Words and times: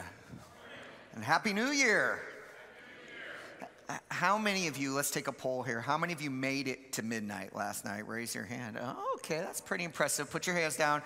morning. 0.00 0.10
And 1.14 1.24
Happy 1.24 1.52
New 1.52 1.70
Year. 1.70 2.18
How 4.10 4.38
many 4.38 4.68
of 4.68 4.78
you, 4.78 4.94
let's 4.94 5.10
take 5.10 5.28
a 5.28 5.32
poll 5.32 5.62
here, 5.62 5.80
how 5.80 5.98
many 5.98 6.14
of 6.14 6.22
you 6.22 6.30
made 6.30 6.66
it 6.66 6.92
to 6.94 7.02
midnight 7.02 7.54
last 7.54 7.84
night? 7.84 8.08
Raise 8.08 8.34
your 8.34 8.44
hand. 8.44 8.78
Oh, 8.80 9.16
okay, 9.16 9.38
that's 9.38 9.60
pretty 9.60 9.84
impressive. 9.84 10.30
Put 10.30 10.46
your 10.46 10.56
hands 10.56 10.76
down. 10.76 11.02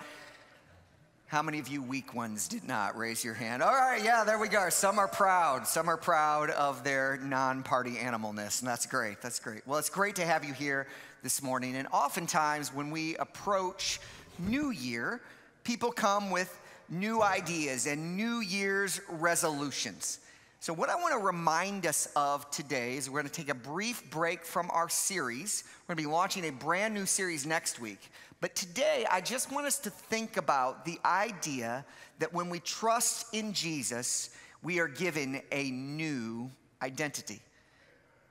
How 1.25 1.41
many 1.41 1.59
of 1.59 1.67
you 1.67 1.81
weak 1.81 2.13
ones 2.13 2.47
did 2.47 2.63
not 2.63 2.97
raise 2.97 3.25
your 3.25 3.33
hand? 3.33 3.61
All 3.61 3.73
right, 3.73 4.01
yeah, 4.01 4.23
there 4.23 4.39
we 4.39 4.47
go. 4.47 4.69
Some 4.69 4.97
are 4.97 5.09
proud. 5.09 5.67
Some 5.67 5.89
are 5.89 5.97
proud 5.97 6.49
of 6.51 6.85
their 6.85 7.17
non 7.21 7.63
party 7.63 7.95
animalness, 7.95 8.61
and 8.61 8.69
that's 8.69 8.85
great. 8.85 9.21
That's 9.21 9.39
great. 9.39 9.67
Well, 9.67 9.77
it's 9.77 9.89
great 9.89 10.15
to 10.15 10.25
have 10.25 10.45
you 10.45 10.53
here 10.53 10.87
this 11.23 11.43
morning. 11.43 11.75
And 11.75 11.89
oftentimes, 11.91 12.73
when 12.73 12.91
we 12.91 13.17
approach 13.17 13.99
New 14.39 14.69
Year, 14.69 15.19
people 15.65 15.91
come 15.91 16.29
with 16.29 16.57
new 16.89 17.21
ideas 17.21 17.87
and 17.87 18.15
New 18.15 18.39
Year's 18.39 19.01
resolutions. 19.09 20.19
So, 20.59 20.73
what 20.73 20.89
I 20.89 20.95
want 20.95 21.13
to 21.13 21.25
remind 21.25 21.85
us 21.85 22.07
of 22.15 22.49
today 22.49 22.97
is 22.97 23.09
we're 23.09 23.21
going 23.21 23.31
to 23.31 23.41
take 23.41 23.49
a 23.49 23.55
brief 23.55 24.09
break 24.09 24.43
from 24.43 24.69
our 24.71 24.89
series. 24.89 25.63
We're 25.87 25.93
going 25.93 26.03
to 26.03 26.09
be 26.09 26.13
launching 26.13 26.45
a 26.45 26.51
brand 26.51 26.93
new 26.93 27.05
series 27.05 27.45
next 27.45 27.79
week. 27.79 28.09
But 28.41 28.55
today, 28.55 29.05
I 29.09 29.21
just 29.21 29.51
want 29.51 29.67
us 29.67 29.77
to 29.79 29.89
think 29.89 30.37
about 30.37 30.83
the 30.83 30.99
idea 31.05 31.85
that 32.19 32.33
when 32.33 32.49
we 32.49 32.59
trust 32.59 33.33
in 33.33 33.53
Jesus, 33.53 34.31
we 34.63 34.79
are 34.79 34.87
given 34.87 35.41
a 35.51 35.69
new 35.69 36.49
identity. 36.81 37.41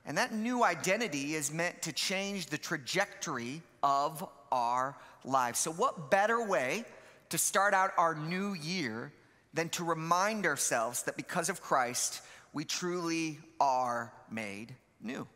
And 0.05 0.17
that 0.17 0.33
new 0.33 0.63
identity 0.63 1.33
is 1.33 1.51
meant 1.51 1.81
to 1.83 1.91
change 1.91 2.47
the 2.47 2.57
trajectory 2.57 3.61
of 3.83 4.27
our 4.51 4.95
lives. 5.23 5.59
So, 5.59 5.71
what 5.71 6.11
better 6.11 6.45
way 6.45 6.85
to 7.29 7.37
start 7.37 7.73
out 7.73 7.91
our 7.97 8.15
new 8.15 8.53
year 8.53 9.11
than 9.53 9.69
to 9.69 9.83
remind 9.83 10.45
ourselves 10.45 11.03
that 11.03 11.17
because 11.17 11.49
of 11.49 11.61
Christ, 11.61 12.21
we 12.53 12.65
truly 12.65 13.39
are 13.59 14.13
made 14.29 14.75
new? 15.01 15.27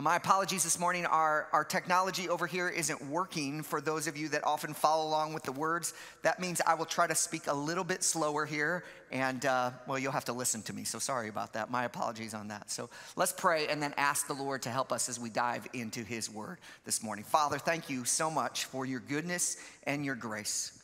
My 0.00 0.16
apologies 0.16 0.64
this 0.64 0.80
morning. 0.80 1.04
Our, 1.04 1.48
our 1.52 1.64
technology 1.64 2.28
over 2.28 2.46
here 2.46 2.68
isn't 2.68 3.04
working 3.08 3.62
for 3.62 3.80
those 3.80 4.06
of 4.06 4.16
you 4.16 4.28
that 4.30 4.42
often 4.42 4.72
follow 4.72 5.06
along 5.06 5.34
with 5.34 5.42
the 5.42 5.52
words. 5.52 5.92
That 6.22 6.40
means 6.40 6.62
I 6.66 6.74
will 6.74 6.86
try 6.86 7.06
to 7.06 7.14
speak 7.14 7.46
a 7.46 7.52
little 7.52 7.84
bit 7.84 8.02
slower 8.02 8.46
here, 8.46 8.84
and 9.12 9.44
uh, 9.44 9.70
well, 9.86 9.98
you'll 9.98 10.12
have 10.12 10.24
to 10.24 10.32
listen 10.32 10.62
to 10.62 10.72
me. 10.72 10.84
So 10.84 10.98
sorry 10.98 11.28
about 11.28 11.52
that. 11.52 11.70
My 11.70 11.84
apologies 11.84 12.32
on 12.32 12.48
that. 12.48 12.70
So 12.70 12.88
let's 13.16 13.32
pray 13.32 13.68
and 13.68 13.82
then 13.82 13.92
ask 13.98 14.26
the 14.26 14.32
Lord 14.32 14.62
to 14.62 14.70
help 14.70 14.92
us 14.92 15.10
as 15.10 15.20
we 15.20 15.28
dive 15.28 15.68
into 15.74 16.02
His 16.02 16.30
word 16.30 16.58
this 16.84 17.02
morning. 17.02 17.24
Father, 17.24 17.58
thank 17.58 17.90
you 17.90 18.06
so 18.06 18.30
much 18.30 18.64
for 18.64 18.86
your 18.86 19.00
goodness 19.00 19.58
and 19.84 20.06
your 20.06 20.16
grace. 20.16 20.81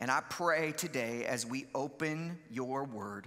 And 0.00 0.10
I 0.10 0.22
pray 0.28 0.72
today 0.72 1.26
as 1.26 1.44
we 1.44 1.66
open 1.74 2.38
your 2.50 2.84
word 2.84 3.26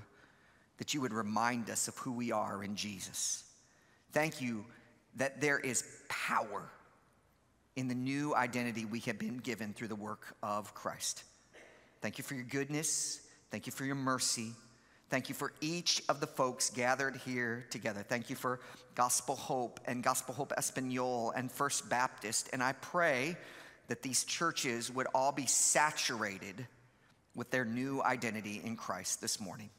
that 0.78 0.94
you 0.94 1.02
would 1.02 1.14
remind 1.14 1.70
us 1.70 1.88
of 1.88 1.96
who 1.98 2.12
we 2.12 2.32
are 2.32 2.64
in 2.64 2.76
Jesus. 2.76 3.44
Thank 4.12 4.42
you 4.42 4.66
that 5.16 5.40
there 5.40 5.60
is 5.60 5.84
power 6.10 6.70
in 7.76 7.88
the 7.88 7.96
new 7.96 8.36
identity 8.36 8.86
we 8.86 9.00
have 9.02 9.20
been 9.20 9.38
given 9.38 9.74
through 9.74 9.88
the 9.88 9.96
work 9.96 10.36
of 10.42 10.74
Christ. 10.74 11.24
Thank 12.02 12.18
you 12.18 12.24
for 12.24 12.34
your 12.34 12.44
goodness. 12.44 13.22
Thank 13.52 13.68
you 13.68 13.72
for 13.72 13.86
your 13.86 13.96
mercy. 13.96 14.52
Thank 15.10 15.30
you 15.30 15.36
for 15.36 15.54
each 15.62 16.02
of 16.10 16.20
the 16.20 16.28
folks 16.28 16.72
gathered 16.72 17.18
here 17.18 17.66
together. 17.70 18.02
Thank 18.02 18.32
you 18.32 18.36
for 18.36 18.60
Gospel 18.96 19.36
Hope 19.36 19.80
and 19.86 20.04
Gospel 20.04 20.34
Hope 20.34 20.54
Espanol 20.58 21.32
and 21.36 21.52
First 21.52 21.88
Baptist. 21.88 22.50
And 22.52 22.64
I 22.64 22.74
pray 22.74 23.38
that 23.88 24.02
these 24.02 24.24
churches 24.24 24.92
would 24.92 25.08
all 25.14 25.32
be 25.32 25.46
saturated 25.46 26.68
with 27.36 27.52
their 27.52 27.66
new 27.66 28.02
identity 28.04 28.62
in 28.64 28.76
Christ 28.76 29.22
this 29.22 29.40
morning. 29.40 29.70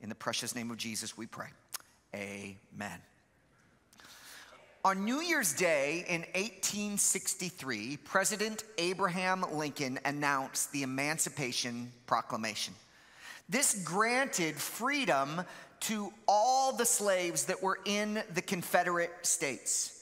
In 0.00 0.08
the 0.08 0.14
precious 0.14 0.54
name 0.54 0.70
of 0.70 0.76
Jesus, 0.76 1.16
we 1.16 1.26
pray. 1.26 1.48
Amen. 2.14 3.00
On 4.84 5.04
New 5.04 5.22
Year's 5.22 5.54
Day 5.54 6.04
in 6.08 6.20
1863, 6.34 7.96
President 8.04 8.64
Abraham 8.76 9.44
Lincoln 9.52 9.98
announced 10.04 10.72
the 10.72 10.82
Emancipation 10.82 11.90
Proclamation. 12.06 12.74
This 13.48 13.82
granted 13.82 14.56
freedom 14.56 15.42
to 15.80 16.12
all 16.28 16.74
the 16.74 16.84
slaves 16.84 17.44
that 17.46 17.62
were 17.62 17.78
in 17.86 18.22
the 18.34 18.42
Confederate 18.42 19.10
States. 19.22 19.93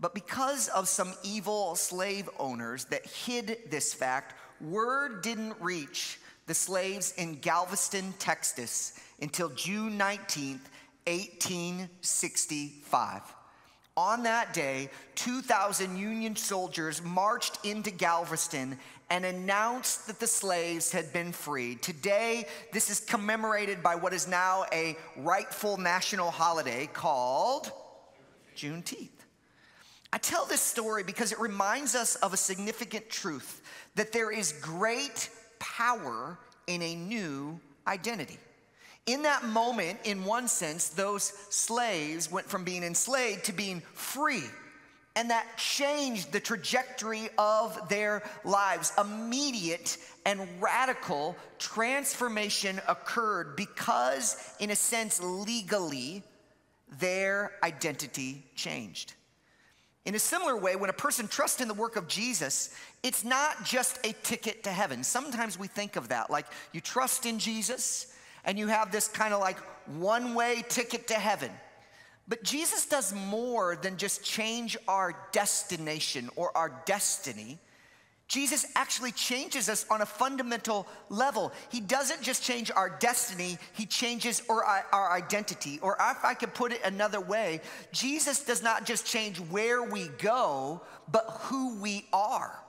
But 0.00 0.14
because 0.14 0.68
of 0.68 0.88
some 0.88 1.12
evil 1.22 1.74
slave 1.74 2.30
owners 2.38 2.86
that 2.86 3.06
hid 3.06 3.58
this 3.70 3.92
fact, 3.92 4.34
word 4.60 5.22
didn't 5.22 5.56
reach 5.60 6.18
the 6.46 6.54
slaves 6.54 7.12
in 7.16 7.40
Galveston, 7.40 8.14
Texas 8.18 8.98
until 9.20 9.50
June 9.50 9.98
19th, 9.98 10.60
1865. 11.06 13.22
On 13.96 14.22
that 14.22 14.54
day, 14.54 14.88
2,000 15.16 15.96
Union 15.96 16.36
soldiers 16.36 17.02
marched 17.02 17.66
into 17.66 17.90
Galveston 17.90 18.78
and 19.10 19.24
announced 19.24 20.06
that 20.06 20.20
the 20.20 20.26
slaves 20.26 20.92
had 20.92 21.12
been 21.12 21.32
freed. 21.32 21.82
Today, 21.82 22.46
this 22.72 22.90
is 22.90 23.00
commemorated 23.00 23.82
by 23.82 23.96
what 23.96 24.12
is 24.12 24.28
now 24.28 24.66
a 24.72 24.96
rightful 25.16 25.78
national 25.78 26.30
holiday 26.30 26.88
called 26.92 27.72
Juneteenth. 28.56 29.17
I 30.12 30.18
tell 30.18 30.46
this 30.46 30.62
story 30.62 31.02
because 31.02 31.32
it 31.32 31.40
reminds 31.40 31.94
us 31.94 32.14
of 32.16 32.32
a 32.32 32.36
significant 32.36 33.10
truth 33.10 33.62
that 33.94 34.12
there 34.12 34.30
is 34.30 34.52
great 34.52 35.30
power 35.58 36.38
in 36.66 36.82
a 36.82 36.94
new 36.94 37.60
identity 37.86 38.38
in 39.08 39.22
that 39.22 39.42
moment, 39.42 40.00
in 40.04 40.26
one 40.26 40.48
sense, 40.48 40.90
those 40.90 41.32
slaves 41.48 42.30
went 42.30 42.46
from 42.46 42.62
being 42.62 42.82
enslaved 42.82 43.46
to 43.46 43.52
being 43.52 43.80
free. 43.94 44.44
And 45.16 45.30
that 45.30 45.46
changed 45.56 46.30
the 46.30 46.40
trajectory 46.40 47.30
of 47.38 47.88
their 47.88 48.22
lives. 48.44 48.92
Immediate 48.98 49.96
and 50.26 50.46
radical 50.60 51.36
transformation 51.58 52.82
occurred 52.86 53.56
because, 53.56 54.54
in 54.60 54.70
a 54.70 54.76
sense, 54.76 55.22
legally, 55.22 56.22
their 56.98 57.52
identity 57.62 58.44
changed. 58.54 59.14
In 60.04 60.14
a 60.14 60.18
similar 60.18 60.56
way, 60.56 60.76
when 60.76 60.90
a 60.90 60.94
person 60.94 61.28
trusts 61.28 61.60
in 61.60 61.68
the 61.68 61.74
work 61.74 61.96
of 61.96 62.08
Jesus, 62.08 62.74
it's 63.02 63.24
not 63.24 63.64
just 63.64 63.98
a 64.06 64.14
ticket 64.22 64.62
to 64.64 64.70
heaven. 64.70 65.04
Sometimes 65.04 65.58
we 65.58 65.66
think 65.66 65.96
of 65.96 66.08
that 66.08 66.30
like 66.30 66.46
you 66.72 66.80
trust 66.80 67.26
in 67.26 67.38
Jesus 67.38 68.14
and 68.44 68.58
you 68.58 68.68
have 68.68 68.90
this 68.90 69.08
kind 69.08 69.34
of 69.34 69.40
like 69.40 69.58
one 69.86 70.34
way 70.34 70.64
ticket 70.68 71.08
to 71.08 71.14
heaven. 71.14 71.50
But 72.28 72.42
Jesus 72.42 72.86
does 72.86 73.14
more 73.14 73.76
than 73.76 73.96
just 73.96 74.22
change 74.22 74.76
our 74.86 75.14
destination 75.32 76.28
or 76.36 76.56
our 76.56 76.82
destiny. 76.84 77.58
Jesus 78.28 78.66
actually 78.76 79.12
changes 79.12 79.70
us 79.70 79.86
on 79.90 80.02
a 80.02 80.06
fundamental 80.06 80.86
level. 81.08 81.50
He 81.70 81.80
doesn't 81.80 82.20
just 82.20 82.42
change 82.42 82.70
our 82.70 82.90
destiny, 82.90 83.58
He 83.72 83.86
changes 83.86 84.42
our, 84.50 84.64
uh, 84.64 84.82
our 84.92 85.12
identity. 85.12 85.78
Or 85.80 85.94
if 85.94 86.24
I 86.24 86.34
could 86.34 86.52
put 86.52 86.72
it 86.72 86.82
another 86.84 87.20
way, 87.20 87.62
Jesus 87.90 88.44
does 88.44 88.62
not 88.62 88.84
just 88.84 89.06
change 89.06 89.38
where 89.40 89.82
we 89.82 90.08
go, 90.18 90.82
but 91.10 91.24
who 91.44 91.80
we 91.80 92.06
are. 92.12 92.62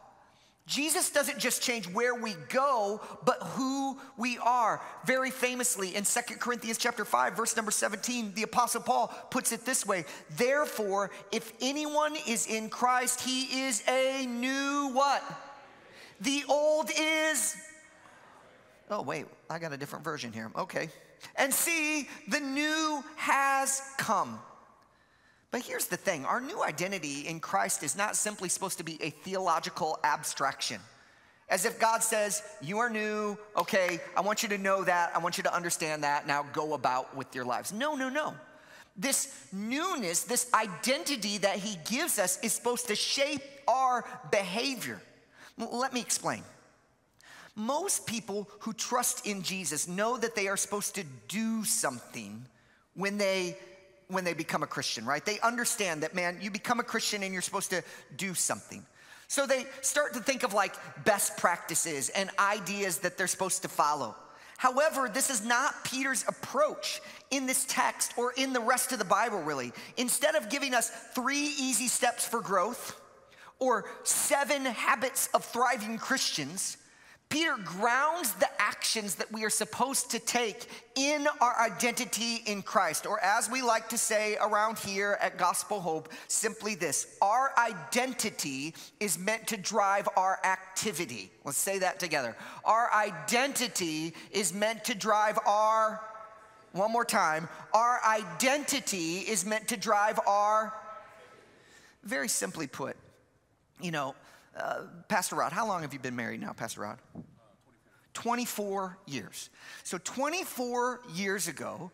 Jesus 0.65 1.09
doesn't 1.09 1.39
just 1.39 1.63
change 1.63 1.87
where 1.87 2.13
we 2.13 2.35
go, 2.47 3.01
but 3.25 3.41
who 3.41 3.97
we 4.17 4.37
are. 4.37 4.79
Very 5.03 5.31
famously 5.31 5.95
in 5.95 6.05
Second 6.05 6.39
Corinthians 6.39 6.77
chapter 6.77 7.03
5, 7.03 7.35
verse 7.35 7.55
number 7.55 7.71
17, 7.71 8.33
the 8.35 8.43
apostle 8.43 8.81
Paul 8.81 9.07
puts 9.31 9.51
it 9.51 9.65
this 9.65 9.85
way: 9.85 10.05
Therefore, 10.37 11.09
if 11.31 11.51
anyone 11.59 12.15
is 12.27 12.45
in 12.45 12.69
Christ, 12.69 13.21
he 13.21 13.63
is 13.63 13.83
a 13.89 14.27
new 14.27 14.91
what? 14.93 15.23
The 16.21 16.43
old 16.47 16.89
is 16.97 17.55
Oh, 18.91 19.03
wait, 19.03 19.25
I 19.49 19.59
got 19.59 19.71
a 19.71 19.77
different 19.77 20.03
version 20.03 20.33
here. 20.33 20.51
Okay. 20.55 20.89
And 21.35 21.53
see, 21.53 22.07
the 22.27 22.39
new 22.39 23.03
has 23.17 23.81
come. 23.97 24.39
But 25.51 25.61
here's 25.61 25.87
the 25.87 25.97
thing 25.97 26.25
our 26.25 26.41
new 26.41 26.63
identity 26.63 27.27
in 27.27 27.39
Christ 27.39 27.83
is 27.83 27.95
not 27.95 28.15
simply 28.15 28.49
supposed 28.49 28.77
to 28.79 28.83
be 28.83 28.97
a 29.01 29.09
theological 29.09 29.99
abstraction. 30.03 30.81
As 31.49 31.65
if 31.65 31.79
God 31.79 32.03
says, 32.03 32.43
You 32.61 32.79
are 32.79 32.89
new, 32.89 33.37
okay, 33.57 33.99
I 34.15 34.21
want 34.21 34.43
you 34.43 34.49
to 34.49 34.57
know 34.57 34.83
that, 34.83 35.11
I 35.15 35.19
want 35.19 35.37
you 35.37 35.43
to 35.43 35.53
understand 35.53 36.03
that, 36.03 36.27
now 36.27 36.45
go 36.53 36.73
about 36.73 37.15
with 37.15 37.33
your 37.35 37.45
lives. 37.45 37.73
No, 37.73 37.95
no, 37.95 38.09
no. 38.09 38.33
This 38.95 39.47
newness, 39.51 40.23
this 40.23 40.51
identity 40.53 41.39
that 41.39 41.57
He 41.57 41.77
gives 41.89 42.19
us 42.19 42.39
is 42.43 42.53
supposed 42.53 42.87
to 42.87 42.95
shape 42.95 43.41
our 43.67 44.05
behavior. 44.31 45.01
Let 45.59 45.93
me 45.93 45.99
explain. 45.99 46.43
Most 47.55 48.07
people 48.07 48.49
who 48.59 48.73
trust 48.73 49.27
in 49.27 49.41
Jesus 49.41 49.87
know 49.87 50.17
that 50.17 50.35
they 50.35 50.47
are 50.47 50.57
supposed 50.57 50.95
to 50.95 51.03
do 51.27 51.65
something 51.65 52.45
when 52.93 53.17
they 53.17 53.57
when 54.07 54.23
they 54.23 54.33
become 54.33 54.63
a 54.63 54.67
Christian, 54.67 55.05
right? 55.05 55.23
They 55.23 55.39
understand 55.41 56.01
that, 56.01 56.15
man, 56.15 56.39
you 56.41 56.49
become 56.49 56.79
a 56.79 56.83
Christian 56.83 57.21
and 57.21 57.31
you're 57.31 57.43
supposed 57.43 57.69
to 57.69 57.83
do 58.17 58.33
something. 58.33 58.83
So 59.27 59.45
they 59.45 59.67
start 59.81 60.15
to 60.15 60.19
think 60.19 60.41
of 60.41 60.53
like 60.53 60.73
best 61.05 61.37
practices 61.37 62.09
and 62.09 62.31
ideas 62.39 62.97
that 62.99 63.19
they're 63.19 63.27
supposed 63.27 63.61
to 63.61 63.67
follow. 63.67 64.15
However, 64.57 65.07
this 65.13 65.29
is 65.29 65.45
not 65.45 65.85
Peter's 65.85 66.25
approach 66.27 67.01
in 67.29 67.45
this 67.45 67.65
text 67.69 68.13
or 68.17 68.33
in 68.35 68.51
the 68.51 68.59
rest 68.59 68.91
of 68.91 68.99
the 68.99 69.05
Bible, 69.05 69.41
really. 69.41 69.71
Instead 69.95 70.33
of 70.33 70.49
giving 70.49 70.73
us 70.73 70.89
three 71.13 71.53
easy 71.59 71.87
steps 71.87 72.27
for 72.27 72.41
growth 72.41 72.98
or 73.59 73.85
seven 74.03 74.65
habits 74.65 75.27
of 75.33 75.43
thriving 75.43 75.97
Christians, 75.97 76.77
Peter 77.29 77.57
grounds 77.63 78.33
the 78.33 78.49
actions 78.59 79.13
that 79.15 79.31
we 79.31 79.43
are 79.45 79.51
supposed 79.51 80.09
to 80.09 80.17
take 80.19 80.67
in 80.95 81.27
our 81.39 81.55
identity 81.59 82.41
in 82.47 82.63
Christ, 82.63 83.05
or 83.05 83.19
as 83.23 83.47
we 83.47 83.61
like 83.61 83.87
to 83.89 83.99
say 83.99 84.35
around 84.41 84.79
here 84.79 85.15
at 85.21 85.37
Gospel 85.37 85.79
Hope, 85.79 86.09
simply 86.27 86.73
this 86.73 87.17
our 87.21 87.51
identity 87.55 88.73
is 88.99 89.19
meant 89.19 89.45
to 89.47 89.57
drive 89.57 90.09
our 90.17 90.39
activity. 90.43 91.29
Let's 91.45 91.59
say 91.59 91.77
that 91.79 91.99
together. 91.99 92.35
Our 92.65 92.91
identity 92.91 94.15
is 94.31 94.51
meant 94.51 94.85
to 94.85 94.95
drive 94.95 95.37
our, 95.45 96.01
one 96.71 96.91
more 96.91 97.05
time, 97.05 97.47
our 97.75 97.99
identity 98.03 99.19
is 99.19 99.45
meant 99.45 99.67
to 99.67 99.77
drive 99.77 100.19
our, 100.25 100.73
very 102.03 102.27
simply 102.27 102.65
put, 102.65 102.95
you 103.81 103.91
know, 103.91 104.15
uh, 104.57 104.81
Pastor 105.07 105.35
Rod, 105.35 105.51
how 105.51 105.67
long 105.67 105.81
have 105.81 105.93
you 105.93 105.99
been 105.99 106.15
married 106.15 106.41
now, 106.41 106.53
Pastor 106.53 106.81
Rod? 106.81 106.99
24 108.13 108.97
years. 109.05 109.49
So 109.83 109.97
24 109.97 111.01
years 111.13 111.47
ago, 111.47 111.91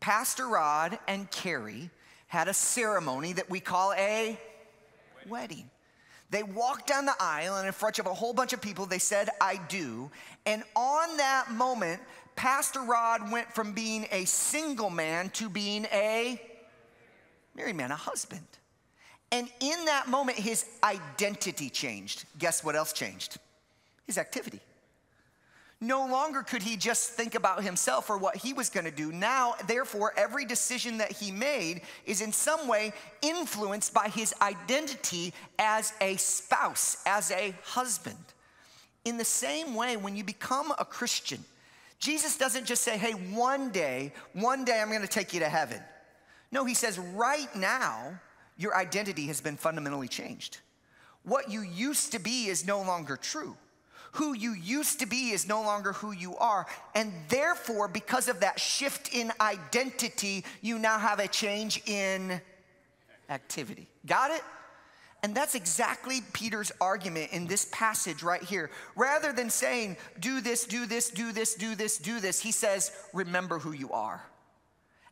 Pastor 0.00 0.48
Rod 0.48 0.98
and 1.06 1.30
Carrie 1.30 1.90
had 2.26 2.48
a 2.48 2.54
ceremony 2.54 3.32
that 3.34 3.48
we 3.48 3.60
call 3.60 3.92
a 3.94 4.38
wedding. 5.28 5.70
They 6.30 6.42
walked 6.42 6.86
down 6.88 7.04
the 7.04 7.14
aisle, 7.20 7.56
and 7.56 7.66
in 7.66 7.72
front 7.72 7.98
of 7.98 8.06
a 8.06 8.14
whole 8.14 8.32
bunch 8.32 8.54
of 8.54 8.60
people, 8.60 8.86
they 8.86 8.98
said, 8.98 9.28
I 9.40 9.60
do. 9.68 10.10
And 10.46 10.62
on 10.74 11.16
that 11.18 11.50
moment, 11.52 12.00
Pastor 12.36 12.80
Rod 12.80 13.30
went 13.30 13.52
from 13.54 13.74
being 13.74 14.06
a 14.10 14.24
single 14.24 14.88
man 14.88 15.28
to 15.30 15.50
being 15.50 15.84
a 15.92 16.40
married 17.54 17.76
man, 17.76 17.90
a 17.90 17.96
husband. 17.96 18.46
And 19.32 19.48
in 19.60 19.86
that 19.86 20.08
moment, 20.08 20.38
his 20.38 20.66
identity 20.84 21.70
changed. 21.70 22.26
Guess 22.38 22.62
what 22.62 22.76
else 22.76 22.92
changed? 22.92 23.38
His 24.06 24.18
activity. 24.18 24.60
No 25.80 26.06
longer 26.06 26.42
could 26.42 26.62
he 26.62 26.76
just 26.76 27.10
think 27.10 27.34
about 27.34 27.64
himself 27.64 28.08
or 28.08 28.16
what 28.16 28.36
he 28.36 28.52
was 28.52 28.70
going 28.70 28.84
to 28.84 28.92
do. 28.92 29.10
Now, 29.10 29.54
therefore, 29.66 30.12
every 30.16 30.44
decision 30.44 30.98
that 30.98 31.10
he 31.10 31.32
made 31.32 31.80
is 32.06 32.20
in 32.20 32.30
some 32.30 32.68
way 32.68 32.92
influenced 33.20 33.92
by 33.92 34.08
his 34.08 34.32
identity 34.40 35.32
as 35.58 35.92
a 36.00 36.14
spouse, 36.16 36.98
as 37.04 37.32
a 37.32 37.52
husband. 37.64 38.18
In 39.04 39.16
the 39.16 39.24
same 39.24 39.74
way, 39.74 39.96
when 39.96 40.14
you 40.14 40.22
become 40.22 40.72
a 40.78 40.84
Christian, 40.84 41.42
Jesus 41.98 42.36
doesn't 42.36 42.66
just 42.66 42.82
say, 42.82 42.96
hey, 42.98 43.12
one 43.12 43.70
day, 43.70 44.12
one 44.34 44.64
day 44.64 44.80
I'm 44.80 44.88
going 44.88 45.00
to 45.02 45.08
take 45.08 45.32
you 45.34 45.40
to 45.40 45.48
heaven. 45.48 45.80
No, 46.52 46.64
he 46.64 46.74
says, 46.74 46.98
right 46.98 47.48
now, 47.56 48.20
your 48.56 48.76
identity 48.76 49.26
has 49.26 49.40
been 49.40 49.56
fundamentally 49.56 50.08
changed. 50.08 50.58
What 51.24 51.50
you 51.50 51.62
used 51.62 52.12
to 52.12 52.18
be 52.18 52.46
is 52.46 52.66
no 52.66 52.82
longer 52.82 53.16
true. 53.16 53.56
Who 54.12 54.34
you 54.34 54.52
used 54.52 55.00
to 55.00 55.06
be 55.06 55.30
is 55.30 55.48
no 55.48 55.62
longer 55.62 55.92
who 55.92 56.12
you 56.12 56.36
are. 56.36 56.66
And 56.94 57.12
therefore, 57.28 57.88
because 57.88 58.28
of 58.28 58.40
that 58.40 58.60
shift 58.60 59.14
in 59.14 59.32
identity, 59.40 60.44
you 60.60 60.78
now 60.78 60.98
have 60.98 61.18
a 61.18 61.28
change 61.28 61.82
in 61.86 62.40
activity. 63.30 63.88
Got 64.04 64.32
it? 64.32 64.42
And 65.22 65.34
that's 65.34 65.54
exactly 65.54 66.20
Peter's 66.32 66.72
argument 66.80 67.30
in 67.32 67.46
this 67.46 67.68
passage 67.70 68.22
right 68.22 68.42
here. 68.42 68.70
Rather 68.96 69.32
than 69.32 69.48
saying, 69.48 69.96
do 70.18 70.40
this, 70.40 70.64
do 70.64 70.84
this, 70.84 71.10
do 71.10 71.30
this, 71.32 71.54
do 71.54 71.74
this, 71.76 71.96
do 71.96 72.18
this, 72.18 72.40
he 72.40 72.50
says, 72.50 72.90
remember 73.14 73.58
who 73.60 73.72
you 73.72 73.92
are. 73.92 74.20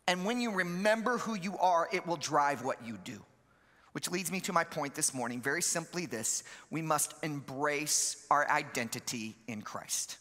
And 0.08 0.24
when 0.24 0.40
you 0.40 0.50
remember 0.50 1.18
who 1.18 1.36
you 1.36 1.56
are, 1.58 1.88
it 1.92 2.06
will 2.06 2.16
drive 2.16 2.64
what 2.64 2.84
you 2.84 2.98
do. 3.04 3.22
Which 3.92 4.10
leads 4.10 4.30
me 4.30 4.40
to 4.42 4.52
my 4.52 4.64
point 4.64 4.94
this 4.94 5.12
morning 5.12 5.40
very 5.40 5.62
simply 5.62 6.06
this 6.06 6.44
we 6.70 6.82
must 6.82 7.14
embrace 7.22 8.26
our 8.30 8.48
identity 8.48 9.36
in 9.48 9.62
Christ. 9.62 10.18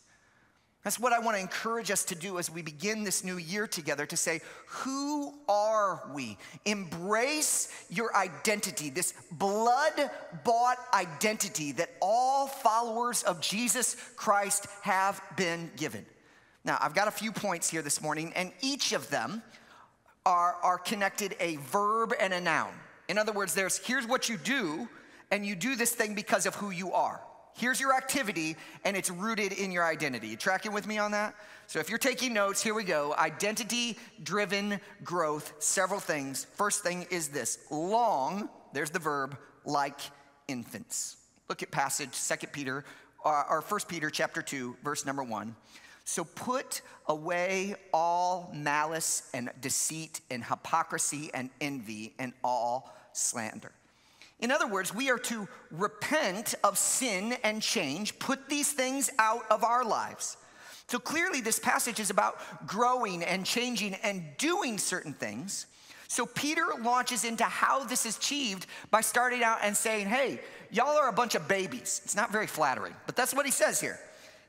That's 0.83 0.99
what 0.99 1.11
I 1.11 1.19
want 1.19 1.35
to 1.35 1.41
encourage 1.41 1.91
us 1.91 2.05
to 2.05 2.15
do 2.15 2.39
as 2.39 2.49
we 2.49 2.61
begin 2.61 3.03
this 3.03 3.23
new 3.23 3.37
year 3.37 3.67
together 3.67 4.05
to 4.05 4.15
say, 4.15 4.39
Who 4.67 5.33
are 5.49 6.09
we? 6.13 6.37
Embrace 6.65 7.67
your 7.89 8.15
identity, 8.15 8.89
this 8.89 9.13
blood 9.33 10.09
bought 10.45 10.77
identity 10.93 11.73
that 11.73 11.91
all 12.01 12.47
followers 12.47 13.23
of 13.23 13.41
Jesus 13.41 13.97
Christ 14.15 14.67
have 14.81 15.21
been 15.35 15.69
given. 15.75 16.05
Now, 16.63 16.77
I've 16.81 16.95
got 16.95 17.09
a 17.09 17.11
few 17.11 17.33
points 17.33 17.69
here 17.69 17.81
this 17.81 18.01
morning, 18.01 18.31
and 18.35 18.53
each 18.61 18.93
of 18.93 19.09
them 19.09 19.43
are, 20.25 20.55
are 20.63 20.77
connected 20.77 21.35
a 21.41 21.57
verb 21.57 22.13
and 22.19 22.33
a 22.33 22.39
noun. 22.39 22.73
In 23.09 23.17
other 23.17 23.33
words, 23.33 23.53
there's 23.53 23.77
here's 23.79 24.07
what 24.07 24.29
you 24.29 24.37
do, 24.37 24.87
and 25.31 25.45
you 25.45 25.55
do 25.55 25.75
this 25.75 25.91
thing 25.91 26.15
because 26.15 26.45
of 26.45 26.55
who 26.55 26.69
you 26.69 26.93
are. 26.93 27.19
Here's 27.55 27.81
your 27.81 27.93
activity, 27.93 28.55
and 28.85 28.95
it's 28.95 29.09
rooted 29.09 29.51
in 29.51 29.71
your 29.71 29.83
identity. 29.83 30.27
You 30.27 30.37
tracking 30.37 30.71
with 30.71 30.87
me 30.87 30.97
on 30.97 31.11
that? 31.11 31.35
So 31.67 31.79
if 31.79 31.89
you're 31.89 31.97
taking 31.97 32.33
notes, 32.33 32.63
here 32.63 32.73
we 32.73 32.83
go. 32.85 33.13
Identity 33.17 33.97
driven 34.23 34.79
growth, 35.03 35.53
several 35.59 35.99
things. 35.99 36.45
First 36.55 36.83
thing 36.83 37.05
is 37.09 37.27
this 37.29 37.57
long, 37.69 38.47
there's 38.71 38.91
the 38.91 38.99
verb, 38.99 39.37
like 39.65 39.99
infants. 40.47 41.17
Look 41.49 41.63
at 41.63 41.71
passage, 41.71 42.13
Second 42.13 42.53
Peter, 42.53 42.85
or 43.25 43.61
First 43.61 43.89
Peter 43.89 44.09
chapter 44.09 44.41
2, 44.41 44.77
verse 44.83 45.05
number 45.05 45.23
1. 45.23 45.55
So 46.05 46.23
put 46.23 46.81
away 47.07 47.75
all 47.93 48.51
malice 48.55 49.29
and 49.33 49.51
deceit 49.59 50.21
and 50.31 50.43
hypocrisy 50.43 51.29
and 51.33 51.49
envy 51.59 52.13
and 52.19 52.33
all 52.43 52.95
slander. 53.19 53.71
In 54.39 54.51
other 54.51 54.67
words, 54.67 54.93
we 54.93 55.09
are 55.09 55.17
to 55.19 55.47
repent 55.71 56.55
of 56.63 56.77
sin 56.77 57.35
and 57.43 57.61
change, 57.61 58.17
put 58.19 58.47
these 58.47 58.71
things 58.71 59.09
out 59.19 59.45
of 59.51 59.63
our 59.63 59.83
lives. 59.83 60.37
So 60.87 60.97
clearly, 60.97 61.41
this 61.41 61.59
passage 61.59 61.99
is 61.99 62.09
about 62.09 62.37
growing 62.65 63.23
and 63.23 63.45
changing 63.45 63.95
and 63.95 64.23
doing 64.37 64.77
certain 64.77 65.13
things. 65.13 65.67
So 66.07 66.25
Peter 66.25 66.65
launches 66.81 67.25
into 67.25 67.43
how 67.43 67.83
this 67.83 68.05
is 68.07 68.17
achieved 68.17 68.65
by 68.89 69.01
starting 69.01 69.43
out 69.43 69.59
and 69.61 69.77
saying, 69.77 70.07
Hey, 70.07 70.39
y'all 70.71 70.97
are 70.97 71.09
a 71.09 71.13
bunch 71.13 71.35
of 71.35 71.47
babies. 71.47 72.01
It's 72.03 72.15
not 72.15 72.31
very 72.31 72.47
flattering, 72.47 72.95
but 73.05 73.15
that's 73.15 73.35
what 73.35 73.45
he 73.45 73.51
says 73.51 73.79
here. 73.79 73.99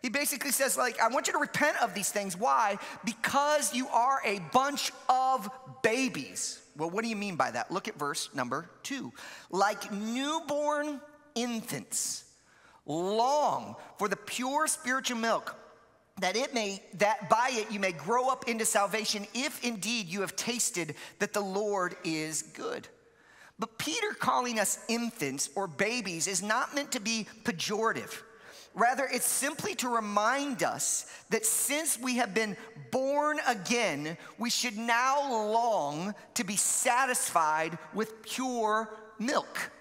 He 0.01 0.09
basically 0.09 0.51
says, 0.51 0.79
like, 0.79 0.99
I 0.99 1.09
want 1.09 1.27
you 1.27 1.35
to 1.35 1.39
repent 1.39 1.77
of 1.83 1.95
these 1.95 2.11
things. 2.11 2.35
Why? 2.35 2.79
Because 3.05 3.75
you 3.75 3.87
are 3.89 4.23
a 4.25 4.39
bunch 4.53 4.93
of 5.11 5.51
babies. 5.83 6.59
Well, 6.81 6.89
what 6.89 7.05
do 7.05 7.11
you 7.11 7.17
mean 7.17 7.37
by 7.37 7.51
that? 7.51 7.71
Look 7.71 7.89
at 7.89 7.99
verse 7.99 8.31
number 8.35 8.71
two. 8.83 9.13
Like 9.51 9.93
newborn 9.93 10.99
infants, 11.35 12.25
long 12.87 13.77
for 13.99 14.09
the 14.09 14.17
pure 14.17 14.67
spiritual 14.67 15.19
milk, 15.19 15.55
that 16.21 16.37
it 16.37 16.55
may 16.55 16.83
that 16.95 17.29
by 17.29 17.51
it 17.53 17.71
you 17.71 17.81
may 17.81 17.93
grow 17.93 18.31
up 18.31 18.49
into 18.49 18.65
salvation 18.65 19.27
if 19.35 19.63
indeed 19.63 20.07
you 20.07 20.23
have 20.23 20.35
tasted 20.37 20.95
that 21.19 21.35
the 21.35 21.43
Lord 21.43 21.97
is 22.03 22.41
good. 22.41 22.89
But 23.59 23.77
Peter 23.77 24.15
calling 24.19 24.59
us 24.59 24.83
infants 24.89 25.51
or 25.55 25.67
babies 25.67 26.27
is 26.27 26.43
not 26.43 26.75
meant 26.75 26.93
to 26.93 27.01
be 27.01 27.27
pejorative. 27.45 28.23
Rather, 28.75 29.09
it's 29.13 29.27
simply 29.27 29.75
to 29.77 29.89
remind 29.89 30.63
us 30.63 31.07
that 31.31 31.45
since 31.45 31.99
we 31.99 32.17
have 32.17 32.33
been 32.35 32.57
born 32.93 33.39
again, 33.47 34.17
we 34.39 34.49
should 34.49 34.79
now 34.79 35.29
long 35.29 36.15
to 36.35 36.45
be 36.45 36.57
satisfied 36.57 37.77
with 37.95 38.23
pure 38.23 38.89
milk. 39.19 39.73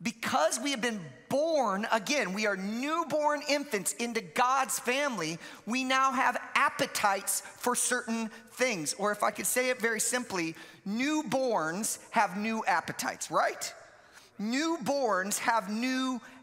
Because 0.00 0.60
we 0.60 0.70
have 0.70 0.80
been 0.80 1.00
born 1.28 1.86
again, 1.90 2.32
we 2.32 2.46
are 2.46 2.56
newborn 2.56 3.40
infants 3.48 3.94
into 3.94 4.20
God's 4.20 4.78
family, 4.78 5.38
we 5.66 5.82
now 5.82 6.12
have 6.12 6.40
appetites 6.54 7.40
for 7.40 7.74
certain 7.74 8.30
things. 8.52 8.94
Or 8.94 9.10
if 9.10 9.22
I 9.22 9.30
could 9.30 9.46
say 9.46 9.70
it 9.70 9.80
very 9.80 10.00
simply, 10.00 10.54
newborns 10.86 11.98
have 12.10 12.36
new 12.36 12.64
appetites, 12.66 13.30
right? 13.30 13.74
Newborns 14.40 15.38
have 15.38 15.68
new 15.68 16.14
appetites. 16.14 16.37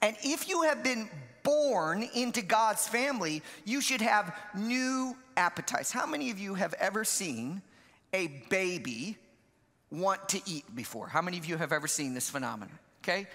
And 0.00 0.16
if 0.22 0.48
you 0.48 0.62
have 0.62 0.82
been 0.82 1.08
born 1.42 2.08
into 2.14 2.42
God's 2.42 2.86
family, 2.86 3.42
you 3.64 3.80
should 3.80 4.00
have 4.00 4.36
new 4.56 5.16
appetites. 5.36 5.90
How 5.90 6.06
many 6.06 6.30
of 6.30 6.38
you 6.38 6.54
have 6.54 6.74
ever 6.74 7.04
seen 7.04 7.62
a 8.12 8.28
baby 8.48 9.16
want 9.90 10.28
to 10.30 10.40
eat 10.46 10.64
before? 10.74 11.08
How 11.08 11.22
many 11.22 11.38
of 11.38 11.46
you 11.46 11.56
have 11.56 11.72
ever 11.72 11.86
seen 11.86 12.14
this 12.14 12.30
phenomenon? 12.30 12.78
Okay? 13.02 13.26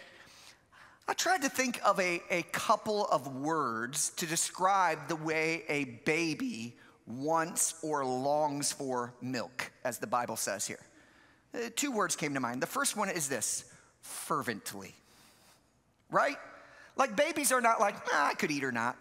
I 1.07 1.13
tried 1.13 1.41
to 1.43 1.49
think 1.49 1.79
of 1.85 1.99
a, 1.99 2.21
a 2.29 2.43
couple 2.51 3.05
of 3.05 3.35
words 3.35 4.09
to 4.17 4.25
describe 4.25 5.07
the 5.07 5.15
way 5.15 5.63
a 5.69 5.85
baby 6.05 6.75
wants 7.05 7.75
or 7.81 8.03
longs 8.03 8.73
for 8.73 9.13
milk, 9.21 9.71
as 9.85 9.99
the 9.99 10.07
Bible 10.07 10.35
says 10.35 10.67
here. 10.67 10.79
Uh, 11.53 11.69
two 11.75 11.91
words 11.91 12.15
came 12.15 12.33
to 12.33 12.41
mind. 12.41 12.61
The 12.61 12.67
first 12.67 12.97
one 12.97 13.09
is 13.09 13.29
this 13.29 13.65
fervently 14.01 14.95
right? 16.09 16.37
Like 16.95 17.15
babies 17.15 17.51
are 17.51 17.61
not 17.61 17.79
like, 17.79 17.95
I 18.13 18.33
could 18.33 18.51
eat 18.51 18.63
or 18.63 18.71
not. 18.71 18.95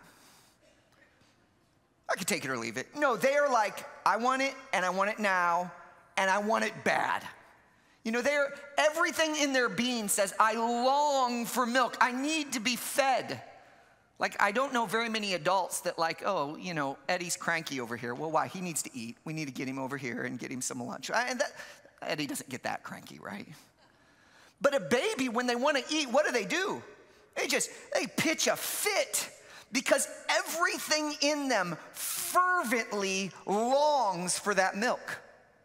I 2.08 2.14
could 2.14 2.28
take 2.28 2.44
it 2.44 2.50
or 2.50 2.56
leave 2.56 2.76
it. 2.76 2.86
No, 2.96 3.16
they 3.16 3.34
are 3.34 3.50
like, 3.50 3.84
I 4.04 4.16
want 4.16 4.42
it 4.42 4.54
and 4.72 4.84
I 4.84 4.90
want 4.90 5.10
it 5.10 5.18
now 5.18 5.72
and 6.16 6.30
I 6.30 6.38
want 6.38 6.64
it 6.64 6.72
bad. 6.84 7.22
You 8.04 8.12
know, 8.12 8.22
they're 8.22 8.54
everything 8.78 9.34
in 9.36 9.52
their 9.52 9.68
being 9.68 10.06
says, 10.08 10.32
I 10.38 10.54
long 10.54 11.44
for 11.44 11.66
milk. 11.66 11.96
I 12.00 12.12
need 12.12 12.52
to 12.52 12.60
be 12.60 12.76
fed. 12.76 13.42
Like, 14.18 14.40
I 14.40 14.52
don't 14.52 14.72
know 14.72 14.86
very 14.86 15.08
many 15.08 15.34
adults 15.34 15.80
that, 15.80 15.98
like, 15.98 16.22
oh, 16.24 16.56
you 16.56 16.72
know, 16.72 16.96
Eddie's 17.08 17.36
cranky 17.36 17.80
over 17.80 17.96
here. 17.96 18.14
Well, 18.14 18.30
why? 18.30 18.46
He 18.46 18.60
needs 18.60 18.82
to 18.84 18.90
eat. 18.94 19.16
We 19.24 19.32
need 19.32 19.46
to 19.46 19.52
get 19.52 19.68
him 19.68 19.78
over 19.78 19.96
here 19.98 20.22
and 20.22 20.38
get 20.38 20.50
him 20.50 20.62
some 20.62 20.82
lunch. 20.82 21.10
And 21.10 21.40
that, 21.40 21.52
Eddie 22.00 22.26
doesn't 22.26 22.48
get 22.48 22.62
that 22.62 22.82
cranky, 22.82 23.18
right? 23.18 23.46
But 24.60 24.74
a 24.74 24.80
baby, 24.80 25.28
when 25.28 25.46
they 25.46 25.56
want 25.56 25.76
to 25.76 25.94
eat, 25.94 26.08
what 26.08 26.24
do 26.24 26.32
they 26.32 26.46
do? 26.46 26.82
They 27.36 27.46
just, 27.46 27.70
they 27.94 28.06
pitch 28.06 28.46
a 28.46 28.56
fit 28.56 29.30
because 29.72 30.08
everything 30.28 31.14
in 31.20 31.48
them 31.48 31.76
fervently 31.92 33.30
longs 33.44 34.38
for 34.38 34.54
that 34.54 34.76
milk. 34.76 35.20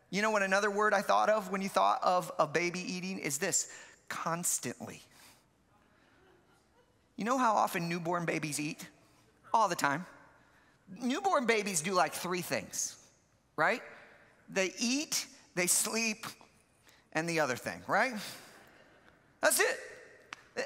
You 0.09 0.21
know 0.21 0.31
what 0.31 0.43
another 0.43 0.69
word 0.69 0.93
I 0.93 1.01
thought 1.01 1.29
of 1.29 1.51
when 1.51 1.61
you 1.61 1.69
thought 1.69 1.99
of 2.03 2.31
a 2.37 2.45
baby 2.45 2.79
eating 2.79 3.17
is 3.17 3.37
this 3.37 3.69
constantly. 4.09 5.01
You 7.15 7.23
know 7.23 7.37
how 7.37 7.53
often 7.53 7.87
newborn 7.87 8.25
babies 8.25 8.59
eat? 8.59 8.85
All 9.53 9.69
the 9.69 9.75
time. 9.75 10.05
Newborn 11.01 11.45
babies 11.45 11.81
do 11.81 11.93
like 11.93 12.13
three 12.13 12.41
things, 12.41 12.97
right? 13.55 13.81
They 14.49 14.73
eat, 14.79 15.25
they 15.55 15.67
sleep, 15.67 16.25
and 17.13 17.29
the 17.29 17.39
other 17.39 17.55
thing, 17.55 17.81
right? 17.87 18.13
That's 19.41 19.59
it. 19.59 19.79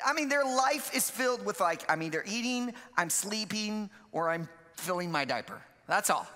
I 0.05 0.13
mean, 0.13 0.29
their 0.29 0.43
life 0.43 0.95
is 0.95 1.09
filled 1.09 1.45
with 1.45 1.59
like, 1.59 1.89
I 1.89 1.95
mean, 1.95 2.11
they're 2.11 2.25
eating, 2.27 2.73
I'm 2.97 3.09
sleeping, 3.09 3.89
or 4.11 4.29
I'm 4.29 4.49
filling 4.75 5.11
my 5.11 5.25
diaper. 5.25 5.61
That's 5.87 6.09
all. 6.09 6.27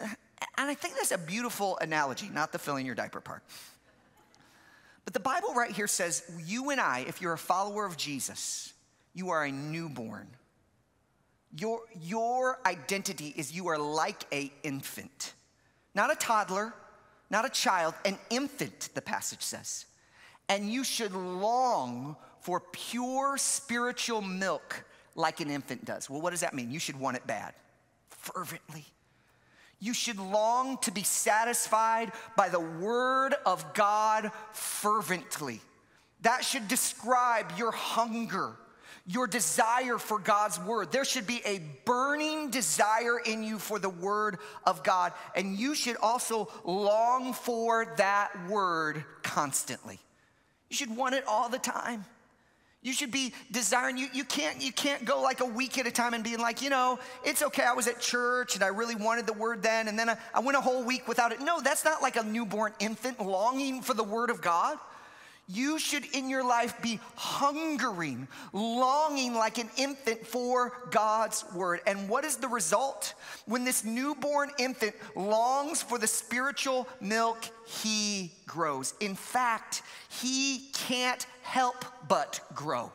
And 0.00 0.70
I 0.70 0.74
think 0.74 0.94
that's 0.94 1.12
a 1.12 1.18
beautiful 1.18 1.78
analogy, 1.80 2.28
not 2.32 2.52
the 2.52 2.58
filling 2.58 2.86
your 2.86 2.94
diaper 2.94 3.20
part. 3.20 3.42
But 5.04 5.14
the 5.14 5.20
Bible 5.20 5.54
right 5.54 5.70
here 5.70 5.86
says, 5.86 6.22
you 6.44 6.70
and 6.70 6.80
I, 6.80 7.04
if 7.08 7.20
you're 7.20 7.32
a 7.32 7.38
follower 7.38 7.84
of 7.84 7.96
Jesus, 7.96 8.72
you 9.14 9.30
are 9.30 9.44
a 9.44 9.52
newborn. 9.52 10.28
Your, 11.58 11.80
your 12.02 12.58
identity 12.66 13.32
is 13.36 13.52
you 13.52 13.68
are 13.68 13.78
like 13.78 14.24
a 14.32 14.52
infant, 14.62 15.32
not 15.94 16.12
a 16.12 16.16
toddler, 16.16 16.74
not 17.30 17.44
a 17.44 17.48
child, 17.48 17.94
an 18.04 18.18
infant, 18.30 18.90
the 18.94 19.00
passage 19.00 19.42
says. 19.42 19.86
And 20.48 20.70
you 20.70 20.84
should 20.84 21.12
long 21.12 22.16
for 22.40 22.60
pure 22.60 23.36
spiritual 23.36 24.22
milk 24.22 24.84
like 25.16 25.40
an 25.40 25.50
infant 25.50 25.84
does. 25.84 26.08
Well, 26.08 26.20
what 26.20 26.30
does 26.30 26.40
that 26.40 26.54
mean? 26.54 26.70
You 26.70 26.78
should 26.78 26.98
want 26.98 27.16
it 27.16 27.26
bad, 27.26 27.54
fervently. 28.10 28.84
You 29.80 29.92
should 29.92 30.18
long 30.18 30.78
to 30.78 30.90
be 30.90 31.02
satisfied 31.02 32.12
by 32.36 32.48
the 32.48 32.60
word 32.60 33.34
of 33.44 33.74
God 33.74 34.30
fervently. 34.52 35.60
That 36.22 36.44
should 36.44 36.66
describe 36.68 37.52
your 37.58 37.72
hunger, 37.72 38.56
your 39.06 39.26
desire 39.26 39.98
for 39.98 40.18
God's 40.18 40.58
word. 40.60 40.92
There 40.92 41.04
should 41.04 41.26
be 41.26 41.42
a 41.44 41.60
burning 41.84 42.50
desire 42.50 43.18
in 43.18 43.42
you 43.42 43.58
for 43.58 43.78
the 43.78 43.90
word 43.90 44.38
of 44.64 44.82
God. 44.82 45.12
And 45.34 45.58
you 45.58 45.74
should 45.74 45.96
also 45.96 46.48
long 46.64 47.32
for 47.34 47.94
that 47.98 48.48
word 48.48 49.04
constantly. 49.22 50.00
You 50.70 50.76
should 50.76 50.94
want 50.96 51.14
it 51.14 51.24
all 51.26 51.48
the 51.48 51.58
time. 51.58 52.04
You 52.82 52.92
should 52.92 53.10
be 53.10 53.32
desiring, 53.50 53.96
you, 53.96 54.06
you, 54.12 54.22
can't, 54.22 54.62
you 54.62 54.70
can't 54.70 55.04
go 55.04 55.20
like 55.20 55.40
a 55.40 55.44
week 55.44 55.76
at 55.76 55.88
a 55.88 55.90
time 55.90 56.14
and 56.14 56.22
being 56.22 56.38
like, 56.38 56.62
you 56.62 56.70
know, 56.70 57.00
it's 57.24 57.42
okay, 57.42 57.64
I 57.64 57.72
was 57.72 57.88
at 57.88 58.00
church 58.00 58.54
and 58.54 58.62
I 58.62 58.68
really 58.68 58.94
wanted 58.94 59.26
the 59.26 59.32
word 59.32 59.60
then, 59.60 59.88
and 59.88 59.98
then 59.98 60.08
I, 60.08 60.16
I 60.32 60.38
went 60.38 60.56
a 60.56 60.60
whole 60.60 60.84
week 60.84 61.08
without 61.08 61.32
it. 61.32 61.40
No, 61.40 61.60
that's 61.60 61.84
not 61.84 62.00
like 62.00 62.14
a 62.14 62.22
newborn 62.22 62.72
infant 62.78 63.18
longing 63.18 63.82
for 63.82 63.92
the 63.92 64.04
word 64.04 64.30
of 64.30 64.40
God. 64.40 64.78
You 65.48 65.78
should 65.78 66.04
in 66.12 66.28
your 66.28 66.44
life 66.44 66.82
be 66.82 66.98
hungering, 67.14 68.26
longing 68.52 69.34
like 69.34 69.58
an 69.58 69.70
infant 69.76 70.26
for 70.26 70.72
God's 70.90 71.44
word. 71.54 71.80
And 71.86 72.08
what 72.08 72.24
is 72.24 72.36
the 72.36 72.48
result? 72.48 73.14
When 73.44 73.62
this 73.64 73.84
newborn 73.84 74.50
infant 74.58 74.96
longs 75.14 75.82
for 75.82 75.98
the 75.98 76.08
spiritual 76.08 76.88
milk, 77.00 77.48
he 77.64 78.32
grows. 78.46 78.94
In 78.98 79.14
fact, 79.14 79.82
he 80.08 80.68
can't 80.72 81.24
help 81.42 81.84
but 82.08 82.40
grow. 82.52 82.90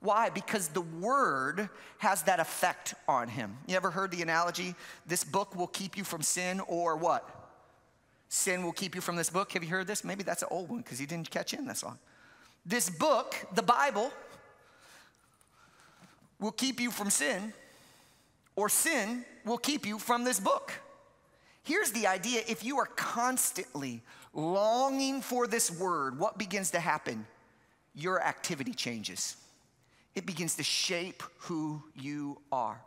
Why? 0.00 0.30
Because 0.30 0.68
the 0.68 0.80
word 0.80 1.68
has 1.98 2.22
that 2.22 2.40
effect 2.40 2.94
on 3.06 3.28
him. 3.28 3.58
You 3.66 3.76
ever 3.76 3.90
heard 3.90 4.10
the 4.10 4.22
analogy, 4.22 4.74
this 5.06 5.24
book 5.24 5.54
will 5.54 5.66
keep 5.66 5.96
you 5.96 6.04
from 6.04 6.22
sin, 6.22 6.60
or 6.60 6.96
what? 6.96 7.45
Sin 8.28 8.64
will 8.64 8.72
keep 8.72 8.94
you 8.94 9.00
from 9.00 9.16
this 9.16 9.30
book. 9.30 9.52
Have 9.52 9.62
you 9.62 9.70
heard 9.70 9.86
this? 9.86 10.04
Maybe 10.04 10.22
that's 10.22 10.42
an 10.42 10.48
old 10.50 10.68
one 10.68 10.80
because 10.80 11.00
you 11.00 11.06
didn't 11.06 11.30
catch 11.30 11.54
in 11.54 11.66
this 11.66 11.82
long. 11.84 11.98
This 12.64 12.90
book, 12.90 13.36
the 13.54 13.62
Bible, 13.62 14.10
will 16.40 16.52
keep 16.52 16.80
you 16.80 16.90
from 16.90 17.10
sin, 17.10 17.52
or 18.56 18.68
sin 18.68 19.24
will 19.44 19.58
keep 19.58 19.86
you 19.86 19.98
from 19.98 20.24
this 20.24 20.40
book. 20.40 20.72
Here's 21.62 21.92
the 21.92 22.06
idea 22.06 22.42
if 22.46 22.64
you 22.64 22.78
are 22.78 22.86
constantly 22.86 24.02
longing 24.32 25.20
for 25.20 25.46
this 25.46 25.70
word, 25.70 26.18
what 26.18 26.38
begins 26.38 26.70
to 26.72 26.80
happen? 26.80 27.26
Your 27.94 28.22
activity 28.22 28.74
changes. 28.74 29.36
It 30.14 30.26
begins 30.26 30.56
to 30.56 30.62
shape 30.62 31.22
who 31.38 31.82
you 31.94 32.40
are. 32.52 32.80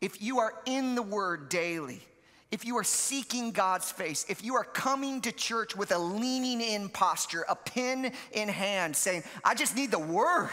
If 0.00 0.22
you 0.22 0.38
are 0.38 0.54
in 0.66 0.94
the 0.94 1.02
word 1.02 1.48
daily, 1.48 2.00
if 2.50 2.64
you 2.64 2.76
are 2.78 2.84
seeking 2.84 3.52
God's 3.52 3.92
face, 3.92 4.24
if 4.28 4.42
you 4.42 4.54
are 4.54 4.64
coming 4.64 5.20
to 5.22 5.32
church 5.32 5.76
with 5.76 5.92
a 5.92 5.98
leaning 5.98 6.60
in 6.60 6.88
posture, 6.88 7.44
a 7.48 7.54
pen 7.54 8.12
in 8.32 8.48
hand, 8.48 8.96
saying, 8.96 9.22
I 9.44 9.54
just 9.54 9.76
need 9.76 9.90
the 9.90 9.98
word. 9.98 10.50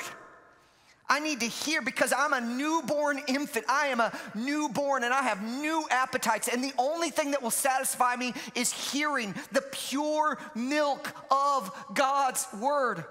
I 1.07 1.19
need 1.19 1.39
to 1.41 1.45
hear 1.45 1.81
because 1.81 2.11
I'm 2.17 2.33
a 2.33 2.41
newborn 2.41 3.21
infant. 3.27 3.65
I 3.69 3.87
am 3.87 3.99
a 3.99 4.11
newborn 4.33 5.03
and 5.03 5.13
I 5.13 5.21
have 5.21 5.41
new 5.43 5.85
appetites. 5.89 6.47
And 6.47 6.63
the 6.63 6.73
only 6.77 7.11
thing 7.11 7.31
that 7.31 7.43
will 7.43 7.51
satisfy 7.51 8.15
me 8.15 8.33
is 8.55 8.73
hearing 8.73 9.35
the 9.51 9.61
pure 9.71 10.39
milk 10.55 11.13
of 11.31 11.71
God's 11.93 12.47
word. 12.59 13.05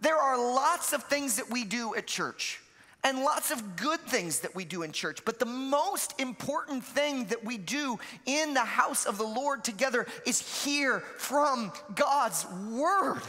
There 0.00 0.16
are 0.16 0.38
lots 0.38 0.92
of 0.92 1.04
things 1.04 1.36
that 1.36 1.50
we 1.50 1.64
do 1.64 1.94
at 1.94 2.06
church 2.06 2.60
and 3.06 3.20
lots 3.20 3.52
of 3.52 3.76
good 3.76 4.00
things 4.00 4.40
that 4.40 4.52
we 4.56 4.64
do 4.64 4.82
in 4.82 4.90
church. 4.90 5.24
But 5.24 5.38
the 5.38 5.46
most 5.46 6.20
important 6.20 6.84
thing 6.84 7.26
that 7.26 7.44
we 7.44 7.56
do 7.56 8.00
in 8.26 8.52
the 8.52 8.64
house 8.64 9.06
of 9.06 9.16
the 9.16 9.24
Lord 9.24 9.62
together 9.62 10.06
is 10.26 10.64
hear 10.64 10.98
from 11.16 11.70
God's 11.94 12.44
word. 12.68 13.22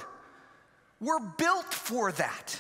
We're 1.00 1.20
built 1.20 1.72
for 1.72 2.12
that. 2.14 2.60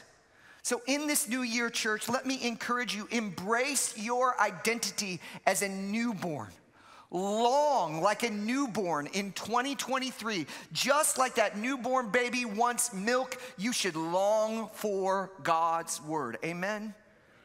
So, 0.61 0.81
in 0.85 1.07
this 1.07 1.27
new 1.27 1.41
year, 1.41 1.71
church, 1.71 2.07
let 2.07 2.27
me 2.27 2.45
encourage 2.45 2.95
you 2.95 3.07
embrace 3.09 3.97
your 3.97 4.39
identity 4.39 5.19
as 5.47 5.63
a 5.63 5.69
newborn 5.69 6.49
long 7.09 8.01
like 8.01 8.23
a 8.23 8.29
newborn 8.29 9.07
in 9.07 9.31
2023. 9.31 10.45
Just 10.73 11.17
like 11.17 11.35
that 11.35 11.57
newborn 11.57 12.09
baby 12.09 12.45
wants 12.45 12.93
milk, 12.93 13.41
you 13.57 13.71
should 13.71 13.95
long 13.95 14.69
for 14.73 15.31
God's 15.41 16.01
word. 16.03 16.37
Amen? 16.43 16.93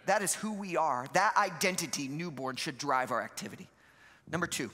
That 0.06 0.22
is 0.22 0.34
who 0.34 0.52
we 0.52 0.76
are. 0.76 1.06
That 1.12 1.36
identity, 1.36 2.08
newborn, 2.08 2.56
should 2.56 2.78
drive 2.78 3.10
our 3.10 3.22
activity. 3.22 3.68
Number 4.30 4.46
two, 4.46 4.70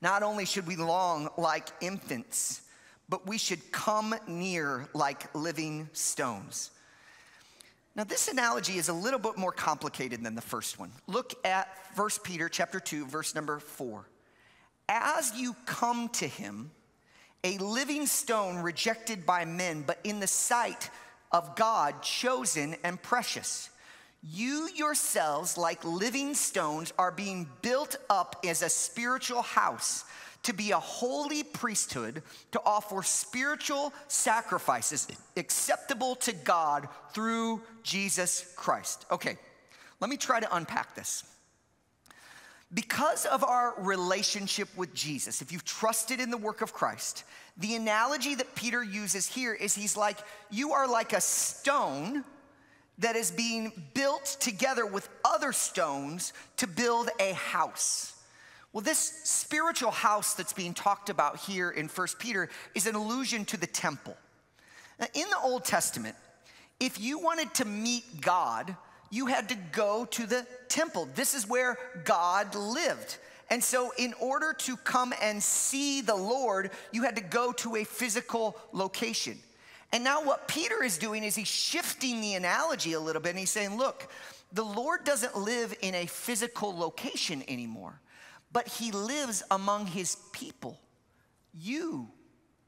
not 0.00 0.22
only 0.22 0.44
should 0.44 0.66
we 0.66 0.76
long 0.76 1.28
like 1.36 1.68
infants, 1.80 2.62
but 3.08 3.26
we 3.26 3.38
should 3.38 3.72
come 3.72 4.14
near 4.26 4.88
like 4.94 5.34
living 5.34 5.88
stones. 5.92 6.70
Now, 7.96 8.04
this 8.04 8.28
analogy 8.28 8.76
is 8.76 8.88
a 8.88 8.92
little 8.92 9.20
bit 9.20 9.38
more 9.38 9.52
complicated 9.52 10.24
than 10.24 10.34
the 10.34 10.42
first 10.42 10.80
one. 10.80 10.90
Look 11.06 11.34
at 11.44 11.68
1 11.94 12.10
Peter 12.24 12.48
chapter 12.48 12.80
2, 12.80 13.06
verse 13.06 13.34
number 13.34 13.60
4. 13.60 14.04
As 14.88 15.32
you 15.36 15.54
come 15.64 16.08
to 16.10 16.26
him, 16.26 16.72
a 17.44 17.56
living 17.58 18.06
stone 18.06 18.58
rejected 18.58 19.24
by 19.24 19.44
men, 19.44 19.84
but 19.86 20.00
in 20.02 20.18
the 20.18 20.26
sight 20.26 20.90
of 21.30 21.54
God, 21.54 22.02
chosen 22.02 22.74
and 22.82 23.00
precious 23.00 23.70
you 24.32 24.68
yourselves, 24.74 25.58
like 25.58 25.84
living 25.84 26.34
stones, 26.34 26.92
are 26.98 27.10
being 27.10 27.48
built 27.60 27.96
up 28.08 28.36
as 28.46 28.62
a 28.62 28.68
spiritual 28.68 29.42
house 29.42 30.04
to 30.44 30.52
be 30.52 30.70
a 30.70 30.78
holy 30.78 31.42
priesthood 31.42 32.22
to 32.52 32.60
offer 32.64 33.02
spiritual 33.02 33.92
sacrifices 34.08 35.08
acceptable 35.36 36.14
to 36.16 36.32
God 36.32 36.88
through 37.12 37.62
Jesus 37.82 38.52
Christ. 38.56 39.06
Okay, 39.10 39.36
let 40.00 40.08
me 40.10 40.16
try 40.16 40.40
to 40.40 40.56
unpack 40.56 40.94
this. 40.94 41.24
Because 42.72 43.24
of 43.26 43.44
our 43.44 43.74
relationship 43.78 44.68
with 44.76 44.92
Jesus, 44.94 45.42
if 45.42 45.52
you've 45.52 45.64
trusted 45.64 46.18
in 46.18 46.30
the 46.30 46.36
work 46.36 46.60
of 46.60 46.72
Christ, 46.72 47.24
the 47.56 47.76
analogy 47.76 48.34
that 48.34 48.54
Peter 48.54 48.82
uses 48.82 49.26
here 49.26 49.54
is 49.54 49.74
he's 49.74 49.96
like, 49.96 50.18
you 50.50 50.72
are 50.72 50.88
like 50.88 51.12
a 51.12 51.20
stone 51.20 52.24
that 52.98 53.16
is 53.16 53.30
being 53.30 53.72
built 53.92 54.36
together 54.40 54.86
with 54.86 55.08
other 55.24 55.52
stones 55.52 56.32
to 56.58 56.66
build 56.66 57.08
a 57.18 57.32
house. 57.32 58.14
Well, 58.72 58.82
this 58.82 58.98
spiritual 58.98 59.90
house 59.90 60.34
that's 60.34 60.52
being 60.52 60.74
talked 60.74 61.08
about 61.08 61.38
here 61.38 61.70
in 61.70 61.88
1 61.88 62.08
Peter 62.18 62.48
is 62.74 62.86
an 62.86 62.94
allusion 62.94 63.44
to 63.46 63.56
the 63.56 63.66
temple. 63.66 64.16
Now, 64.98 65.06
in 65.14 65.28
the 65.30 65.38
Old 65.42 65.64
Testament, 65.64 66.16
if 66.80 67.00
you 67.00 67.18
wanted 67.18 67.54
to 67.54 67.64
meet 67.64 68.20
God, 68.20 68.76
you 69.10 69.26
had 69.26 69.48
to 69.50 69.56
go 69.72 70.04
to 70.06 70.26
the 70.26 70.46
temple. 70.68 71.08
This 71.14 71.34
is 71.34 71.48
where 71.48 71.78
God 72.04 72.54
lived. 72.54 73.18
And 73.50 73.62
so, 73.62 73.92
in 73.96 74.14
order 74.20 74.52
to 74.52 74.76
come 74.78 75.14
and 75.22 75.40
see 75.42 76.00
the 76.00 76.16
Lord, 76.16 76.70
you 76.92 77.02
had 77.02 77.16
to 77.16 77.22
go 77.22 77.52
to 77.52 77.76
a 77.76 77.84
physical 77.84 78.56
location. 78.72 79.38
And 79.94 80.02
now, 80.02 80.24
what 80.24 80.48
Peter 80.48 80.82
is 80.82 80.98
doing 80.98 81.22
is 81.22 81.36
he's 81.36 81.46
shifting 81.46 82.20
the 82.20 82.34
analogy 82.34 82.94
a 82.94 83.00
little 83.00 83.22
bit 83.22 83.28
and 83.30 83.38
he's 83.38 83.50
saying, 83.50 83.78
look, 83.78 84.10
the 84.52 84.64
Lord 84.64 85.04
doesn't 85.04 85.38
live 85.38 85.72
in 85.82 85.94
a 85.94 86.06
physical 86.06 86.76
location 86.76 87.44
anymore, 87.46 88.00
but 88.52 88.66
he 88.66 88.90
lives 88.90 89.44
among 89.52 89.86
his 89.86 90.16
people. 90.32 90.80
You, 91.52 92.08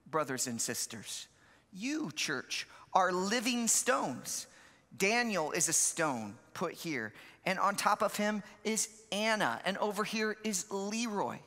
brothers 0.08 0.46
and 0.46 0.60
sisters, 0.60 1.26
you, 1.72 2.12
church, 2.14 2.68
are 2.92 3.10
living 3.10 3.66
stones. 3.66 4.46
Daniel 4.96 5.50
is 5.50 5.68
a 5.68 5.72
stone 5.72 6.36
put 6.54 6.74
here, 6.74 7.12
and 7.44 7.58
on 7.58 7.74
top 7.74 8.02
of 8.02 8.14
him 8.14 8.40
is 8.62 8.88
Anna, 9.10 9.60
and 9.64 9.76
over 9.78 10.04
here 10.04 10.36
is 10.44 10.64
Leroy. 10.70 11.38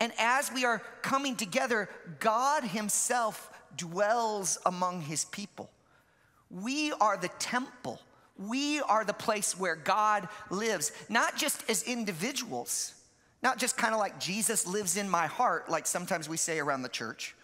And 0.00 0.12
as 0.18 0.50
we 0.50 0.64
are 0.64 0.78
coming 1.02 1.36
together, 1.36 1.88
God 2.18 2.64
Himself 2.64 3.51
dwells 3.76 4.58
among 4.66 5.02
His 5.02 5.24
people. 5.26 5.70
We 6.50 6.92
are 6.92 7.16
the 7.16 7.30
temple. 7.38 8.00
We 8.38 8.80
are 8.80 9.04
the 9.04 9.12
place 9.12 9.58
where 9.58 9.76
God 9.76 10.28
lives, 10.50 10.92
not 11.08 11.36
just 11.36 11.68
as 11.70 11.82
individuals, 11.84 12.94
not 13.42 13.58
just 13.58 13.76
kind 13.76 13.94
of 13.94 14.00
like 14.00 14.18
Jesus 14.18 14.66
lives 14.66 14.96
in 14.96 15.08
my 15.08 15.26
heart, 15.26 15.70
like 15.70 15.86
sometimes 15.86 16.28
we 16.28 16.36
say 16.36 16.58
around 16.58 16.82
the 16.82 16.88
church, 16.88 17.34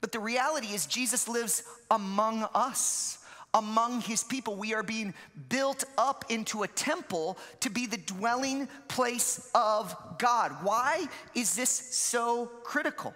but 0.00 0.12
the 0.12 0.20
reality 0.20 0.68
is 0.68 0.86
Jesus 0.86 1.28
lives 1.28 1.62
among 1.90 2.46
us 2.54 3.18
among 3.54 4.00
his 4.02 4.24
people. 4.24 4.56
We 4.56 4.74
are 4.74 4.82
being 4.82 5.14
built 5.48 5.84
up 5.96 6.24
into 6.28 6.62
a 6.62 6.68
temple 6.68 7.38
to 7.60 7.70
be 7.70 7.86
the 7.86 7.96
dwelling 7.96 8.68
place 8.88 9.50
of 9.54 9.96
God. 10.18 10.52
Why 10.62 11.06
is 11.34 11.56
this 11.56 11.70
so 11.70 12.46
critical? 12.62 13.14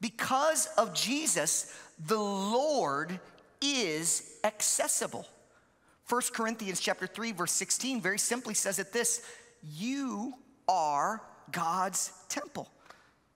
Because 0.00 0.66
of 0.78 0.94
Jesus, 0.94 1.74
the 2.06 2.18
Lord 2.18 3.18
is 3.60 4.38
accessible. 4.44 5.26
1 6.08 6.22
Corinthians 6.32 6.80
chapter 6.80 7.06
3 7.06 7.32
verse 7.32 7.52
16 7.52 8.00
very 8.00 8.18
simply 8.18 8.54
says 8.54 8.78
it 8.78 8.92
this, 8.92 9.22
you 9.62 10.34
are 10.68 11.22
God's 11.50 12.12
temple. 12.28 12.70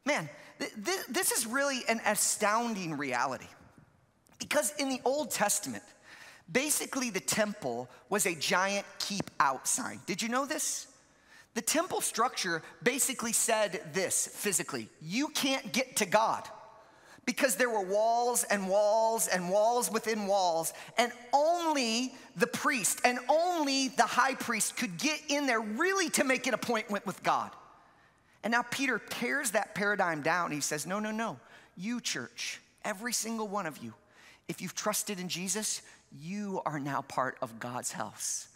Man, 0.04 0.28
th- 0.58 0.72
th- 0.84 1.06
this 1.08 1.32
is 1.32 1.46
really 1.46 1.80
an 1.88 2.00
astounding 2.06 2.96
reality. 2.96 3.46
Because 4.38 4.72
in 4.78 4.88
the 4.88 5.00
Old 5.04 5.30
Testament, 5.30 5.82
Basically, 6.50 7.10
the 7.10 7.20
temple 7.20 7.88
was 8.08 8.26
a 8.26 8.34
giant 8.34 8.86
keep 8.98 9.30
out 9.40 9.66
sign. 9.66 10.00
Did 10.06 10.20
you 10.20 10.28
know 10.28 10.44
this? 10.44 10.86
The 11.54 11.62
temple 11.62 12.00
structure 12.00 12.62
basically 12.82 13.32
said 13.32 13.82
this 13.92 14.26
physically 14.26 14.88
you 15.00 15.28
can't 15.28 15.72
get 15.72 15.96
to 15.96 16.06
God 16.06 16.48
because 17.24 17.56
there 17.56 17.70
were 17.70 17.84
walls 17.84 18.44
and 18.44 18.68
walls 18.68 19.28
and 19.28 19.48
walls 19.48 19.90
within 19.90 20.26
walls, 20.26 20.72
and 20.98 21.12
only 21.32 22.14
the 22.36 22.46
priest 22.46 23.00
and 23.04 23.18
only 23.28 23.88
the 23.88 24.02
high 24.02 24.34
priest 24.34 24.76
could 24.76 24.98
get 24.98 25.20
in 25.28 25.46
there 25.46 25.60
really 25.60 26.10
to 26.10 26.24
make 26.24 26.46
an 26.46 26.54
appointment 26.54 27.06
with 27.06 27.22
God. 27.22 27.50
And 28.42 28.50
now 28.50 28.62
Peter 28.62 29.00
tears 29.10 29.52
that 29.52 29.74
paradigm 29.74 30.22
down. 30.22 30.50
He 30.50 30.60
says, 30.60 30.86
No, 30.86 30.98
no, 30.98 31.10
no. 31.10 31.38
You, 31.76 32.00
church, 32.00 32.60
every 32.84 33.12
single 33.12 33.46
one 33.46 33.66
of 33.66 33.78
you, 33.78 33.94
if 34.48 34.60
you've 34.60 34.74
trusted 34.74 35.20
in 35.20 35.28
Jesus, 35.28 35.82
you 36.20 36.60
are 36.66 36.80
now 36.80 37.02
part 37.02 37.38
of 37.40 37.58
God's 37.60 37.92
house. 37.92 38.48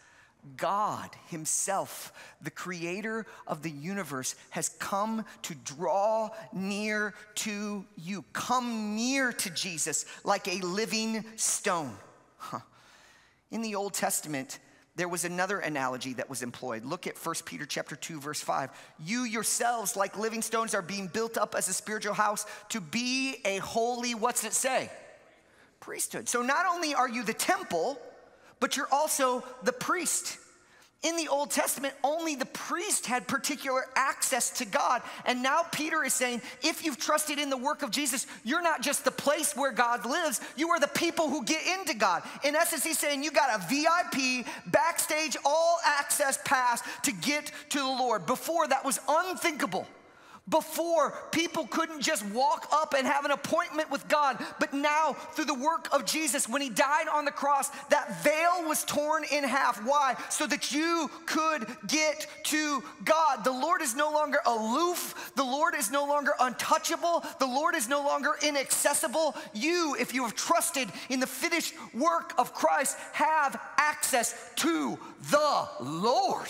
God 0.56 1.10
Himself, 1.28 2.12
the 2.42 2.50
creator 2.50 3.26
of 3.46 3.62
the 3.62 3.70
universe, 3.70 4.34
has 4.50 4.68
come 4.68 5.24
to 5.42 5.54
draw 5.54 6.30
near 6.52 7.14
to 7.36 7.84
you. 7.96 8.24
Come 8.32 8.94
near 8.94 9.32
to 9.32 9.50
Jesus 9.50 10.06
like 10.24 10.48
a 10.48 10.64
living 10.64 11.24
stone. 11.36 11.96
In 13.50 13.62
the 13.62 13.74
Old 13.74 13.94
Testament, 13.94 14.58
there 14.96 15.08
was 15.08 15.24
another 15.24 15.58
analogy 15.58 16.14
that 16.14 16.28
was 16.28 16.42
employed. 16.42 16.84
Look 16.84 17.06
at 17.06 17.16
1 17.18 17.34
Peter 17.44 17.66
chapter 17.66 17.96
2 17.96 18.20
verse 18.20 18.40
5. 18.40 18.70
You 19.04 19.24
yourselves 19.24 19.96
like 19.96 20.18
living 20.18 20.42
stones 20.42 20.74
are 20.74 20.82
being 20.82 21.06
built 21.06 21.36
up 21.36 21.54
as 21.54 21.68
a 21.68 21.72
spiritual 21.74 22.14
house 22.14 22.46
to 22.70 22.80
be 22.80 23.36
a 23.44 23.58
holy 23.58 24.14
what's 24.14 24.44
it 24.44 24.52
say? 24.52 24.90
priesthood. 25.86 26.28
So 26.28 26.42
not 26.42 26.66
only 26.66 26.94
are 26.94 27.08
you 27.08 27.22
the 27.22 27.32
temple, 27.32 27.96
but 28.60 28.76
you're 28.76 28.88
also 28.92 29.44
the 29.62 29.72
priest. 29.72 30.38
In 31.02 31.16
the 31.16 31.28
Old 31.28 31.50
Testament, 31.50 31.94
only 32.02 32.34
the 32.34 32.46
priest 32.46 33.06
had 33.06 33.28
particular 33.28 33.84
access 33.94 34.50
to 34.58 34.64
God. 34.64 35.02
And 35.24 35.42
now 35.42 35.62
Peter 35.70 36.02
is 36.02 36.14
saying, 36.14 36.42
if 36.62 36.84
you've 36.84 36.98
trusted 36.98 37.38
in 37.38 37.50
the 37.50 37.56
work 37.56 37.82
of 37.82 37.90
Jesus, 37.90 38.26
you're 38.44 38.62
not 38.62 38.80
just 38.82 39.04
the 39.04 39.10
place 39.12 39.54
where 39.54 39.70
God 39.70 40.04
lives, 40.04 40.40
you 40.56 40.70
are 40.70 40.80
the 40.80 40.88
people 40.88 41.28
who 41.28 41.44
get 41.44 41.64
into 41.78 41.94
God. 41.94 42.22
In 42.42 42.56
essence, 42.56 42.82
he's 42.82 42.98
saying 42.98 43.22
you 43.22 43.30
got 43.30 43.60
a 43.60 43.66
VIP, 43.68 44.46
backstage, 44.66 45.36
all 45.44 45.78
access 45.84 46.38
pass 46.44 46.82
to 47.02 47.12
get 47.12 47.52
to 47.68 47.78
the 47.78 47.84
Lord. 47.84 48.26
Before 48.26 48.66
that 48.66 48.84
was 48.84 48.98
unthinkable. 49.08 49.86
Before, 50.48 51.12
people 51.32 51.66
couldn't 51.66 52.02
just 52.02 52.24
walk 52.26 52.68
up 52.72 52.94
and 52.96 53.04
have 53.04 53.24
an 53.24 53.32
appointment 53.32 53.90
with 53.90 54.06
God, 54.06 54.38
but 54.60 54.72
now, 54.72 55.14
through 55.32 55.46
the 55.46 55.54
work 55.54 55.92
of 55.92 56.04
Jesus, 56.04 56.48
when 56.48 56.62
He 56.62 56.70
died 56.70 57.08
on 57.12 57.24
the 57.24 57.32
cross, 57.32 57.68
that 57.88 58.22
veil 58.22 58.68
was 58.68 58.84
torn 58.84 59.24
in 59.24 59.42
half. 59.42 59.84
Why? 59.84 60.14
So 60.30 60.46
that 60.46 60.70
you 60.70 61.10
could 61.26 61.66
get 61.88 62.28
to 62.44 62.84
God. 63.04 63.42
The 63.42 63.50
Lord 63.50 63.82
is 63.82 63.96
no 63.96 64.12
longer 64.12 64.38
aloof, 64.46 65.32
the 65.34 65.42
Lord 65.42 65.74
is 65.74 65.90
no 65.90 66.04
longer 66.04 66.32
untouchable, 66.38 67.24
the 67.40 67.46
Lord 67.46 67.74
is 67.74 67.88
no 67.88 68.04
longer 68.04 68.36
inaccessible. 68.40 69.34
You, 69.52 69.96
if 69.98 70.14
you 70.14 70.22
have 70.22 70.36
trusted 70.36 70.88
in 71.08 71.18
the 71.18 71.26
finished 71.26 71.74
work 71.92 72.34
of 72.38 72.54
Christ, 72.54 72.96
have 73.14 73.60
access 73.78 74.52
to 74.56 74.96
the 75.30 75.68
Lord. 75.80 76.48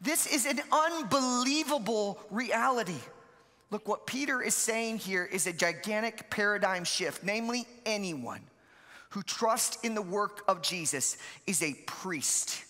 This 0.00 0.26
is 0.26 0.46
an 0.46 0.60
unbelievable 0.70 2.20
reality. 2.30 3.00
Look, 3.70 3.86
what 3.88 4.06
Peter 4.06 4.40
is 4.40 4.54
saying 4.54 4.98
here 4.98 5.24
is 5.24 5.46
a 5.46 5.52
gigantic 5.52 6.30
paradigm 6.30 6.84
shift, 6.84 7.22
namely, 7.22 7.66
anyone 7.84 8.40
who 9.10 9.22
trusts 9.22 9.78
in 9.82 9.94
the 9.94 10.02
work 10.02 10.42
of 10.48 10.62
Jesus 10.62 11.18
is 11.46 11.62
a 11.62 11.74
priest. 11.86 12.64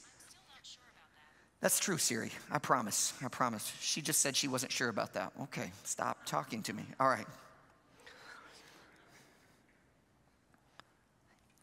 That's 1.60 1.80
true, 1.80 1.98
Siri. 1.98 2.30
I 2.50 2.58
promise. 2.58 3.12
I 3.24 3.28
promise. 3.28 3.72
She 3.80 4.00
just 4.00 4.20
said 4.20 4.36
she 4.36 4.48
wasn't 4.48 4.72
sure 4.72 4.88
about 4.88 5.14
that. 5.14 5.32
Okay, 5.42 5.70
stop 5.84 6.24
talking 6.24 6.62
to 6.62 6.72
me. 6.72 6.84
All 7.00 7.08
right. 7.08 7.26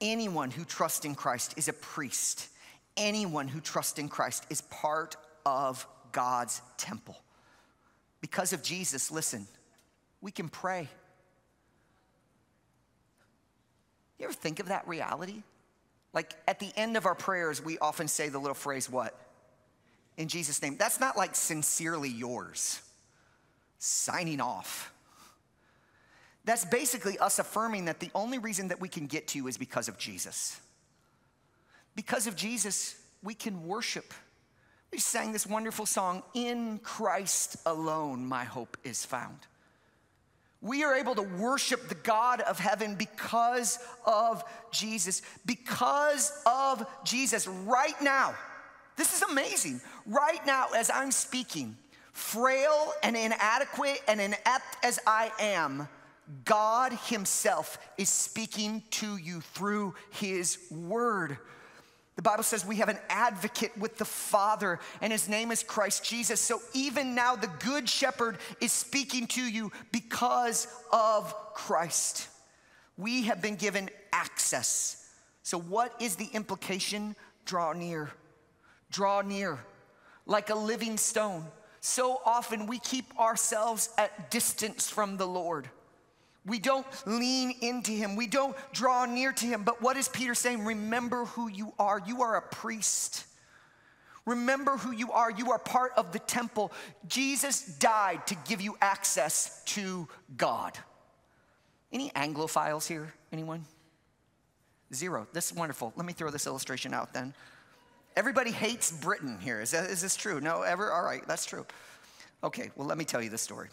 Anyone 0.01 0.51
who 0.51 0.65
trusts 0.65 1.05
in 1.05 1.15
Christ 1.15 1.53
is 1.57 1.69
a 1.69 1.73
priest. 1.73 2.49
Anyone 2.97 3.47
who 3.47 3.61
trusts 3.61 3.97
in 3.97 4.09
Christ 4.09 4.45
is 4.49 4.61
part 4.61 5.15
of 5.45 5.87
God's 6.11 6.61
temple. 6.77 7.17
Because 8.21 8.53
of 8.53 8.63
Jesus, 8.63 9.11
listen, 9.11 9.47
we 10.21 10.31
can 10.31 10.49
pray. 10.49 10.89
You 14.17 14.25
ever 14.25 14.33
think 14.33 14.59
of 14.59 14.69
that 14.69 14.87
reality? 14.87 15.43
Like 16.13 16.33
at 16.47 16.59
the 16.59 16.71
end 16.75 16.97
of 16.97 17.05
our 17.05 17.15
prayers, 17.15 17.63
we 17.63 17.77
often 17.77 18.07
say 18.07 18.29
the 18.29 18.39
little 18.39 18.55
phrase, 18.55 18.89
What? 18.89 19.19
In 20.17 20.29
Jesus' 20.29 20.61
name. 20.61 20.77
That's 20.77 20.99
not 20.99 21.17
like 21.17 21.35
sincerely 21.35 22.09
yours, 22.09 22.81
signing 23.79 24.39
off. 24.39 24.93
That's 26.45 26.63
basically 26.63 27.17
us 27.17 27.37
affirming 27.37 27.85
that 27.85 27.99
the 27.99 28.11
only 28.15 28.37
reason 28.37 28.69
that 28.69 28.79
we 28.79 28.87
can 28.87 29.07
get 29.07 29.27
to 29.29 29.37
you 29.37 29.47
is 29.47 29.57
because 29.57 29.87
of 29.89 29.97
Jesus. 29.97 30.59
Because 31.95 32.27
of 32.27 32.35
Jesus, 32.35 32.95
we 33.23 33.33
can 33.33 33.67
worship 33.67 34.13
we 34.95 34.99
sang 34.99 35.33
this 35.33 35.45
wonderful 35.45 35.85
song, 35.85 36.23
In 36.33 36.79
Christ 36.79 37.57
Alone 37.65 38.25
My 38.25 38.45
Hope 38.45 38.77
is 38.85 39.03
Found. 39.03 39.39
We 40.61 40.85
are 40.85 40.95
able 40.95 41.15
to 41.15 41.21
worship 41.21 41.89
the 41.89 41.95
God 41.95 42.39
of 42.39 42.59
heaven 42.59 42.95
because 42.95 43.77
of 44.05 44.41
Jesus. 44.71 45.21
Because 45.45 46.31
of 46.45 46.87
Jesus, 47.03 47.45
right 47.45 48.01
now. 48.01 48.35
This 48.95 49.13
is 49.13 49.21
amazing. 49.29 49.81
Right 50.05 50.39
now, 50.45 50.67
as 50.73 50.89
I'm 50.89 51.11
speaking, 51.11 51.75
frail 52.13 52.93
and 53.03 53.17
inadequate 53.17 54.01
and 54.07 54.21
inept 54.21 54.77
as 54.81 54.97
I 55.05 55.29
am, 55.41 55.89
God 56.45 56.93
Himself 56.93 57.77
is 57.97 58.07
speaking 58.07 58.81
to 58.91 59.17
you 59.17 59.41
through 59.41 59.95
His 60.11 60.57
Word. 60.71 61.37
The 62.15 62.21
Bible 62.21 62.43
says 62.43 62.65
we 62.65 62.77
have 62.77 62.89
an 62.89 62.99
advocate 63.09 63.77
with 63.77 63.97
the 63.97 64.05
Father, 64.05 64.79
and 65.01 65.11
his 65.11 65.27
name 65.27 65.51
is 65.51 65.63
Christ 65.63 66.03
Jesus. 66.05 66.39
So 66.39 66.61
even 66.73 67.13
now, 67.13 67.35
the 67.35 67.49
Good 67.59 67.89
Shepherd 67.89 68.37
is 68.61 68.71
speaking 68.71 69.27
to 69.27 69.41
you 69.41 69.71
because 69.91 70.67
of 70.93 71.35
Christ. 71.53 72.29
We 72.97 73.23
have 73.23 73.41
been 73.41 73.55
given 73.55 73.89
access. 74.13 75.11
So, 75.43 75.59
what 75.59 75.93
is 76.01 76.15
the 76.15 76.29
implication? 76.33 77.15
Draw 77.45 77.73
near. 77.73 78.09
Draw 78.91 79.21
near 79.21 79.59
like 80.25 80.49
a 80.49 80.55
living 80.55 80.97
stone. 80.97 81.45
So 81.81 82.19
often 82.25 82.65
we 82.65 82.79
keep 82.79 83.17
ourselves 83.19 83.89
at 83.97 84.31
distance 84.31 84.89
from 84.89 85.17
the 85.17 85.27
Lord. 85.27 85.69
We 86.45 86.59
don't 86.59 86.85
lean 87.07 87.55
into 87.61 87.91
him. 87.91 88.15
We 88.15 88.27
don't 88.27 88.55
draw 88.71 89.05
near 89.05 89.31
to 89.31 89.45
him. 89.45 89.63
But 89.63 89.81
what 89.81 89.97
is 89.97 90.07
Peter 90.07 90.35
saying? 90.35 90.63
Remember 90.63 91.25
who 91.25 91.47
you 91.47 91.73
are. 91.79 91.99
You 92.05 92.21
are 92.21 92.35
a 92.35 92.41
priest. 92.41 93.25
Remember 94.25 94.77
who 94.77 94.91
you 94.91 95.11
are. 95.11 95.31
You 95.31 95.51
are 95.51 95.59
part 95.59 95.91
of 95.97 96.11
the 96.11 96.19
temple. 96.19 96.71
Jesus 97.07 97.65
died 97.77 98.27
to 98.27 98.35
give 98.47 98.61
you 98.61 98.77
access 98.79 99.63
to 99.65 100.07
God. 100.37 100.77
Any 101.91 102.11
Anglophiles 102.11 102.87
here? 102.87 103.13
Anyone? 103.31 103.65
Zero. 104.93 105.27
This 105.33 105.51
is 105.51 105.57
wonderful. 105.57 105.93
Let 105.95 106.05
me 106.05 106.13
throw 106.13 106.29
this 106.29 106.45
illustration 106.45 106.93
out 106.93 107.13
then. 107.13 107.33
Everybody 108.15 108.51
hates 108.51 108.91
Britain 108.91 109.39
here. 109.41 109.61
Is, 109.61 109.71
that, 109.71 109.89
is 109.89 110.01
this 110.01 110.15
true? 110.15 110.39
No, 110.39 110.61
ever? 110.61 110.91
All 110.91 111.03
right, 111.03 111.27
that's 111.27 111.45
true. 111.45 111.65
Okay, 112.43 112.69
well, 112.75 112.87
let 112.87 112.97
me 112.97 113.05
tell 113.05 113.21
you 113.21 113.29
the 113.29 113.37
story 113.37 113.69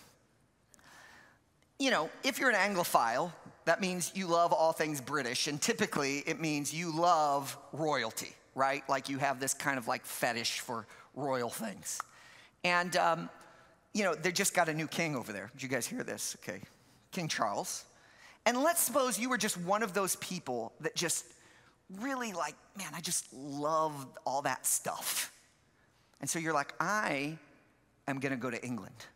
you 1.83 1.91
know, 1.91 2.09
if 2.23 2.39
you're 2.39 2.51
an 2.51 2.55
Anglophile, 2.55 3.33
that 3.65 3.81
means 3.81 4.13
you 4.15 4.29
love 4.29 4.53
all 4.53 4.73
things 4.73 5.01
British, 5.01 5.49
and 5.49 5.61
typically 5.61 6.19
it 6.27 6.41
means 6.41 6.73
you 6.73 6.95
love 6.95 7.57
royalty, 7.73 8.37
right? 8.55 8.89
Like 8.89 9.09
you 9.09 9.19
have 9.19 9.41
this 9.41 9.53
kind 9.53 9.79
of 9.79 9.89
like 9.89 10.05
fetish 10.05 10.61
for 10.61 10.87
royal 11.17 11.51
things. 11.51 12.01
And, 12.63 12.97
um, 12.97 13.29
you 13.95 14.05
know, 14.05 14.15
they 14.15 14.31
just 14.31 14.55
got 14.55 14.69
a 14.69 14.75
new 14.75 14.87
king 14.87 15.17
over 15.17 15.33
there. 15.33 15.51
Did 15.55 15.65
you 15.65 15.69
guys 15.69 15.85
hear 15.85 16.05
this? 16.05 16.37
Okay. 16.43 16.61
King 17.11 17.27
Charles. 17.27 17.85
And 18.47 18.63
let's 18.63 18.81
suppose 18.81 19.19
you 19.19 19.29
were 19.29 19.37
just 19.37 19.59
one 19.59 19.83
of 19.83 19.93
those 19.93 20.15
people 20.17 20.73
that 20.83 20.95
just 20.95 21.25
really 21.99 22.33
like, 22.33 22.55
man, 22.79 22.93
I 22.95 23.01
just 23.01 23.33
love 23.33 24.07
all 24.25 24.43
that 24.43 24.67
stuff. 24.67 25.33
And 26.21 26.31
so 26.31 26.39
you're 26.39 26.55
like, 26.55 26.75
I 26.79 27.37
am 28.07 28.21
gonna 28.21 28.37
go 28.37 28.51
to 28.51 28.65
England. 28.65 29.07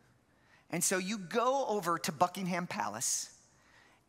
And 0.69 0.83
so 0.83 0.97
you 0.97 1.17
go 1.17 1.65
over 1.67 1.97
to 1.99 2.11
Buckingham 2.11 2.67
Palace 2.67 3.31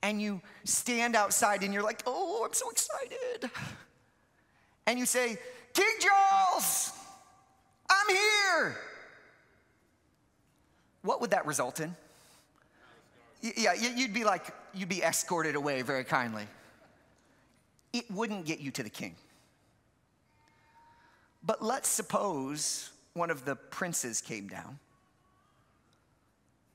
and 0.03 0.21
you 0.21 0.41
stand 0.65 1.15
outside 1.17 1.63
and 1.63 1.73
you're 1.73 1.83
like, 1.83 2.03
oh, 2.07 2.45
I'm 2.45 2.53
so 2.53 2.71
excited. 2.71 3.51
And 4.87 4.99
you 4.99 5.07
say, 5.07 5.39
King 5.73 5.87
Charles, 6.01 6.93
I'm 7.91 8.15
here. 8.15 8.77
What 11.03 11.21
would 11.21 11.31
that 11.31 11.47
result 11.47 11.81
in? 11.81 11.95
Yeah, 13.41 13.75
you'd 13.75 14.15
be 14.15 14.25
like, 14.25 14.53
you'd 14.75 14.89
be 14.89 15.03
escorted 15.03 15.55
away 15.55 15.83
very 15.83 16.05
kindly. 16.05 16.47
It 17.93 18.11
wouldn't 18.11 18.47
get 18.47 18.59
you 18.59 18.71
to 18.73 18.83
the 18.83 18.91
king. 18.91 19.15
But 21.45 21.63
let's 21.63 21.89
suppose 21.89 22.91
one 23.15 23.31
of 23.31 23.45
the 23.45 23.55
princes 23.55 24.21
came 24.21 24.49
down 24.49 24.79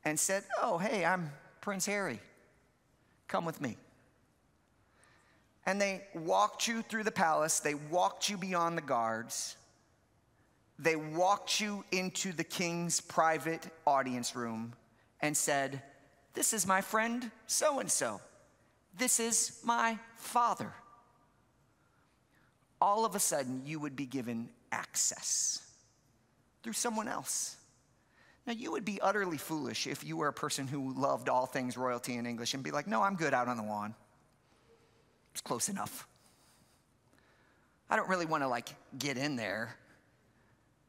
and 0.05 0.19
said, 0.19 0.43
Oh, 0.61 0.77
hey, 0.77 1.05
I'm 1.05 1.31
Prince 1.61 1.85
Harry. 1.85 2.19
Come 3.27 3.45
with 3.45 3.61
me. 3.61 3.77
And 5.65 5.79
they 5.79 6.03
walked 6.13 6.67
you 6.67 6.81
through 6.81 7.03
the 7.03 7.11
palace, 7.11 7.59
they 7.59 7.75
walked 7.75 8.29
you 8.29 8.37
beyond 8.37 8.77
the 8.77 8.81
guards, 8.81 9.55
they 10.77 10.95
walked 10.95 11.59
you 11.61 11.85
into 11.91 12.33
the 12.33 12.43
king's 12.43 12.99
private 12.99 13.65
audience 13.87 14.35
room 14.35 14.73
and 15.21 15.35
said, 15.35 15.81
This 16.33 16.53
is 16.53 16.67
my 16.67 16.81
friend 16.81 17.31
so 17.47 17.79
and 17.79 17.89
so. 17.89 18.19
This 18.97 19.19
is 19.19 19.59
my 19.63 19.97
father. 20.17 20.71
All 22.79 23.05
of 23.05 23.15
a 23.15 23.19
sudden, 23.19 23.61
you 23.65 23.79
would 23.79 23.95
be 23.95 24.05
given 24.05 24.49
access 24.71 25.65
through 26.61 26.73
someone 26.73 27.07
else. 27.07 27.55
Now, 28.45 28.53
you 28.53 28.71
would 28.71 28.84
be 28.84 28.99
utterly 28.99 29.38
foolish 29.38 29.88
if 29.88 30.03
you 30.03 30.17
were 30.17 30.27
a 30.27 30.34
person 30.34 30.67
who 30.67 30.93
loved 30.93 31.29
all 31.29 31.45
things 31.45 31.77
royalty 31.77 32.15
in 32.15 32.25
English 32.25 32.53
and 32.53 32.63
be 32.63 32.71
like, 32.71 32.88
no, 32.88 33.01
I'm 33.01 33.15
good 33.15 33.34
out 33.34 33.47
on 33.47 33.56
the 33.56 33.63
lawn. 33.63 33.95
It's 35.32 35.41
close 35.41 35.69
enough. 35.69 36.08
I 37.89 37.95
don't 37.95 38.10
really 38.10 38.25
want 38.25 38.43
to 38.43 38.47
like 38.47 38.69
get 38.97 39.17
in 39.17 39.36
there. 39.38 39.75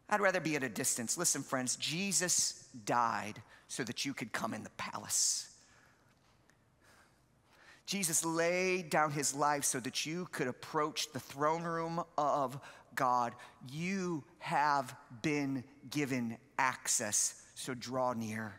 I'd 0.09 0.21
rather 0.21 0.41
be 0.41 0.57
at 0.57 0.65
a 0.65 0.69
distance. 0.69 1.17
Listen, 1.17 1.43
friends, 1.43 1.77
Jesus 1.77 2.67
died 2.85 3.41
so 3.69 3.85
that 3.85 4.05
you 4.05 4.15
could 4.15 4.33
come 4.33 4.53
in 4.53 4.65
the 4.65 4.71
palace. 4.71 5.49
Jesus 7.87 8.25
laid 8.25 8.91
down 8.91 9.13
his 9.13 9.35
life 9.35 9.65
so 9.65 9.79
that 9.81 10.07
you 10.07 10.27
could 10.33 10.49
approach 10.49 11.13
the 11.13 11.21
throne 11.21 11.63
room 11.63 12.03
of 12.17 12.59
God. 12.95 13.35
You 13.71 14.25
have 14.39 14.95
been 15.23 15.65
given 15.91 16.37
access 16.59 17.41
so 17.55 17.75
draw 17.75 18.13
near. 18.13 18.55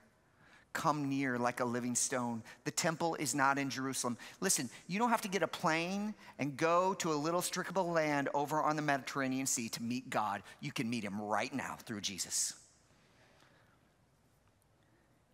Come 0.74 1.10
near 1.10 1.40
like 1.40 1.62
a 1.62 1.66
living 1.66 1.96
stone. 1.96 2.44
The 2.66 2.72
temple 2.72 3.16
is 3.16 3.34
not 3.34 3.58
in 3.58 3.70
Jerusalem. 3.70 4.18
Listen, 4.42 4.70
you 4.88 5.00
don't 5.00 5.10
have 5.10 5.22
to 5.22 5.30
get 5.30 5.42
a 5.42 5.48
plane 5.48 6.14
and 6.38 6.58
go 6.58 6.94
to 6.96 7.14
a 7.14 7.16
little 7.16 7.42
of 7.42 7.86
land 7.86 8.28
over 8.34 8.62
on 8.62 8.76
the 8.76 8.82
Mediterranean 8.82 9.46
Sea 9.46 9.70
to 9.70 9.82
meet 9.82 10.10
God. 10.10 10.44
You 10.60 10.74
can 10.74 10.90
meet 10.90 11.04
him 11.04 11.22
right 11.22 11.54
now 11.54 11.78
through 11.86 12.02
Jesus. 12.02 12.56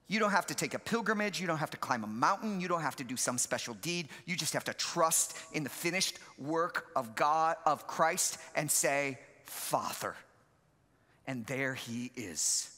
You 0.08 0.19
don't 0.19 0.32
have 0.32 0.47
to 0.47 0.56
take 0.56 0.76
a 0.76 0.80
pilgrimage. 0.80 1.41
You 1.41 1.47
don't 1.47 1.58
have 1.58 1.71
to 1.71 1.78
climb 1.78 2.04
a 2.04 2.08
mountain. 2.08 2.60
You 2.62 2.67
don't 2.67 2.82
have 2.82 2.97
to 2.97 3.04
do 3.04 3.17
some 3.17 3.39
special 3.39 3.74
deed. 3.76 4.10
You 4.26 4.36
just 4.36 4.54
have 4.54 4.65
to 4.65 4.74
trust 4.74 5.36
in 5.54 5.63
the 5.63 5.69
finished 5.69 6.19
work 6.38 6.88
of 6.95 7.15
God, 7.15 7.56
of 7.65 7.88
Christ, 7.88 8.38
and 8.54 8.69
say, 8.69 9.17
Father. 9.45 10.15
And 11.26 11.45
there 11.45 11.74
he 11.74 12.12
is 12.15 12.69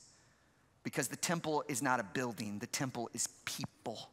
because 0.84 1.08
the 1.08 1.16
temple 1.16 1.64
is 1.68 1.82
not 1.82 2.00
a 2.00 2.04
building, 2.04 2.60
the 2.60 2.68
temple 2.68 3.10
is 3.14 3.28
people. 3.46 4.10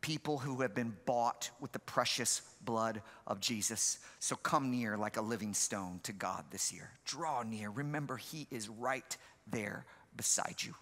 People 0.00 0.38
who 0.38 0.60
have 0.60 0.74
been 0.74 0.96
bought 1.06 1.50
with 1.60 1.72
the 1.72 1.80
precious 1.80 2.42
blood 2.62 3.02
of 3.26 3.40
Jesus. 3.40 3.98
So 4.20 4.36
come 4.36 4.70
near 4.70 4.96
like 4.96 5.16
a 5.16 5.20
living 5.20 5.54
stone 5.54 5.98
to 6.04 6.12
God 6.12 6.44
this 6.50 6.72
year. 6.72 6.92
Draw 7.04 7.42
near. 7.42 7.70
Remember, 7.70 8.16
He 8.16 8.46
is 8.50 8.68
right 8.68 9.16
there 9.50 9.86
beside 10.16 10.62
you. 10.62 10.74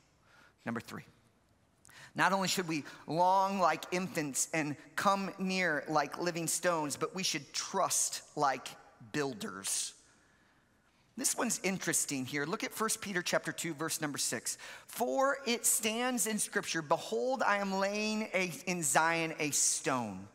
Number 0.67 0.81
three. 0.81 1.05
Not 2.15 2.33
only 2.33 2.49
should 2.49 2.67
we 2.67 2.85
long 3.07 3.59
like 3.59 3.85
infants 3.93 4.49
and 4.53 4.77
come 4.97 5.31
near 5.39 5.85
like 5.89 6.19
living 6.19 6.47
stones, 6.47 6.97
but 6.97 7.15
we 7.15 7.23
should 7.23 7.53
trust 7.53 8.23
like 8.37 8.69
builders. 9.13 9.93
This 11.19 11.35
one's 11.35 11.61
interesting 11.63 12.27
here. 12.27 12.45
Look 12.45 12.63
at 12.63 12.79
1 12.79 12.91
Peter 13.01 13.23
chapter 13.23 13.51
2 13.51 13.73
verse 13.73 14.03
number 14.03 14.19
6. 14.19 14.59
For 14.87 15.39
it 15.47 15.65
stands 15.65 16.27
in 16.27 16.39
scripture, 16.39 16.83
behold 16.83 17.43
I 17.43 17.57
am 17.57 17.75
laying 17.75 18.29
a, 18.35 18.53
in 18.67 18.83
Zion 18.83 19.33
a 19.39 19.51
stone, 19.51 20.29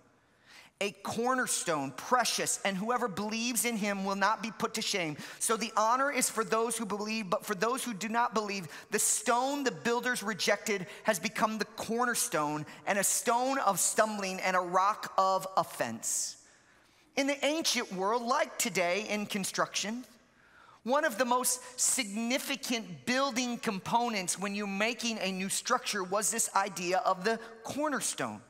a 0.80 0.89
cornerstone, 1.04 1.91
precious, 1.96 2.60
and 2.65 2.76
whoever 2.76 3.08
believes 3.08 3.63
in 3.63 3.78
him 3.78 4.06
will 4.06 4.15
not 4.15 4.41
be 4.41 4.50
put 4.50 4.74
to 4.74 4.82
shame. 4.82 5.17
So 5.38 5.56
the 5.56 5.72
honor 5.78 6.12
is 6.12 6.32
for 6.32 6.44
those 6.44 6.76
who 6.76 6.88
believe, 6.88 7.30
but 7.30 7.46
for 7.46 7.54
those 7.54 7.84
who 7.84 7.94
do 7.94 8.10
not 8.10 8.34
believe, 8.34 8.67
the 8.89 8.98
stone 8.98 9.63
the 9.63 9.70
builders 9.70 10.24
rejected 10.24 10.88
has 11.04 11.20
become 11.20 11.60
the 11.60 11.65
cornerstone 11.65 12.65
and 12.88 12.98
a 12.98 13.04
stone 13.04 13.60
of 13.60 13.80
stumbling 13.80 14.39
and 14.39 14.56
a 14.56 14.60
rock 14.60 15.13
of 15.20 15.46
offense. 15.58 16.38
In 17.17 17.28
the 17.28 17.46
ancient 17.46 17.94
world, 17.94 18.24
like 18.24 18.58
today 18.58 19.06
in 19.08 19.28
construction, 19.28 20.06
one 20.84 21.06
of 21.06 21.17
the 21.17 21.26
most 21.26 21.80
significant 21.80 23.06
building 23.06 23.58
components 23.58 24.39
when 24.39 24.56
you're 24.56 24.65
making 24.67 25.20
a 25.20 25.32
new 25.32 25.50
structure 25.50 26.04
was 26.04 26.32
this 26.32 26.50
idea 26.56 26.98
of 27.00 27.24
the 27.24 27.39
cornerstone. 27.63 28.41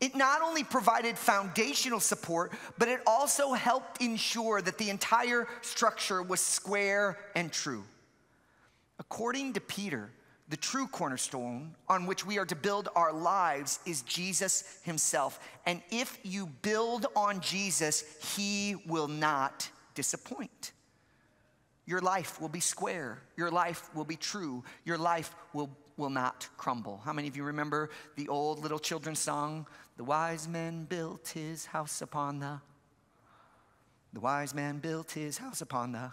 It 0.00 0.14
not 0.14 0.42
only 0.42 0.62
provided 0.62 1.16
foundational 1.16 2.00
support, 2.00 2.52
but 2.78 2.88
it 2.88 3.00
also 3.06 3.52
helped 3.54 4.02
ensure 4.02 4.60
that 4.60 4.78
the 4.78 4.90
entire 4.90 5.48
structure 5.62 6.22
was 6.22 6.40
square 6.40 7.18
and 7.34 7.50
true. 7.50 7.84
According 8.98 9.54
to 9.54 9.60
Peter, 9.60 10.10
the 10.48 10.56
true 10.56 10.86
cornerstone 10.86 11.74
on 11.88 12.06
which 12.06 12.24
we 12.24 12.38
are 12.38 12.46
to 12.46 12.54
build 12.54 12.88
our 12.94 13.12
lives 13.12 13.80
is 13.86 14.02
Jesus 14.02 14.78
himself. 14.82 15.40
And 15.64 15.82
if 15.90 16.18
you 16.22 16.46
build 16.62 17.06
on 17.16 17.40
Jesus, 17.40 18.04
he 18.36 18.76
will 18.86 19.08
not 19.08 19.68
disappoint. 19.94 20.72
Your 21.86 22.00
life 22.00 22.40
will 22.40 22.48
be 22.48 22.60
square. 22.60 23.22
Your 23.36 23.50
life 23.50 23.94
will 23.94 24.04
be 24.04 24.16
true. 24.16 24.64
Your 24.84 24.98
life 24.98 25.34
will, 25.52 25.70
will 25.96 26.10
not 26.10 26.48
crumble. 26.56 27.00
How 27.04 27.12
many 27.12 27.28
of 27.28 27.36
you 27.36 27.44
remember 27.44 27.90
the 28.16 28.28
old 28.28 28.58
little 28.58 28.78
children's 28.78 29.20
song? 29.20 29.66
The 29.96 30.04
wise 30.04 30.48
man 30.48 30.84
built 30.84 31.28
his 31.28 31.66
house 31.66 32.02
upon 32.02 32.40
the. 32.40 32.60
The 34.12 34.20
wise 34.20 34.54
man 34.54 34.78
built 34.78 35.12
his 35.12 35.38
house 35.38 35.60
upon 35.60 35.92
the, 35.92 36.10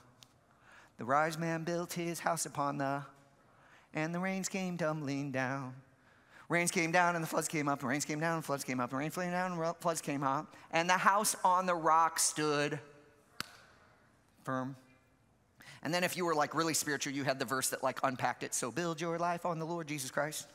the 0.97 1.05
wise 1.05 1.37
man 1.37 1.63
built 1.63 1.93
his 1.93 2.19
house 2.19 2.45
upon 2.45 2.77
the, 2.77 3.03
and 3.93 4.13
the 4.13 4.19
rains 4.19 4.49
came 4.49 4.77
tumbling 4.77 5.31
down. 5.31 5.73
Rains 6.49 6.69
came 6.69 6.91
down 6.91 7.15
and 7.15 7.23
the 7.23 7.27
floods 7.27 7.47
came 7.47 7.67
up, 7.67 7.79
and 7.79 7.89
rains 7.89 8.05
came 8.05 8.19
down 8.19 8.35
and 8.35 8.45
floods 8.45 8.63
came 8.63 8.79
up, 8.79 8.91
and 8.91 8.99
rain 8.99 9.09
came 9.09 9.31
down 9.31 9.53
and 9.53 9.75
floods 9.79 10.01
came 10.01 10.21
up, 10.23 10.53
and 10.71 10.89
the 10.89 10.97
house 10.97 11.35
on 11.43 11.65
the 11.65 11.73
rock 11.73 12.19
stood 12.19 12.79
firm. 14.43 14.75
And 15.83 15.93
then 15.93 16.03
if 16.03 16.17
you 16.17 16.25
were 16.25 16.33
like 16.33 16.55
really 16.55 16.73
spiritual, 16.73 17.13
you 17.13 17.25
had 17.25 17.37
the 17.39 17.45
verse 17.45 17.69
that 17.69 17.83
like 17.83 17.99
unpacked 18.03 18.43
it. 18.43 18.53
So 18.53 18.71
build 18.71 18.99
your 18.99 19.19
life 19.19 19.45
on 19.45 19.59
the 19.59 19.65
Lord 19.65 19.87
Jesus 19.87 20.09
Christ. 20.09 20.47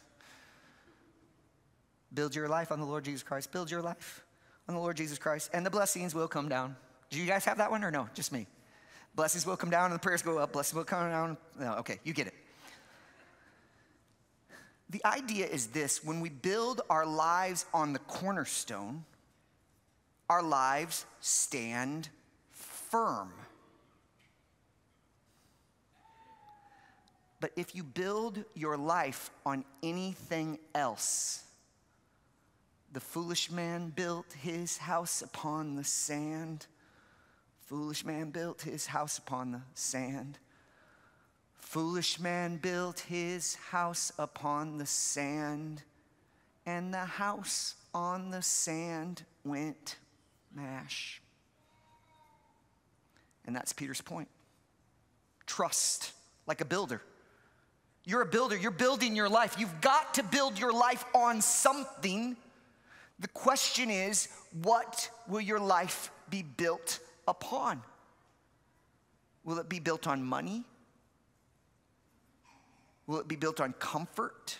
Build 2.12 2.34
your 2.34 2.48
life 2.48 2.72
on 2.72 2.80
the 2.80 2.86
Lord 2.86 3.04
Jesus 3.04 3.22
Christ. 3.22 3.52
Build 3.52 3.70
your 3.70 3.82
life 3.82 4.24
on 4.68 4.74
the 4.74 4.80
Lord 4.80 4.96
Jesus 4.96 5.18
Christ, 5.18 5.50
and 5.52 5.64
the 5.64 5.70
blessings 5.70 6.14
will 6.14 6.28
come 6.28 6.48
down. 6.48 6.76
Do 7.10 7.18
you 7.18 7.26
guys 7.26 7.44
have 7.46 7.58
that 7.58 7.70
one 7.70 7.84
or 7.84 7.90
no? 7.90 8.08
Just 8.14 8.32
me. 8.32 8.46
Blessings 9.14 9.46
will 9.46 9.56
come 9.56 9.70
down 9.70 9.86
and 9.86 9.94
the 9.94 9.98
prayers 9.98 10.22
go 10.22 10.38
up. 10.38 10.52
Blessings 10.52 10.76
will 10.76 10.84
come 10.84 11.10
down. 11.10 11.36
No, 11.58 11.74
okay, 11.76 12.00
you 12.04 12.12
get 12.12 12.26
it. 12.26 12.34
The 14.90 15.04
idea 15.04 15.46
is 15.46 15.68
this 15.68 16.04
when 16.04 16.20
we 16.20 16.28
build 16.28 16.82
our 16.88 17.04
lives 17.04 17.66
on 17.74 17.92
the 17.92 17.98
cornerstone, 18.00 19.04
our 20.30 20.42
lives 20.42 21.04
stand 21.20 22.08
firm. 22.50 23.32
But 27.40 27.52
if 27.56 27.74
you 27.74 27.84
build 27.84 28.44
your 28.54 28.76
life 28.76 29.30
on 29.46 29.64
anything 29.82 30.58
else, 30.74 31.44
the 32.92 33.00
foolish 33.00 33.50
man 33.50 33.90
built 33.90 34.32
his 34.32 34.78
house 34.78 35.22
upon 35.22 35.76
the 35.76 35.84
sand. 35.84 36.66
Foolish 37.66 38.04
man 38.04 38.30
built 38.30 38.62
his 38.62 38.86
house 38.86 39.18
upon 39.18 39.52
the 39.52 39.60
sand. 39.74 40.38
Foolish 41.58 42.18
man 42.18 42.56
built 42.56 43.00
his 43.00 43.54
house 43.56 44.10
upon 44.18 44.78
the 44.78 44.86
sand, 44.86 45.82
and 46.64 46.94
the 46.94 47.04
house 47.04 47.74
on 47.92 48.30
the 48.30 48.40
sand 48.40 49.22
went 49.44 49.96
mash. 50.54 51.20
And 53.46 53.54
that's 53.54 53.72
Peter's 53.72 54.00
point. 54.00 54.28
Trust 55.46 56.12
like 56.46 56.62
a 56.62 56.64
builder. 56.64 57.02
You're 58.08 58.22
a 58.22 58.26
builder, 58.26 58.56
you're 58.56 58.70
building 58.70 59.14
your 59.14 59.28
life. 59.28 59.56
You've 59.58 59.82
got 59.82 60.14
to 60.14 60.22
build 60.22 60.58
your 60.58 60.72
life 60.72 61.04
on 61.14 61.42
something. 61.42 62.38
The 63.18 63.28
question 63.28 63.90
is, 63.90 64.28
what 64.62 65.10
will 65.28 65.42
your 65.42 65.60
life 65.60 66.10
be 66.30 66.42
built 66.42 67.00
upon? 67.26 67.82
Will 69.44 69.58
it 69.58 69.68
be 69.68 69.78
built 69.78 70.06
on 70.06 70.24
money? 70.24 70.64
Will 73.06 73.18
it 73.18 73.28
be 73.28 73.36
built 73.36 73.60
on 73.60 73.74
comfort? 73.74 74.56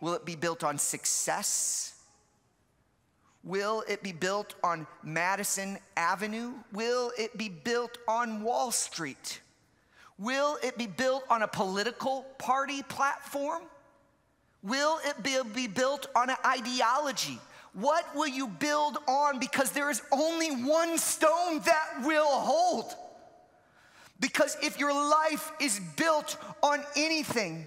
Will 0.00 0.14
it 0.14 0.24
be 0.24 0.36
built 0.36 0.62
on 0.62 0.78
success? 0.78 1.96
Will 3.42 3.82
it 3.88 4.04
be 4.04 4.12
built 4.12 4.54
on 4.62 4.86
Madison 5.02 5.78
Avenue? 5.96 6.52
Will 6.72 7.10
it 7.18 7.36
be 7.36 7.48
built 7.48 7.98
on 8.06 8.44
Wall 8.44 8.70
Street? 8.70 9.40
Will 10.20 10.58
it 10.62 10.76
be 10.76 10.86
built 10.86 11.24
on 11.30 11.40
a 11.42 11.48
political 11.48 12.26
party 12.36 12.82
platform? 12.82 13.62
Will 14.62 15.00
it 15.06 15.54
be, 15.54 15.66
built 15.66 16.08
on 16.14 16.28
an 16.28 16.36
ideology? 16.44 17.38
What 17.72 18.04
will 18.14 18.28
you 18.28 18.46
build 18.46 18.98
on? 19.08 19.38
Because 19.38 19.70
there 19.70 19.88
is 19.88 20.02
only 20.12 20.50
one 20.50 20.98
stone 20.98 21.60
that 21.60 22.02
will 22.04 22.28
hold. 22.28 22.94
Because 24.20 24.58
if 24.62 24.78
your 24.78 24.92
life 24.92 25.52
is 25.58 25.80
built 25.96 26.36
on 26.62 26.84
anything 26.96 27.66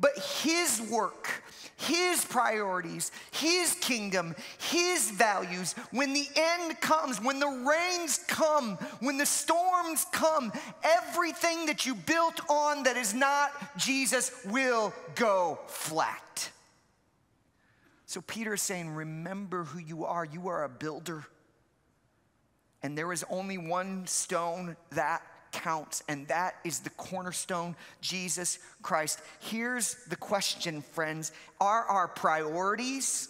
but 0.00 0.16
His 0.42 0.80
work, 0.90 1.42
his 1.80 2.24
priorities, 2.26 3.10
His 3.30 3.74
kingdom, 3.80 4.34
His 4.58 5.10
values. 5.10 5.72
When 5.92 6.12
the 6.12 6.28
end 6.36 6.78
comes, 6.80 7.20
when 7.22 7.40
the 7.40 7.48
rains 7.48 8.20
come, 8.28 8.76
when 9.00 9.16
the 9.16 9.24
storms 9.24 10.04
come, 10.12 10.52
everything 10.82 11.66
that 11.66 11.86
you 11.86 11.94
built 11.94 12.40
on 12.50 12.82
that 12.82 12.98
is 12.98 13.14
not 13.14 13.78
Jesus 13.78 14.30
will 14.44 14.92
go 15.14 15.58
flat. 15.68 16.50
So 18.04 18.20
Peter 18.20 18.54
is 18.54 18.62
saying, 18.62 18.94
Remember 18.94 19.64
who 19.64 19.78
you 19.78 20.04
are. 20.04 20.24
You 20.24 20.48
are 20.48 20.64
a 20.64 20.68
builder. 20.68 21.24
And 22.82 22.96
there 22.96 23.10
is 23.10 23.24
only 23.30 23.56
one 23.56 24.06
stone 24.06 24.76
that 24.90 25.22
counts, 25.52 26.02
and 26.08 26.26
that 26.28 26.56
is 26.64 26.80
the 26.80 26.90
cornerstone, 26.90 27.76
Jesus 28.00 28.58
Christ. 28.82 29.20
Here's 29.40 29.94
the 30.08 30.16
question, 30.16 30.82
friends 30.82 31.32
Are 31.60 31.84
our 31.84 32.08
priorities, 32.08 33.28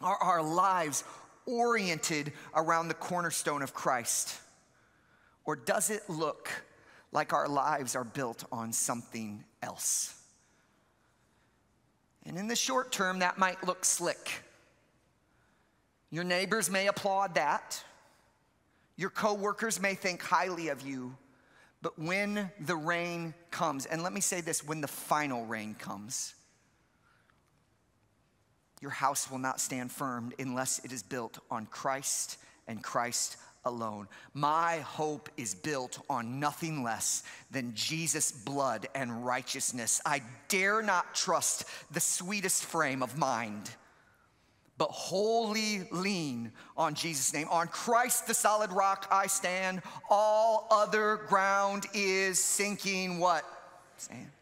are 0.00 0.16
our 0.16 0.42
lives 0.42 1.04
oriented 1.46 2.32
around 2.54 2.88
the 2.88 2.94
cornerstone 2.94 3.62
of 3.62 3.74
Christ? 3.74 4.38
Or 5.44 5.56
does 5.56 5.90
it 5.90 6.08
look 6.08 6.48
like 7.10 7.32
our 7.32 7.48
lives 7.48 7.96
are 7.96 8.04
built 8.04 8.44
on 8.52 8.72
something 8.72 9.44
else? 9.62 10.14
And 12.24 12.38
in 12.38 12.46
the 12.46 12.56
short 12.56 12.92
term, 12.92 13.18
that 13.18 13.38
might 13.38 13.64
look 13.66 13.84
slick. 13.84 14.42
Your 16.10 16.24
neighbors 16.24 16.70
may 16.70 16.86
applaud 16.86 17.34
that. 17.34 17.82
Your 18.96 19.10
coworkers 19.10 19.80
may 19.80 19.94
think 19.94 20.22
highly 20.22 20.68
of 20.68 20.82
you. 20.82 21.16
But 21.82 21.98
when 21.98 22.50
the 22.60 22.76
rain 22.76 23.34
comes, 23.50 23.86
and 23.86 24.02
let 24.02 24.12
me 24.12 24.20
say 24.20 24.40
this 24.40 24.64
when 24.64 24.80
the 24.80 24.88
final 24.88 25.44
rain 25.44 25.74
comes, 25.74 26.34
your 28.80 28.92
house 28.92 29.30
will 29.30 29.38
not 29.38 29.60
stand 29.60 29.90
firm 29.90 30.32
unless 30.38 30.78
it 30.84 30.92
is 30.92 31.02
built 31.02 31.38
on 31.50 31.66
Christ 31.66 32.38
and 32.68 32.82
Christ 32.82 33.36
alone. 33.64 34.08
My 34.34 34.78
hope 34.78 35.28
is 35.36 35.54
built 35.54 36.04
on 36.08 36.40
nothing 36.40 36.82
less 36.82 37.22
than 37.50 37.74
Jesus' 37.74 38.32
blood 38.32 38.88
and 38.94 39.24
righteousness. 39.24 40.00
I 40.04 40.22
dare 40.48 40.82
not 40.82 41.14
trust 41.14 41.64
the 41.90 42.00
sweetest 42.00 42.64
frame 42.64 43.02
of 43.02 43.16
mind 43.16 43.70
but 44.82 44.90
wholly 44.90 45.86
lean 45.92 46.50
on 46.76 46.94
Jesus' 46.94 47.32
name. 47.32 47.46
On 47.52 47.68
Christ, 47.68 48.26
the 48.26 48.34
solid 48.34 48.72
rock, 48.72 49.06
I 49.12 49.28
stand. 49.28 49.80
All 50.10 50.66
other 50.72 51.20
ground 51.28 51.86
is 51.94 52.42
sinking 52.42 53.20
what? 53.20 53.44
Sand. 53.96 54.32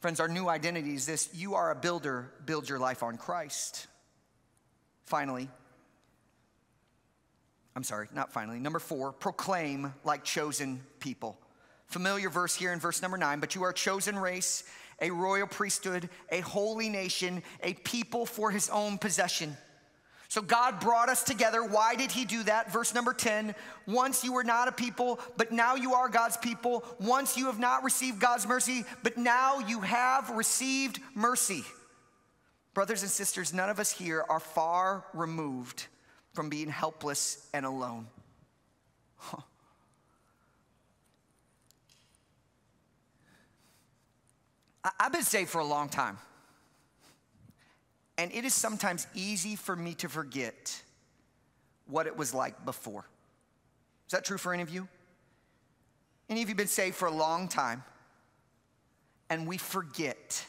Friends, 0.00 0.20
our 0.20 0.28
new 0.28 0.46
identity 0.46 0.92
is 0.92 1.06
this 1.06 1.30
you 1.32 1.54
are 1.54 1.70
a 1.70 1.74
builder, 1.74 2.30
build 2.44 2.68
your 2.68 2.78
life 2.78 3.02
on 3.02 3.16
Christ. 3.16 3.86
Finally, 5.06 5.48
I'm 7.74 7.82
sorry, 7.82 8.08
not 8.14 8.30
finally. 8.30 8.58
Number 8.58 8.78
four, 8.78 9.12
proclaim 9.12 9.94
like 10.04 10.22
chosen 10.22 10.82
people. 10.98 11.38
Familiar 11.86 12.28
verse 12.28 12.54
here 12.54 12.74
in 12.74 12.78
verse 12.78 13.00
number 13.00 13.16
nine, 13.16 13.40
but 13.40 13.54
you 13.54 13.62
are 13.62 13.70
a 13.70 13.74
chosen 13.74 14.18
race 14.18 14.64
a 15.00 15.10
royal 15.10 15.46
priesthood, 15.46 16.08
a 16.30 16.40
holy 16.40 16.88
nation, 16.88 17.42
a 17.62 17.74
people 17.74 18.26
for 18.26 18.50
his 18.50 18.68
own 18.68 18.98
possession. 18.98 19.56
So 20.30 20.40
God 20.40 20.78
brought 20.78 21.08
us 21.08 21.24
together. 21.24 21.64
Why 21.64 21.96
did 21.96 22.12
he 22.12 22.24
do 22.24 22.44
that? 22.44 22.72
Verse 22.72 22.94
number 22.94 23.12
10 23.12 23.52
Once 23.88 24.22
you 24.22 24.32
were 24.32 24.44
not 24.44 24.68
a 24.68 24.72
people, 24.72 25.18
but 25.36 25.50
now 25.50 25.74
you 25.74 25.94
are 25.94 26.08
God's 26.08 26.36
people. 26.36 26.84
Once 27.00 27.36
you 27.36 27.46
have 27.46 27.58
not 27.58 27.82
received 27.82 28.20
God's 28.20 28.46
mercy, 28.46 28.84
but 29.02 29.16
now 29.16 29.58
you 29.58 29.80
have 29.80 30.30
received 30.30 31.00
mercy. 31.16 31.64
Brothers 32.74 33.02
and 33.02 33.10
sisters, 33.10 33.52
none 33.52 33.70
of 33.70 33.80
us 33.80 33.90
here 33.90 34.24
are 34.28 34.38
far 34.38 35.04
removed 35.12 35.86
from 36.32 36.48
being 36.48 36.68
helpless 36.68 37.48
and 37.52 37.66
alone. 37.66 38.06
Huh. 39.16 39.42
I've 44.84 45.12
been 45.12 45.22
saved 45.22 45.50
for 45.50 45.58
a 45.58 45.64
long 45.64 45.88
time. 45.88 46.18
And 48.16 48.32
it 48.32 48.44
is 48.44 48.54
sometimes 48.54 49.06
easy 49.14 49.56
for 49.56 49.74
me 49.74 49.94
to 49.94 50.08
forget 50.08 50.82
what 51.86 52.06
it 52.06 52.16
was 52.16 52.34
like 52.34 52.64
before. 52.64 53.04
Is 54.06 54.12
that 54.12 54.24
true 54.24 54.38
for 54.38 54.52
any 54.52 54.62
of 54.62 54.70
you? 54.70 54.88
Any 56.28 56.42
of 56.42 56.48
you 56.48 56.54
been 56.54 56.66
saved 56.66 56.96
for 56.96 57.06
a 57.06 57.12
long 57.12 57.48
time? 57.48 57.82
And 59.28 59.46
we 59.46 59.56
forget, 59.56 60.44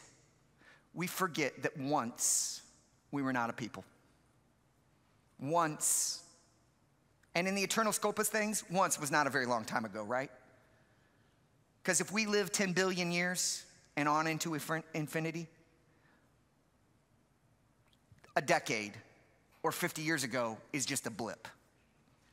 we 0.94 1.06
forget 1.06 1.62
that 1.62 1.76
once 1.76 2.62
we 3.10 3.22
were 3.22 3.32
not 3.32 3.50
a 3.50 3.52
people. 3.52 3.84
Once, 5.38 6.22
and 7.34 7.48
in 7.48 7.54
the 7.54 7.62
eternal 7.62 7.92
scope 7.92 8.18
of 8.18 8.26
things, 8.26 8.64
once 8.70 9.00
was 9.00 9.10
not 9.10 9.26
a 9.26 9.30
very 9.30 9.46
long 9.46 9.64
time 9.64 9.84
ago, 9.84 10.02
right? 10.02 10.30
Because 11.82 12.00
if 12.00 12.12
we 12.12 12.26
live 12.26 12.52
10 12.52 12.72
billion 12.72 13.10
years, 13.10 13.64
and 13.96 14.08
on 14.08 14.26
into 14.26 14.54
infinity? 14.94 15.48
A 18.36 18.42
decade 18.42 18.92
or 19.62 19.72
50 19.72 20.02
years 20.02 20.24
ago 20.24 20.58
is 20.72 20.86
just 20.86 21.06
a 21.06 21.10
blip. 21.10 21.48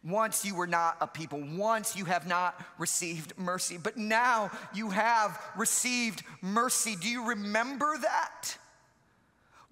Once 0.03 0.45
you 0.45 0.55
were 0.55 0.67
not 0.67 0.95
a 1.01 1.07
people. 1.07 1.43
Once 1.55 1.95
you 1.95 2.05
have 2.05 2.25
not 2.25 2.63
received 2.77 3.37
mercy. 3.37 3.77
But 3.77 3.97
now 3.97 4.49
you 4.73 4.91
have 4.91 5.37
received 5.57 6.23
mercy. 6.41 6.95
Do 6.95 7.09
you 7.09 7.27
remember 7.27 7.97
that? 8.01 8.57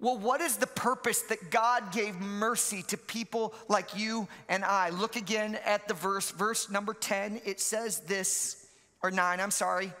Well, 0.00 0.18
what 0.18 0.40
is 0.40 0.58
the 0.58 0.66
purpose 0.66 1.22
that 1.22 1.50
God 1.50 1.92
gave 1.92 2.14
mercy 2.20 2.82
to 2.84 2.96
people 2.96 3.54
like 3.68 3.96
you 3.96 4.28
and 4.48 4.64
I? 4.64 4.90
Look 4.90 5.16
again 5.16 5.58
at 5.64 5.88
the 5.88 5.94
verse, 5.94 6.30
verse 6.30 6.70
number 6.70 6.94
10. 6.94 7.40
It 7.44 7.58
says 7.58 8.00
this, 8.00 8.66
or 9.02 9.10
9, 9.10 9.40
I'm 9.40 9.50
sorry. 9.50 9.92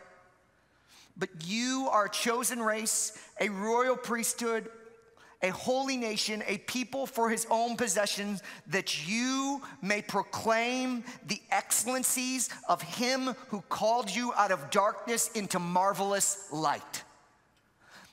But 1.18 1.30
you 1.46 1.88
are 1.90 2.06
a 2.06 2.10
chosen 2.10 2.62
race, 2.62 3.12
a 3.40 3.48
royal 3.48 3.96
priesthood, 3.96 4.68
a 5.42 5.50
holy 5.50 5.96
nation, 5.96 6.42
a 6.46 6.58
people 6.58 7.06
for 7.06 7.28
his 7.30 7.46
own 7.50 7.76
possessions, 7.76 8.42
that 8.68 9.08
you 9.08 9.62
may 9.82 10.02
proclaim 10.02 11.04
the 11.26 11.40
excellencies 11.50 12.48
of 12.68 12.82
him 12.82 13.34
who 13.48 13.60
called 13.68 14.10
you 14.10 14.32
out 14.34 14.50
of 14.50 14.70
darkness 14.70 15.30
into 15.32 15.58
marvelous 15.58 16.48
light. 16.52 17.04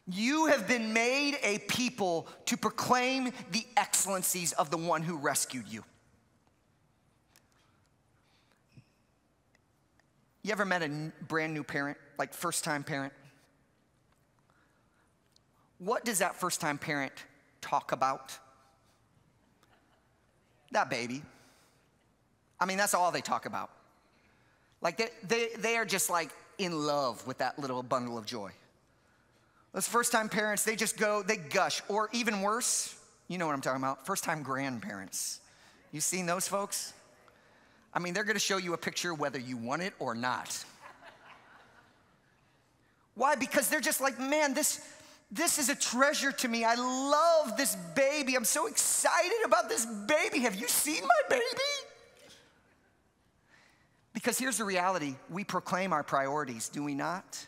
You 0.07 0.47
have 0.47 0.67
been 0.67 0.93
made 0.93 1.37
a 1.41 1.59
people 1.59 2.27
to 2.45 2.57
proclaim 2.57 3.31
the 3.51 3.65
excellencies 3.75 4.53
of 4.53 4.69
the 4.69 4.77
one 4.77 5.01
who 5.01 5.17
rescued 5.17 5.67
you. 5.67 5.83
You 10.43 10.51
ever 10.51 10.65
met 10.65 10.83
a 10.83 11.11
brand 11.27 11.55
new 11.55 11.63
parent, 11.63 11.97
like 12.17 12.34
first 12.34 12.63
time 12.63 12.84
parent? 12.84 13.13
What 15.80 16.06
does 16.06 16.19
that 16.19 16.36
first 16.36 16.62
time 16.62 16.78
parent 16.78 17.13
talk 17.62 17.91
about? 17.91 18.38
That 20.71 20.89
baby. 20.89 21.21
I 22.60 22.65
mean, 22.65 22.78
that's 22.78 22.93
all 22.93 23.12
they 23.12 23.21
talk 23.21 23.45
about. 23.45 23.69
Like 24.82 24.97
they, 24.97 25.10
they, 25.28 25.49
they 25.58 25.78
are 25.78 25.86
just 25.86 26.10
like 26.10 26.30
in 26.58 26.86
love 26.86 27.25
with 27.28 27.39
that 27.39 27.60
little 27.60 27.84
bundle 27.84 28.17
of 28.17 28.25
joy. 28.25 28.51
Those 29.73 29.88
first 29.88 30.12
time 30.12 30.30
parents, 30.30 30.63
they 30.63 30.75
just 30.75 30.97
go, 30.97 31.21
they 31.21 31.36
gush. 31.36 31.82
Or 31.89 32.10
even 32.13 32.41
worse, 32.41 32.97
you 33.28 33.38
know 33.38 33.45
what 33.45 33.54
I'm 33.54 33.62
talking 33.62 33.82
about, 33.82 34.06
first 34.06 34.23
time 34.23 34.41
grandparents. 34.41 35.41
You 35.91 35.99
seen 35.99 36.25
those 36.25 36.47
folks? 36.47 36.93
I 37.93 37.99
mean, 37.99 38.13
they're 38.13 38.23
gonna 38.23 38.39
show 38.39 38.58
you 38.58 38.73
a 38.73 38.78
picture 38.78 39.13
whether 39.13 39.39
you 39.39 39.58
want 39.58 39.82
it 39.82 39.93
or 39.99 40.15
not. 40.15 40.63
Why? 43.15 43.36
Because 43.36 43.69
they're 43.69 43.82
just 43.82 44.01
like, 44.01 44.19
man, 44.19 44.54
this, 44.54 44.82
this 45.32 45.58
is 45.58 45.69
a 45.69 45.75
treasure 45.75 46.32
to 46.32 46.47
me. 46.47 46.63
I 46.63 46.75
love 46.75 47.58
this 47.58 47.75
baby. 47.95 48.36
I'm 48.36 48.45
so 48.45 48.67
excited 48.67 49.39
about 49.45 49.69
this 49.69 49.86
baby. 49.86 50.39
Have 50.39 50.56
you 50.56 50.67
seen 50.67 51.01
my 51.01 51.30
baby? 51.30 51.43
Because 54.13 54.38
here's 54.38 54.58
the 54.58 54.63
reality 54.63 55.15
we 55.30 55.43
proclaim 55.43 55.91
our 55.91 56.04
priorities, 56.04 56.69
do 56.69 56.84
we 56.84 56.93
not? 56.93 57.45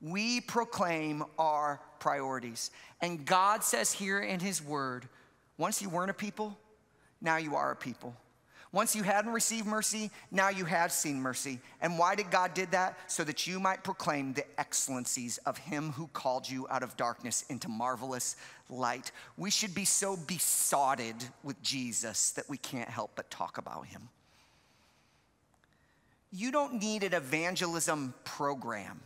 We 0.00 0.40
proclaim 0.40 1.24
our 1.38 1.80
priorities. 1.98 2.70
And 3.00 3.24
God 3.24 3.64
says 3.64 3.92
here 3.92 4.20
in 4.20 4.40
His 4.40 4.62
Word 4.62 5.08
once 5.56 5.82
you 5.82 5.88
weren't 5.88 6.10
a 6.10 6.14
people, 6.14 6.56
now 7.20 7.36
you 7.36 7.56
are 7.56 7.72
a 7.72 7.76
people. 7.76 8.14
Once 8.70 8.94
you 8.94 9.02
hadn't 9.02 9.32
received 9.32 9.66
mercy, 9.66 10.10
now 10.30 10.50
you 10.50 10.64
have 10.66 10.92
seen 10.92 11.20
mercy. 11.20 11.58
And 11.80 11.98
why 11.98 12.14
did 12.14 12.30
God 12.30 12.52
did 12.52 12.70
that? 12.72 12.98
So 13.10 13.24
that 13.24 13.46
you 13.46 13.58
might 13.58 13.82
proclaim 13.82 14.34
the 14.34 14.44
excellencies 14.60 15.38
of 15.38 15.56
him 15.56 15.92
who 15.92 16.06
called 16.08 16.48
you 16.48 16.66
out 16.68 16.82
of 16.82 16.96
darkness 16.96 17.44
into 17.48 17.68
marvelous 17.68 18.36
light. 18.68 19.10
We 19.38 19.50
should 19.50 19.74
be 19.74 19.86
so 19.86 20.16
besotted 20.16 21.16
with 21.42 21.62
Jesus 21.62 22.32
that 22.32 22.48
we 22.48 22.58
can't 22.58 22.90
help 22.90 23.12
but 23.14 23.30
talk 23.30 23.56
about 23.56 23.86
him. 23.86 24.10
You 26.30 26.52
don't 26.52 26.74
need 26.74 27.04
an 27.04 27.14
evangelism 27.14 28.12
program 28.24 29.00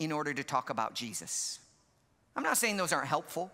in 0.00 0.10
order 0.10 0.34
to 0.34 0.42
talk 0.42 0.68
about 0.68 0.94
Jesus. 0.94 1.60
I'm 2.34 2.42
not 2.42 2.56
saying 2.56 2.76
those 2.76 2.92
aren't 2.92 3.06
helpful. 3.06 3.52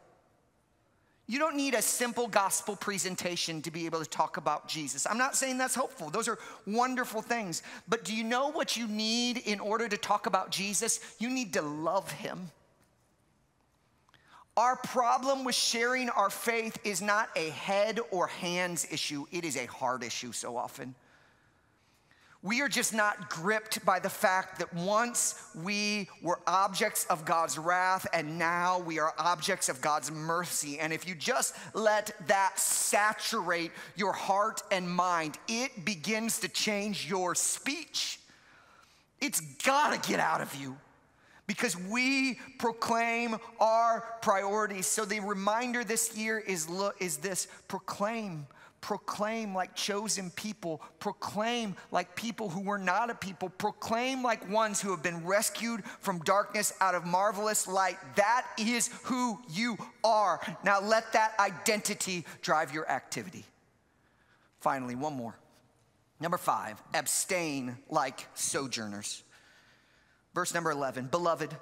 You 1.30 1.38
don't 1.38 1.56
need 1.56 1.74
a 1.74 1.82
simple 1.82 2.26
gospel 2.26 2.74
presentation 2.74 3.60
to 3.62 3.70
be 3.70 3.84
able 3.84 4.00
to 4.00 4.08
talk 4.08 4.38
about 4.38 4.66
Jesus. 4.66 5.06
I'm 5.06 5.18
not 5.18 5.36
saying 5.36 5.58
that's 5.58 5.74
hopeful. 5.74 6.08
Those 6.08 6.26
are 6.26 6.38
wonderful 6.66 7.20
things. 7.20 7.62
But 7.86 8.02
do 8.02 8.16
you 8.16 8.24
know 8.24 8.50
what 8.50 8.78
you 8.78 8.88
need 8.88 9.36
in 9.36 9.60
order 9.60 9.86
to 9.90 9.98
talk 9.98 10.24
about 10.24 10.50
Jesus? 10.50 11.00
You 11.18 11.28
need 11.28 11.52
to 11.52 11.60
love 11.60 12.10
him. 12.10 12.50
Our 14.56 14.76
problem 14.76 15.44
with 15.44 15.54
sharing 15.54 16.08
our 16.08 16.30
faith 16.30 16.78
is 16.82 17.02
not 17.02 17.28
a 17.36 17.50
head 17.50 18.00
or 18.10 18.26
hands 18.26 18.88
issue, 18.90 19.26
it 19.30 19.44
is 19.44 19.56
a 19.56 19.66
heart 19.66 20.02
issue 20.02 20.32
so 20.32 20.56
often. 20.56 20.94
We 22.42 22.60
are 22.62 22.68
just 22.68 22.94
not 22.94 23.30
gripped 23.30 23.84
by 23.84 23.98
the 23.98 24.08
fact 24.08 24.60
that 24.60 24.72
once 24.72 25.42
we 25.56 26.08
were 26.22 26.38
objects 26.46 27.04
of 27.06 27.24
God's 27.24 27.58
wrath 27.58 28.06
and 28.12 28.38
now 28.38 28.78
we 28.78 29.00
are 29.00 29.12
objects 29.18 29.68
of 29.68 29.80
God's 29.80 30.12
mercy. 30.12 30.78
And 30.78 30.92
if 30.92 31.08
you 31.08 31.16
just 31.16 31.56
let 31.74 32.12
that 32.28 32.56
saturate 32.56 33.72
your 33.96 34.12
heart 34.12 34.62
and 34.70 34.88
mind, 34.88 35.36
it 35.48 35.84
begins 35.84 36.38
to 36.40 36.48
change 36.48 37.10
your 37.10 37.34
speech. 37.34 38.20
It's 39.20 39.40
gotta 39.40 39.98
get 40.08 40.20
out 40.20 40.40
of 40.40 40.54
you 40.54 40.76
because 41.48 41.76
we 41.76 42.38
proclaim 42.60 43.36
our 43.58 44.04
priorities. 44.22 44.86
So 44.86 45.04
the 45.04 45.18
reminder 45.18 45.82
this 45.82 46.16
year 46.16 46.38
is, 46.38 46.68
is 47.00 47.16
this 47.16 47.48
proclaim 47.66 48.46
proclaim 48.80 49.54
like 49.54 49.74
chosen 49.74 50.30
people, 50.30 50.80
proclaim 51.00 51.76
like 51.90 52.14
people 52.16 52.48
who 52.48 52.60
were 52.60 52.78
not 52.78 53.10
a 53.10 53.14
people, 53.14 53.48
proclaim 53.48 54.22
like 54.22 54.48
ones 54.50 54.80
who 54.80 54.90
have 54.90 55.02
been 55.02 55.24
rescued 55.26 55.84
from 56.00 56.18
darkness 56.20 56.72
out 56.80 56.94
of 56.94 57.04
marvelous 57.04 57.66
light. 57.66 57.98
That 58.16 58.46
is 58.58 58.90
who 59.04 59.38
you 59.50 59.76
are. 60.04 60.40
Now 60.64 60.80
let 60.80 61.12
that 61.12 61.34
identity 61.38 62.24
drive 62.42 62.72
your 62.72 62.88
activity. 62.88 63.44
Finally, 64.60 64.94
one 64.94 65.14
more. 65.14 65.36
Number 66.20 66.38
five, 66.38 66.82
abstain 66.94 67.76
like 67.88 68.26
sojourners. 68.34 69.22
Verse 70.34 70.52
number 70.52 70.70
11, 70.70 71.06
beloved, 71.06 71.56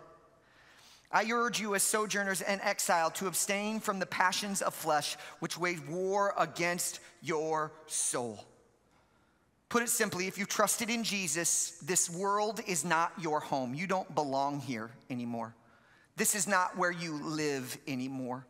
I 1.17 1.25
urge 1.33 1.59
you, 1.59 1.75
as 1.75 1.83
sojourners 1.83 2.43
and 2.43 2.61
exile, 2.63 3.11
to 3.13 3.27
abstain 3.27 3.81
from 3.81 3.99
the 3.99 4.05
passions 4.05 4.61
of 4.61 4.75
flesh 4.75 5.17
which 5.39 5.57
wage 5.57 5.81
war 5.89 6.35
against 6.37 7.01
your 7.23 7.73
soul. 7.87 8.45
Put 9.71 9.83
it 9.83 9.89
simply, 9.89 10.27
if 10.27 10.37
you 10.37 10.45
trusted 10.45 10.91
in 10.91 11.05
Jesus, 11.05 11.79
this 11.83 12.11
world 12.11 12.61
is 12.67 12.85
not 12.85 13.15
your 13.19 13.41
home. 13.41 13.73
You 13.73 13.87
don't 13.87 14.15
belong 14.15 14.61
here 14.61 14.91
anymore. 15.09 15.55
This 16.17 16.35
is 16.35 16.47
not 16.47 16.77
where 16.77 16.91
you 16.91 17.15
live 17.15 17.79
anymore. 17.89 18.47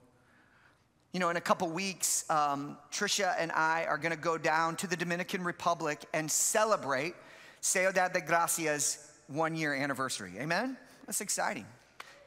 You 1.12 1.20
know, 1.20 1.30
in 1.30 1.36
a 1.36 1.40
couple 1.40 1.68
weeks, 1.68 2.28
um, 2.28 2.78
Trisha 2.90 3.36
and 3.38 3.52
I 3.52 3.84
are 3.84 3.96
gonna 3.96 4.16
go 4.16 4.36
down 4.36 4.74
to 4.78 4.88
the 4.88 4.96
Dominican 4.96 5.44
Republic 5.44 6.04
and 6.12 6.28
celebrate 6.28 7.14
Ciudad 7.60 8.12
de 8.12 8.20
Gracia's 8.20 9.08
one 9.28 9.54
year 9.54 9.72
anniversary. 9.72 10.32
Amen? 10.40 10.76
That's 11.06 11.20
exciting. 11.20 11.66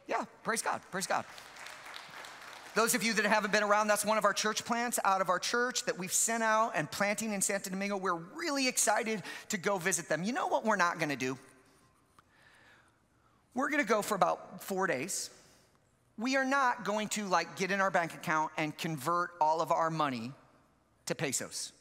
Yeah, 0.10 0.26
praise 0.42 0.64
God, 0.64 0.82
praise 0.90 1.06
God. 1.06 1.24
Those 2.74 2.96
of 2.96 3.04
you 3.04 3.14
that 3.14 3.26
haven't 3.26 3.52
been 3.52 3.62
around, 3.62 3.88
that's 3.88 4.04
one 4.04 4.18
of 4.18 4.26
our 4.26 4.34
church 4.34 4.66
plants 4.66 4.98
out 5.06 5.22
of 5.22 5.30
our 5.30 5.38
church 5.38 5.86
that 5.86 6.00
we've 6.00 6.12
sent 6.12 6.42
out 6.42 6.72
and 6.74 6.90
planting 6.90 7.32
in 7.32 7.42
Santo 7.42 7.70
Domingo. 7.70 7.96
We're 7.96 8.16
really 8.16 8.68
excited 8.68 9.22
to 9.50 9.58
go 9.58 9.78
visit 9.78 10.10
them. 10.10 10.24
You 10.24 10.34
know 10.34 10.48
what 10.48 10.66
we're 10.66 10.78
not 10.78 11.00
gonna 11.00 11.16
do? 11.16 11.38
We're 13.54 13.70
gonna 13.70 13.84
go 13.84 14.02
for 14.02 14.16
about 14.16 14.64
four 14.64 14.88
days. 14.88 15.30
We 16.18 16.38
are 16.38 16.46
not 16.46 16.86
going 16.86 17.10
to 17.10 17.26
like 17.26 17.56
get 17.56 17.70
in 17.70 17.80
our 17.80 17.92
bank 17.92 18.16
account 18.16 18.52
and 18.58 18.76
convert 18.76 19.30
all 19.40 19.62
of 19.62 19.72
our 19.72 19.92
money 19.92 20.32
to 21.06 21.14
pesos. 21.14 21.72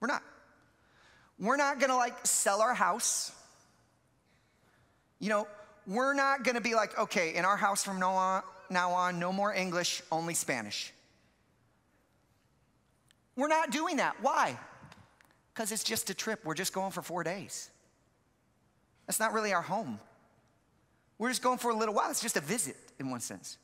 We're 0.00 0.08
not. 0.08 0.22
We're 1.38 1.56
not 1.56 1.80
gonna 1.80 1.96
like 1.96 2.26
sell 2.26 2.60
our 2.60 2.74
house. 2.74 3.32
You 5.18 5.30
know, 5.30 5.48
we're 5.86 6.14
not 6.14 6.42
gonna 6.42 6.60
be 6.60 6.74
like, 6.74 6.98
okay, 6.98 7.34
in 7.34 7.44
our 7.44 7.56
house 7.56 7.84
from 7.84 8.00
now 8.00 8.12
on, 8.12 8.42
now 8.70 8.90
on, 8.92 9.18
no 9.18 9.32
more 9.32 9.54
English, 9.54 10.02
only 10.10 10.34
Spanish. 10.34 10.92
We're 13.36 13.48
not 13.48 13.70
doing 13.70 13.96
that. 13.98 14.16
Why? 14.20 14.58
Because 15.54 15.70
it's 15.70 15.84
just 15.84 16.10
a 16.10 16.14
trip. 16.14 16.40
We're 16.44 16.54
just 16.54 16.72
going 16.72 16.90
for 16.90 17.02
four 17.02 17.22
days. 17.22 17.70
That's 19.06 19.20
not 19.20 19.32
really 19.32 19.52
our 19.52 19.62
home. 19.62 20.00
We're 21.18 21.28
just 21.28 21.42
going 21.42 21.58
for 21.58 21.70
a 21.70 21.76
little 21.76 21.94
while. 21.94 22.10
It's 22.10 22.20
just 22.20 22.36
a 22.36 22.40
visit 22.40 22.76
in 22.98 23.10
one 23.10 23.20
sense. 23.20 23.58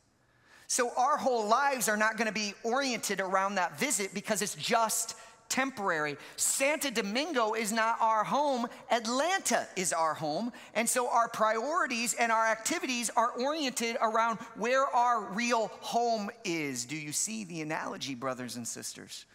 So 0.68 0.90
our 0.96 1.16
whole 1.16 1.48
lives 1.48 1.88
are 1.88 1.96
not 1.96 2.16
gonna 2.16 2.32
be 2.32 2.54
oriented 2.62 3.20
around 3.20 3.56
that 3.56 3.78
visit 3.78 4.14
because 4.14 4.40
it's 4.40 4.54
just 4.54 5.16
temporary. 5.48 6.16
Santo 6.36 6.90
Domingo 6.90 7.54
is 7.54 7.72
not 7.72 7.96
our 8.00 8.24
home, 8.24 8.66
Atlanta 8.90 9.66
is 9.76 9.92
our 9.92 10.14
home. 10.14 10.52
And 10.74 10.88
so 10.88 11.08
our 11.08 11.28
priorities 11.28 12.14
and 12.14 12.32
our 12.32 12.46
activities 12.46 13.10
are 13.16 13.30
oriented 13.30 13.96
around 14.00 14.38
where 14.56 14.86
our 14.86 15.22
real 15.32 15.70
home 15.80 16.30
is. 16.44 16.84
Do 16.84 16.96
you 16.96 17.12
see 17.12 17.44
the 17.44 17.60
analogy, 17.60 18.14
brothers 18.14 18.56
and 18.56 18.66
sisters? 18.66 19.26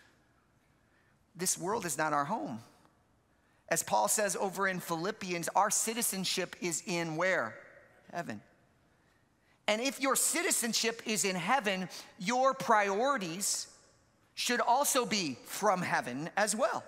this 1.37 1.57
world 1.57 1.85
is 1.85 1.97
not 1.97 2.13
our 2.13 2.25
home. 2.25 2.59
As 3.69 3.83
Paul 3.83 4.07
says 4.07 4.35
over 4.35 4.67
in 4.67 4.79
Philippians, 4.79 5.49
our 5.55 5.69
citizenship 5.69 6.55
is 6.61 6.83
in 6.85 7.15
where? 7.15 7.55
Heaven. 8.11 8.41
And 9.67 9.81
if 9.81 9.99
your 9.99 10.15
citizenship 10.15 11.01
is 11.05 11.25
in 11.25 11.35
heaven, 11.35 11.89
your 12.17 12.53
priorities 12.53 13.67
should 14.37 14.61
also 14.61 15.03
be 15.03 15.35
from 15.45 15.81
heaven 15.81 16.29
as 16.37 16.55
well. 16.55 16.83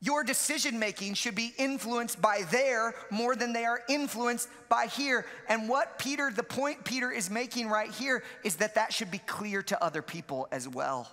Your 0.00 0.22
decision 0.22 0.78
making 0.78 1.14
should 1.14 1.34
be 1.34 1.52
influenced 1.58 2.22
by 2.22 2.42
there 2.52 2.94
more 3.10 3.34
than 3.34 3.52
they 3.52 3.64
are 3.64 3.82
influenced 3.88 4.48
by 4.68 4.86
here. 4.86 5.26
And 5.48 5.68
what 5.68 5.98
Peter, 5.98 6.30
the 6.30 6.44
point 6.44 6.84
Peter 6.84 7.10
is 7.10 7.28
making 7.28 7.68
right 7.68 7.90
here 7.90 8.22
is 8.44 8.54
that 8.56 8.76
that 8.76 8.92
should 8.92 9.10
be 9.10 9.18
clear 9.18 9.62
to 9.64 9.82
other 9.82 10.00
people 10.00 10.46
as 10.52 10.68
well. 10.68 11.10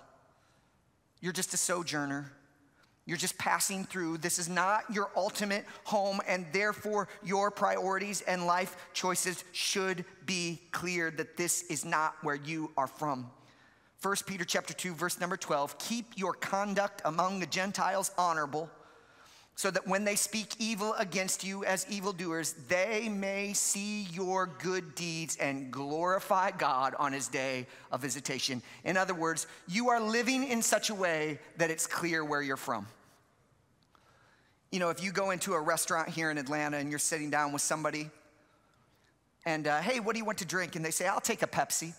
You're 1.20 1.32
just 1.32 1.52
a 1.54 1.56
sojourner. 1.56 2.30
You're 3.04 3.16
just 3.16 3.36
passing 3.36 3.84
through. 3.84 4.18
This 4.18 4.38
is 4.38 4.48
not 4.48 4.84
your 4.92 5.10
ultimate 5.16 5.64
home, 5.82 6.20
and 6.28 6.46
therefore 6.52 7.08
your 7.24 7.50
priorities 7.50 8.20
and 8.20 8.46
life 8.46 8.76
choices 8.92 9.42
should 9.50 10.04
be 10.24 10.60
clear 10.70 11.10
that 11.10 11.36
this 11.36 11.64
is 11.64 11.84
not 11.84 12.14
where 12.22 12.36
you 12.36 12.70
are 12.76 12.86
from. 12.86 13.28
1 14.02 14.16
Peter 14.26 14.44
chapter 14.44 14.74
2 14.74 14.94
verse 14.94 15.20
number 15.20 15.36
12 15.36 15.78
keep 15.78 16.06
your 16.16 16.32
conduct 16.32 17.02
among 17.04 17.40
the 17.40 17.46
Gentiles 17.46 18.10
honorable 18.18 18.70
so 19.58 19.70
that 19.70 19.86
when 19.86 20.04
they 20.04 20.16
speak 20.16 20.54
evil 20.58 20.94
against 20.98 21.42
you 21.42 21.64
as 21.64 21.86
evildoers 21.90 22.54
they 22.68 23.08
may 23.08 23.52
see 23.52 24.02
your 24.12 24.46
good 24.58 24.94
deeds 24.94 25.36
and 25.36 25.70
glorify 25.70 26.50
God 26.50 26.94
on 26.98 27.12
his 27.12 27.28
day 27.28 27.66
of 27.90 28.02
visitation 28.02 28.62
in 28.84 28.96
other 28.96 29.14
words 29.14 29.46
you 29.66 29.88
are 29.88 30.00
living 30.00 30.46
in 30.46 30.62
such 30.62 30.90
a 30.90 30.94
way 30.94 31.38
that 31.56 31.70
it's 31.70 31.86
clear 31.86 32.24
where 32.24 32.42
you're 32.42 32.56
from 32.56 32.86
you 34.72 34.80
know, 34.80 34.90
if 34.90 35.02
you 35.02 35.12
go 35.12 35.30
into 35.30 35.54
a 35.54 35.60
restaurant 35.60 36.08
here 36.08 36.30
in 36.30 36.38
Atlanta 36.38 36.76
and 36.76 36.90
you're 36.90 36.98
sitting 36.98 37.30
down 37.30 37.52
with 37.52 37.62
somebody, 37.62 38.10
and 39.44 39.66
uh, 39.66 39.80
hey, 39.80 40.00
what 40.00 40.12
do 40.12 40.18
you 40.18 40.24
want 40.24 40.38
to 40.38 40.44
drink? 40.44 40.74
And 40.76 40.84
they 40.84 40.90
say, 40.90 41.06
I'll 41.06 41.20
take 41.20 41.42
a 41.42 41.46
Pepsi. 41.46 41.94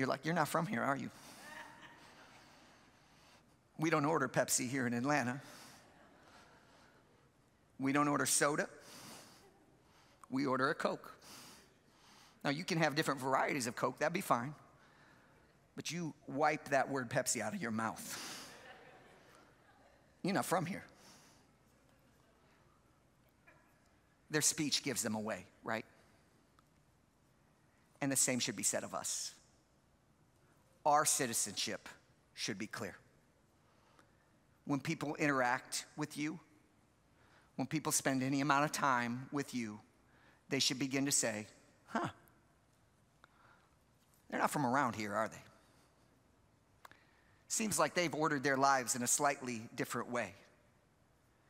You're 0.00 0.08
like, 0.08 0.24
You're 0.24 0.34
not 0.34 0.48
from 0.48 0.66
here, 0.66 0.82
are 0.82 0.96
you? 0.96 1.10
We 3.78 3.90
don't 3.90 4.06
order 4.06 4.28
Pepsi 4.28 4.66
here 4.66 4.86
in 4.86 4.94
Atlanta. 4.94 5.42
We 7.78 7.92
don't 7.92 8.08
order 8.08 8.24
soda. 8.24 8.66
We 10.30 10.46
order 10.46 10.70
a 10.70 10.74
Coke. 10.74 11.12
Now, 12.42 12.48
you 12.48 12.64
can 12.64 12.78
have 12.78 12.94
different 12.94 13.20
varieties 13.20 13.66
of 13.66 13.76
Coke, 13.76 13.98
that'd 13.98 14.14
be 14.14 14.22
fine. 14.22 14.54
But 15.76 15.90
you 15.90 16.14
wipe 16.26 16.70
that 16.70 16.88
word 16.88 17.10
Pepsi 17.10 17.42
out 17.42 17.54
of 17.54 17.60
your 17.60 17.70
mouth. 17.70 18.48
You're 20.22 20.32
not 20.32 20.46
from 20.46 20.64
here. 20.64 20.84
their 24.30 24.40
speech 24.40 24.82
gives 24.82 25.02
them 25.02 25.14
away, 25.14 25.44
right? 25.64 25.84
And 28.00 28.10
the 28.10 28.16
same 28.16 28.38
should 28.38 28.56
be 28.56 28.62
said 28.62 28.84
of 28.84 28.94
us. 28.94 29.34
Our 30.84 31.04
citizenship 31.04 31.88
should 32.34 32.58
be 32.58 32.66
clear. 32.66 32.96
When 34.64 34.80
people 34.80 35.14
interact 35.16 35.84
with 35.96 36.16
you, 36.16 36.38
when 37.56 37.66
people 37.66 37.92
spend 37.92 38.22
any 38.22 38.40
amount 38.40 38.64
of 38.64 38.72
time 38.72 39.28
with 39.32 39.54
you, 39.54 39.80
they 40.48 40.58
should 40.58 40.78
begin 40.78 41.06
to 41.06 41.12
say, 41.12 41.46
huh, 41.88 42.08
they're 44.30 44.40
not 44.40 44.50
from 44.50 44.64
around 44.64 44.94
here, 44.94 45.12
are 45.12 45.28
they? 45.28 45.42
Seems 47.48 47.78
like 47.78 47.94
they've 47.94 48.14
ordered 48.14 48.44
their 48.44 48.56
lives 48.56 48.94
in 48.94 49.02
a 49.02 49.06
slightly 49.06 49.62
different 49.74 50.10
way. 50.10 50.34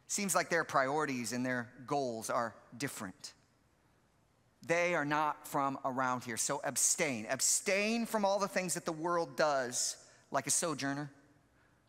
Seems 0.06 0.34
like 0.34 0.48
their 0.48 0.64
priorities 0.64 1.32
and 1.32 1.44
their 1.44 1.68
goals 1.86 2.30
are 2.30 2.54
different. 2.76 3.34
They 4.66 4.94
are 4.94 5.04
not 5.04 5.48
from 5.48 5.78
around 5.84 6.24
here. 6.24 6.36
So 6.36 6.60
abstain. 6.64 7.26
Abstain 7.30 8.06
from 8.06 8.24
all 8.24 8.38
the 8.38 8.48
things 8.48 8.74
that 8.74 8.84
the 8.84 8.92
world 8.92 9.36
does 9.36 9.96
like 10.30 10.46
a 10.46 10.50
sojourner, 10.50 11.10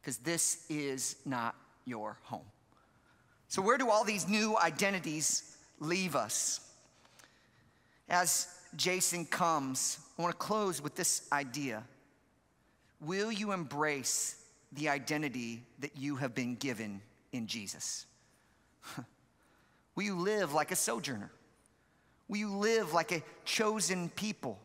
because 0.01 0.17
this 0.17 0.65
is 0.69 1.15
not 1.25 1.55
your 1.85 2.17
home. 2.23 2.45
So, 3.47 3.61
where 3.61 3.77
do 3.77 3.89
all 3.89 4.03
these 4.03 4.27
new 4.27 4.57
identities 4.57 5.55
leave 5.79 6.15
us? 6.15 6.61
As 8.09 8.47
Jason 8.75 9.25
comes, 9.25 9.99
I 10.17 10.21
want 10.21 10.33
to 10.33 10.37
close 10.37 10.81
with 10.81 10.95
this 10.95 11.27
idea 11.31 11.83
Will 13.01 13.31
you 13.31 13.51
embrace 13.51 14.35
the 14.71 14.89
identity 14.89 15.63
that 15.79 15.97
you 15.97 16.15
have 16.17 16.35
been 16.35 16.55
given 16.55 17.01
in 17.31 17.47
Jesus? 17.47 18.05
Will 19.95 20.03
you 20.03 20.15
live 20.19 20.53
like 20.53 20.71
a 20.71 20.75
sojourner? 20.75 21.31
Will 22.31 22.37
you 22.37 22.55
live 22.55 22.93
like 22.93 23.11
a 23.11 23.21
chosen 23.43 24.07
people? 24.07 24.57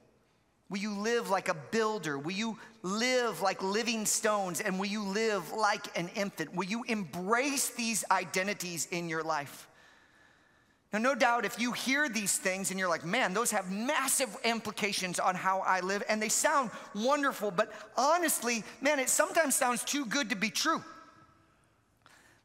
Will 0.71 0.79
you 0.79 0.93
live 0.93 1.31
like 1.31 1.49
a 1.49 1.55
builder? 1.55 2.17
Will 2.17 2.31
you 2.31 2.59
live 2.83 3.43
like 3.43 3.61
living 3.61 4.07
stones? 4.07 4.61
And 4.61 4.79
will 4.79 4.87
you 4.87 5.03
live 5.03 5.53
like 5.53 5.99
an 5.99 6.09
infant? 6.14 6.55
Will 6.55 6.67
you 6.67 6.85
embrace 6.85 7.71
these 7.71 8.05
identities 8.09 8.87
in 8.93 9.09
your 9.09 9.25
life? 9.25 9.67
Now, 10.93 11.01
no 11.01 11.17
doubt 11.17 11.45
if 11.45 11.59
you 11.59 11.73
hear 11.73 12.09
these 12.09 12.39
things 12.39 12.71
and 12.71 12.79
you're 12.79 12.89
like, 12.89 13.05
man, 13.05 13.35
those 13.35 13.51
have 13.51 13.73
massive 13.73 14.29
implications 14.45 15.19
on 15.19 15.35
how 15.35 15.59
I 15.59 15.81
live, 15.81 16.05
and 16.09 16.23
they 16.23 16.29
sound 16.29 16.71
wonderful, 16.95 17.51
but 17.51 17.73
honestly, 17.97 18.62
man, 18.81 19.01
it 19.01 19.09
sometimes 19.09 19.57
sounds 19.57 19.83
too 19.83 20.07
good 20.07 20.31
to 20.31 20.37
be 20.37 20.51
true. 20.51 20.85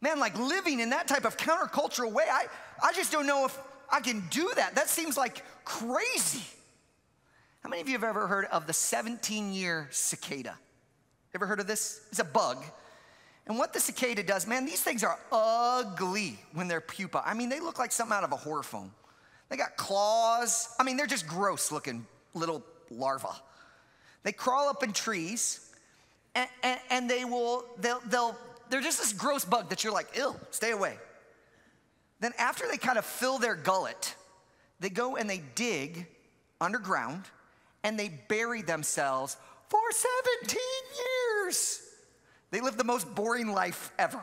Man, 0.01 0.19
like 0.19 0.36
living 0.39 0.80
in 0.80 0.89
that 0.89 1.07
type 1.07 1.26
of 1.26 1.38
countercultural 1.38 2.11
way, 2.11 2.26
I, 2.28 2.47
I 2.84 2.91
just 2.93 3.11
don't 3.11 3.28
know 3.28 3.45
if 3.45 3.55
I 3.91 3.99
can 3.99 4.23
do 4.29 4.51
that. 4.55 4.75
That 4.75 4.89
seems 4.89 5.17
like 5.17 5.43
crazy. 5.65 6.43
How 7.63 7.69
many 7.69 7.81
of 7.81 7.87
you 7.87 7.93
have 7.93 8.03
ever 8.03 8.27
heard 8.27 8.45
of 8.45 8.67
the 8.67 8.73
17 8.73 9.53
year 9.53 9.87
cicada? 9.91 10.57
Ever 11.35 11.45
heard 11.45 11.59
of 11.59 11.67
this? 11.67 12.01
It's 12.09 12.19
a 12.19 12.23
bug. 12.23 12.63
And 13.47 13.57
what 13.57 13.73
the 13.73 13.79
cicada 13.79 14.23
does, 14.23 14.47
man, 14.47 14.65
these 14.65 14.81
things 14.81 15.03
are 15.03 15.17
ugly 15.31 16.39
when 16.53 16.67
they're 16.67 16.81
pupa. 16.81 17.23
I 17.25 17.33
mean, 17.33 17.49
they 17.49 17.59
look 17.59 17.79
like 17.79 17.91
something 17.91 18.15
out 18.15 18.23
of 18.23 18.31
a 18.31 18.35
horror 18.35 18.63
film. 18.63 18.91
They 19.49 19.57
got 19.57 19.75
claws. 19.77 20.73
I 20.79 20.83
mean, 20.83 20.95
they're 20.95 21.07
just 21.07 21.27
gross 21.27 21.71
looking 21.71 22.05
little 22.33 22.63
larvae. 22.89 23.27
They 24.23 24.31
crawl 24.31 24.69
up 24.69 24.83
in 24.83 24.93
trees 24.93 25.71
and, 26.35 26.47
and, 26.63 26.79
and 26.89 27.09
they 27.09 27.25
will, 27.25 27.65
they'll, 27.79 28.01
they'll 28.07 28.37
they're 28.71 28.81
just 28.81 28.99
this 28.99 29.11
gross 29.11 29.43
bug 29.43 29.69
that 29.69 29.83
you're 29.83 29.91
like, 29.91 30.07
ill, 30.15 30.39
stay 30.49 30.71
away. 30.71 30.97
Then 32.22 32.32
after 32.38 32.67
they 32.67 32.78
kind 32.78 32.97
of 32.97 33.03
fill 33.03 33.39
their 33.39 33.55
gullet, 33.55 34.15
they 34.80 34.89
go 34.89 35.17
and 35.17 35.30
they 35.30 35.41
dig 35.55 36.07
underground 36.61 37.26
and 37.84 37.99
they 37.99 38.09
bury 38.30 38.61
themselves 38.61 39.36
for 39.69 39.80
17 39.91 40.59
years. 41.45 41.82
They 42.51 42.61
live 42.61 42.78
the 42.78 42.84
most 42.84 43.13
boring 43.15 43.51
life 43.51 43.91
ever. 43.97 44.22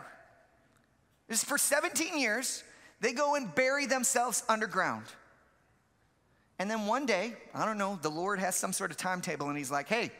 Is 1.28 1.44
for 1.44 1.58
17 1.58 2.18
years. 2.18 2.62
They 3.00 3.12
go 3.12 3.34
and 3.34 3.54
bury 3.54 3.86
themselves 3.86 4.44
underground. 4.48 5.04
And 6.58 6.70
then 6.70 6.86
one 6.86 7.04
day, 7.04 7.34
I 7.54 7.64
don't 7.64 7.78
know, 7.78 7.98
the 8.00 8.10
Lord 8.10 8.38
has 8.40 8.56
some 8.56 8.72
sort 8.72 8.90
of 8.90 8.96
timetable 8.96 9.48
and 9.48 9.58
he's 9.58 9.70
like, 9.70 9.88
hey, 9.88 10.10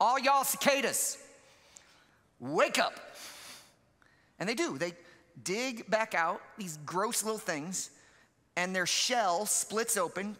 all 0.00 0.18
y'all 0.18 0.44
cicadas, 0.44 1.18
wake 2.40 2.78
up. 2.78 2.94
And 4.38 4.48
they 4.48 4.54
do. 4.54 4.78
They 4.78 4.92
dig 5.44 5.88
back 5.90 6.14
out 6.14 6.40
these 6.56 6.78
gross 6.84 7.22
little 7.22 7.38
things, 7.38 7.90
and 8.56 8.74
their 8.74 8.86
shell 8.86 9.46
splits 9.46 9.96
open, 9.96 10.36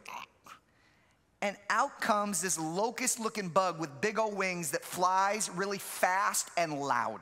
and 1.40 1.56
out 1.70 2.00
comes 2.00 2.40
this 2.40 2.58
locust 2.58 3.20
looking 3.20 3.48
bug 3.48 3.78
with 3.78 4.00
big 4.00 4.18
old 4.18 4.36
wings 4.36 4.72
that 4.72 4.84
flies 4.84 5.50
really 5.50 5.78
fast 5.78 6.50
and 6.56 6.80
loud. 6.80 7.20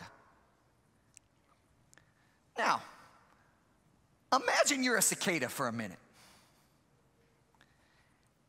Now, 2.56 2.82
imagine 4.32 4.82
you're 4.82 4.96
a 4.96 5.02
cicada 5.02 5.48
for 5.48 5.68
a 5.68 5.72
minute. 5.72 5.98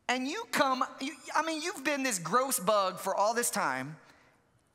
And 0.09 0.25
you 0.25 0.45
come, 0.51 0.85
you, 1.01 1.13
I 1.35 1.43
mean, 1.43 1.61
you've 1.61 1.83
been 1.83 2.03
this 2.03 2.17
gross 2.17 2.59
bug 2.59 2.97
for 2.97 3.13
all 3.13 3.33
this 3.33 3.49
time, 3.49 3.97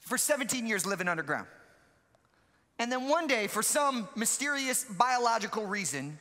for 0.01 0.19
17 0.19 0.67
years 0.67 0.85
living 0.85 1.09
underground. 1.09 1.47
And 2.79 2.91
then 2.91 3.09
one 3.09 3.27
day, 3.27 3.47
for 3.47 3.63
some 3.63 4.09
mysterious 4.17 4.85
biological 4.85 5.67
reason, 5.67 6.19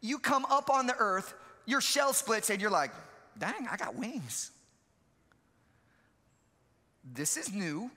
you 0.00 0.18
come 0.18 0.44
up 0.46 0.70
on 0.70 0.86
the 0.86 0.96
earth, 0.98 1.34
your 1.66 1.80
shell 1.80 2.12
splits, 2.12 2.50
and 2.50 2.60
you're 2.60 2.70
like, 2.70 2.92
dang, 3.38 3.68
I 3.70 3.76
got 3.76 3.94
wings. 3.94 4.50
This 7.12 7.36
is 7.36 7.52
new. 7.52 7.90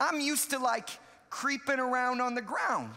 I'm 0.00 0.20
used 0.20 0.50
to 0.50 0.58
like 0.58 0.88
creeping 1.30 1.78
around 1.78 2.20
on 2.20 2.34
the 2.34 2.42
ground. 2.42 2.94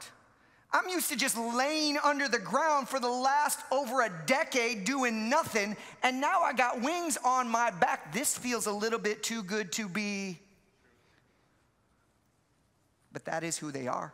I'm 0.73 0.87
used 0.87 1.09
to 1.09 1.17
just 1.17 1.37
laying 1.37 1.97
under 1.97 2.29
the 2.29 2.39
ground 2.39 2.87
for 2.87 2.99
the 2.99 3.09
last 3.09 3.59
over 3.71 4.03
a 4.03 4.11
decade 4.25 4.85
doing 4.85 5.27
nothing, 5.29 5.75
and 6.03 6.21
now 6.21 6.41
I 6.41 6.53
got 6.53 6.81
wings 6.81 7.17
on 7.25 7.49
my 7.49 7.71
back. 7.71 8.13
This 8.13 8.37
feels 8.37 8.67
a 8.67 8.71
little 8.71 8.99
bit 8.99 9.21
too 9.21 9.43
good 9.43 9.73
to 9.73 9.89
be 9.89 10.39
but 13.11 13.25
that 13.25 13.43
is 13.43 13.57
who 13.57 13.71
they 13.71 13.87
are. 13.87 14.13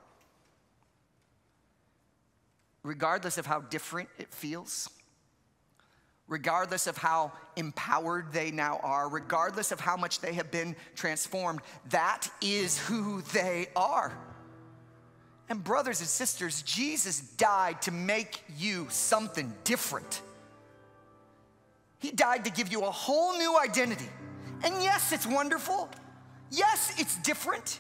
Regardless 2.84 3.38
of 3.38 3.46
how 3.46 3.62
different 3.62 4.10
it 4.18 4.34
feels, 4.34 4.90
regardless 6.28 6.88
of 6.88 6.98
how 6.98 7.32
empowered 7.56 8.32
they 8.32 8.52
now 8.52 8.80
are, 8.84 9.10
regardless 9.10 9.72
of 9.72 9.80
how 9.80 9.98
much 9.98 10.20
they 10.20 10.34
have 10.34 10.52
been 10.52 10.76
transformed, 10.96 11.62
that 11.90 12.30
is 12.42 12.78
who 12.78 13.22
they 13.34 13.68
are. 13.76 14.18
And, 15.50 15.64
brothers 15.64 16.02
and 16.02 16.10
sisters, 16.10 16.62
Jesus 16.64 17.22
died 17.22 17.82
to 17.84 17.92
make 17.92 18.44
you 18.58 18.88
something 18.90 19.54
different. 19.64 20.22
He 22.00 22.12
died 22.12 22.46
to 22.46 22.52
give 22.52 22.72
you 22.72 22.84
a 22.84 22.92
whole 22.92 23.38
new 23.38 23.58
identity. 23.58 24.10
And 24.64 24.84
yes, 24.84 25.14
it's 25.14 25.26
wonderful. 25.26 25.90
Yes, 26.52 26.94
it's 27.00 27.18
different. 27.20 27.80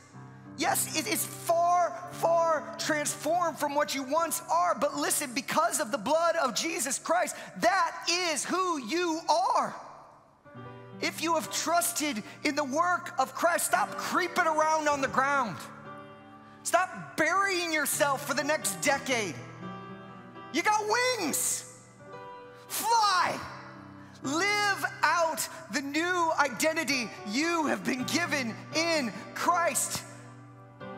Yes, 0.57 0.97
it 0.97 1.07
is 1.07 1.23
far, 1.23 1.93
far 2.13 2.75
transformed 2.79 3.59
from 3.59 3.75
what 3.75 3.93
you 3.93 4.03
once 4.03 4.41
are. 4.51 4.75
But 4.75 4.95
listen, 4.95 5.33
because 5.33 5.79
of 5.79 5.91
the 5.91 5.97
blood 5.97 6.35
of 6.35 6.55
Jesus 6.55 6.97
Christ, 6.97 7.35
that 7.61 7.95
is 8.09 8.43
who 8.43 8.77
you 8.79 9.19
are. 9.29 9.75
If 10.99 11.21
you 11.21 11.35
have 11.35 11.51
trusted 11.51 12.23
in 12.43 12.55
the 12.55 12.63
work 12.63 13.13
of 13.19 13.35
Christ, 13.35 13.67
stop 13.67 13.89
creeping 13.97 14.47
around 14.47 14.87
on 14.87 15.01
the 15.01 15.07
ground. 15.07 15.57
Stop 16.63 17.15
burying 17.17 17.71
yourself 17.71 18.25
for 18.25 18.33
the 18.33 18.43
next 18.43 18.81
decade. 18.81 19.35
You 20.53 20.63
got 20.63 20.83
wings. 21.19 21.71
Fly. 22.67 23.39
Live 24.23 24.85
out 25.03 25.47
the 25.71 25.81
new 25.81 26.31
identity 26.39 27.09
you 27.29 27.67
have 27.67 27.85
been 27.85 28.03
given 28.05 28.55
in 28.75 29.13
Christ. 29.35 30.01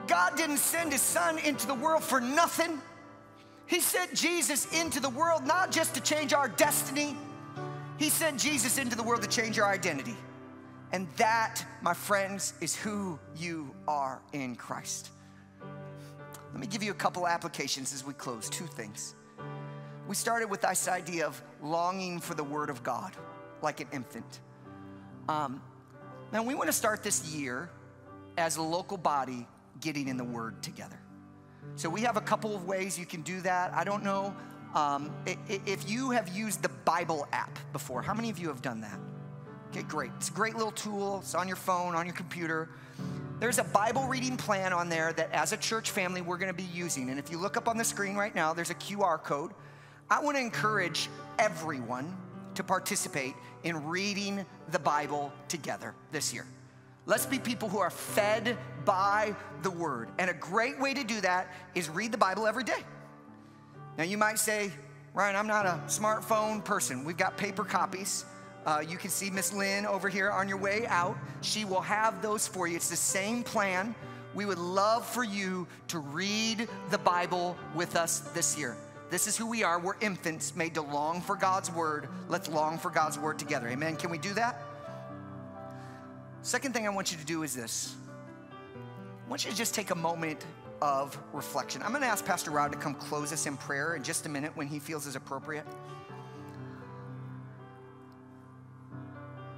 God 0.09 0.35
didn't 0.35 0.57
send 0.57 0.91
his 0.91 1.01
son 1.01 1.37
into 1.37 1.67
the 1.67 1.75
world 1.75 2.03
for 2.03 2.19
nothing. 2.19 2.81
He 3.67 3.79
sent 3.79 4.15
Jesus 4.15 4.65
into 4.73 4.99
the 4.99 5.09
world 5.09 5.45
not 5.45 5.71
just 5.71 5.93
to 5.93 6.01
change 6.01 6.33
our 6.33 6.49
destiny, 6.49 7.15
he 7.99 8.09
sent 8.09 8.39
Jesus 8.39 8.79
into 8.79 8.95
the 8.95 9.03
world 9.03 9.21
to 9.21 9.29
change 9.29 9.59
our 9.59 9.71
identity. 9.71 10.15
And 10.91 11.07
that, 11.17 11.63
my 11.83 11.93
friends, 11.93 12.53
is 12.59 12.75
who 12.75 13.19
you 13.37 13.75
are 13.87 14.19
in 14.33 14.55
Christ. 14.55 15.11
Let 16.51 16.59
me 16.59 16.65
give 16.65 16.81
you 16.81 16.89
a 16.89 16.95
couple 16.95 17.27
applications 17.27 17.93
as 17.93 18.03
we 18.03 18.13
close. 18.13 18.49
Two 18.49 18.65
things. 18.65 19.13
We 20.07 20.15
started 20.15 20.49
with 20.49 20.61
this 20.61 20.87
idea 20.87 21.27
of 21.27 21.39
longing 21.61 22.19
for 22.19 22.33
the 22.33 22.43
Word 22.43 22.71
of 22.71 22.81
God 22.81 23.15
like 23.61 23.79
an 23.81 23.87
infant. 23.93 24.39
Um, 25.27 25.61
now, 26.33 26.41
we 26.41 26.55
want 26.55 26.67
to 26.67 26.73
start 26.73 27.03
this 27.03 27.27
year 27.27 27.69
as 28.39 28.57
a 28.57 28.63
local 28.63 28.97
body 28.97 29.45
getting 29.81 30.07
in 30.07 30.17
the 30.17 30.23
Word 30.23 30.61
together. 30.61 30.99
So, 31.75 31.89
we 31.89 32.01
have 32.01 32.17
a 32.17 32.21
couple 32.21 32.55
of 32.55 32.65
ways 32.65 32.97
you 32.97 33.05
can 33.05 33.21
do 33.21 33.41
that. 33.41 33.73
I 33.73 33.83
don't 33.83 34.03
know 34.03 34.35
um, 34.75 35.11
if 35.47 35.89
you 35.89 36.11
have 36.11 36.29
used 36.29 36.61
the 36.61 36.69
Bible 36.69 37.27
app 37.31 37.57
before. 37.73 38.01
How 38.01 38.13
many 38.13 38.29
of 38.29 38.39
you 38.39 38.47
have 38.47 38.61
done 38.61 38.81
that? 38.81 38.99
Okay, 39.69 39.83
great. 39.83 40.11
It's 40.17 40.29
a 40.29 40.33
great 40.33 40.55
little 40.55 40.71
tool. 40.71 41.19
It's 41.21 41.35
on 41.35 41.47
your 41.47 41.57
phone, 41.57 41.95
on 41.95 42.05
your 42.05 42.15
computer. 42.15 42.69
There's 43.39 43.59
a 43.59 43.63
Bible 43.63 44.05
reading 44.07 44.35
plan 44.35 44.73
on 44.73 44.89
there 44.89 45.13
that, 45.13 45.31
as 45.31 45.53
a 45.53 45.57
church 45.57 45.91
family, 45.91 46.21
we're 46.21 46.37
going 46.37 46.51
to 46.51 46.57
be 46.57 46.69
using. 46.73 47.09
And 47.09 47.19
if 47.19 47.31
you 47.31 47.37
look 47.37 47.55
up 47.55 47.67
on 47.67 47.77
the 47.77 47.83
screen 47.83 48.15
right 48.15 48.33
now, 48.33 48.53
there's 48.53 48.71
a 48.71 48.75
QR 48.75 49.21
code. 49.23 49.51
I 50.09 50.21
want 50.21 50.37
to 50.37 50.41
encourage 50.41 51.07
everyone 51.37 52.17
to 52.55 52.63
participate 52.63 53.35
in 53.63 53.87
reading 53.87 54.45
the 54.71 54.79
Bible 54.79 55.31
together 55.47 55.93
this 56.11 56.33
year. 56.33 56.45
Let's 57.09 57.25
be 57.25 57.39
people 57.39 57.69
who 57.69 57.79
are 57.79 57.89
fed 57.89 58.55
by 58.85 59.35
the 59.63 59.71
Word. 59.71 60.09
And 60.19 60.29
a 60.29 60.33
great 60.35 60.79
way 60.79 60.93
to 60.93 61.03
do 61.03 61.19
that 61.21 61.51
is 61.73 61.89
read 61.89 62.11
the 62.11 62.19
Bible 62.19 62.45
every 62.45 62.63
day. 62.63 62.83
Now, 63.97 64.03
you 64.03 64.15
might 64.15 64.37
say, 64.37 64.71
Ryan, 65.15 65.35
I'm 65.35 65.47
not 65.47 65.65
a 65.65 65.81
smartphone 65.87 66.63
person. 66.63 67.03
We've 67.03 67.17
got 67.17 67.35
paper 67.35 67.63
copies. 67.63 68.25
Uh, 68.63 68.83
you 68.87 68.95
can 68.95 69.09
see 69.09 69.31
Miss 69.31 69.51
Lynn 69.51 69.87
over 69.87 70.07
here 70.07 70.29
on 70.29 70.47
your 70.47 70.59
way 70.59 70.85
out. 70.85 71.17
She 71.41 71.65
will 71.65 71.81
have 71.81 72.21
those 72.21 72.47
for 72.47 72.67
you. 72.67 72.75
It's 72.75 72.91
the 72.91 72.95
same 72.95 73.41
plan. 73.41 73.95
We 74.35 74.45
would 74.45 74.59
love 74.59 75.03
for 75.03 75.23
you 75.23 75.65
to 75.87 75.97
read 75.97 76.69
the 76.91 76.99
Bible 76.99 77.57
with 77.73 77.95
us 77.95 78.19
this 78.35 78.55
year. 78.55 78.77
This 79.09 79.25
is 79.25 79.35
who 79.35 79.47
we 79.47 79.63
are. 79.63 79.79
We're 79.79 79.97
infants 79.99 80.55
made 80.55 80.75
to 80.75 80.83
long 80.83 81.21
for 81.21 81.35
God's 81.35 81.71
word. 81.71 82.07
Let's 82.27 82.49
long 82.49 82.77
for 82.77 82.91
God's 82.91 83.17
word 83.17 83.39
together. 83.39 83.67
Amen. 83.67 83.95
Can 83.95 84.11
we 84.11 84.19
do 84.19 84.35
that? 84.35 84.61
Second 86.41 86.73
thing 86.73 86.87
I 86.87 86.89
want 86.89 87.11
you 87.11 87.17
to 87.17 87.25
do 87.25 87.43
is 87.43 87.55
this 87.55 87.95
I 89.25 89.29
want 89.29 89.45
you 89.45 89.51
to 89.51 89.57
just 89.57 89.75
take 89.75 89.91
a 89.91 89.95
moment 89.95 90.45
of 90.81 91.17
reflection. 91.33 91.81
I'm 91.83 91.89
going 91.89 92.01
to 92.01 92.07
ask 92.07 92.25
Pastor 92.25 92.51
Rod 92.51 92.71
to 92.71 92.77
come 92.77 92.95
close 92.95 93.33
us 93.33 93.45
in 93.45 93.57
prayer 93.57 93.95
in 93.95 94.03
just 94.03 94.25
a 94.25 94.29
minute 94.29 94.55
when 94.55 94.67
he 94.67 94.79
feels 94.79 95.05
is 95.05 95.15
appropriate. 95.15 95.65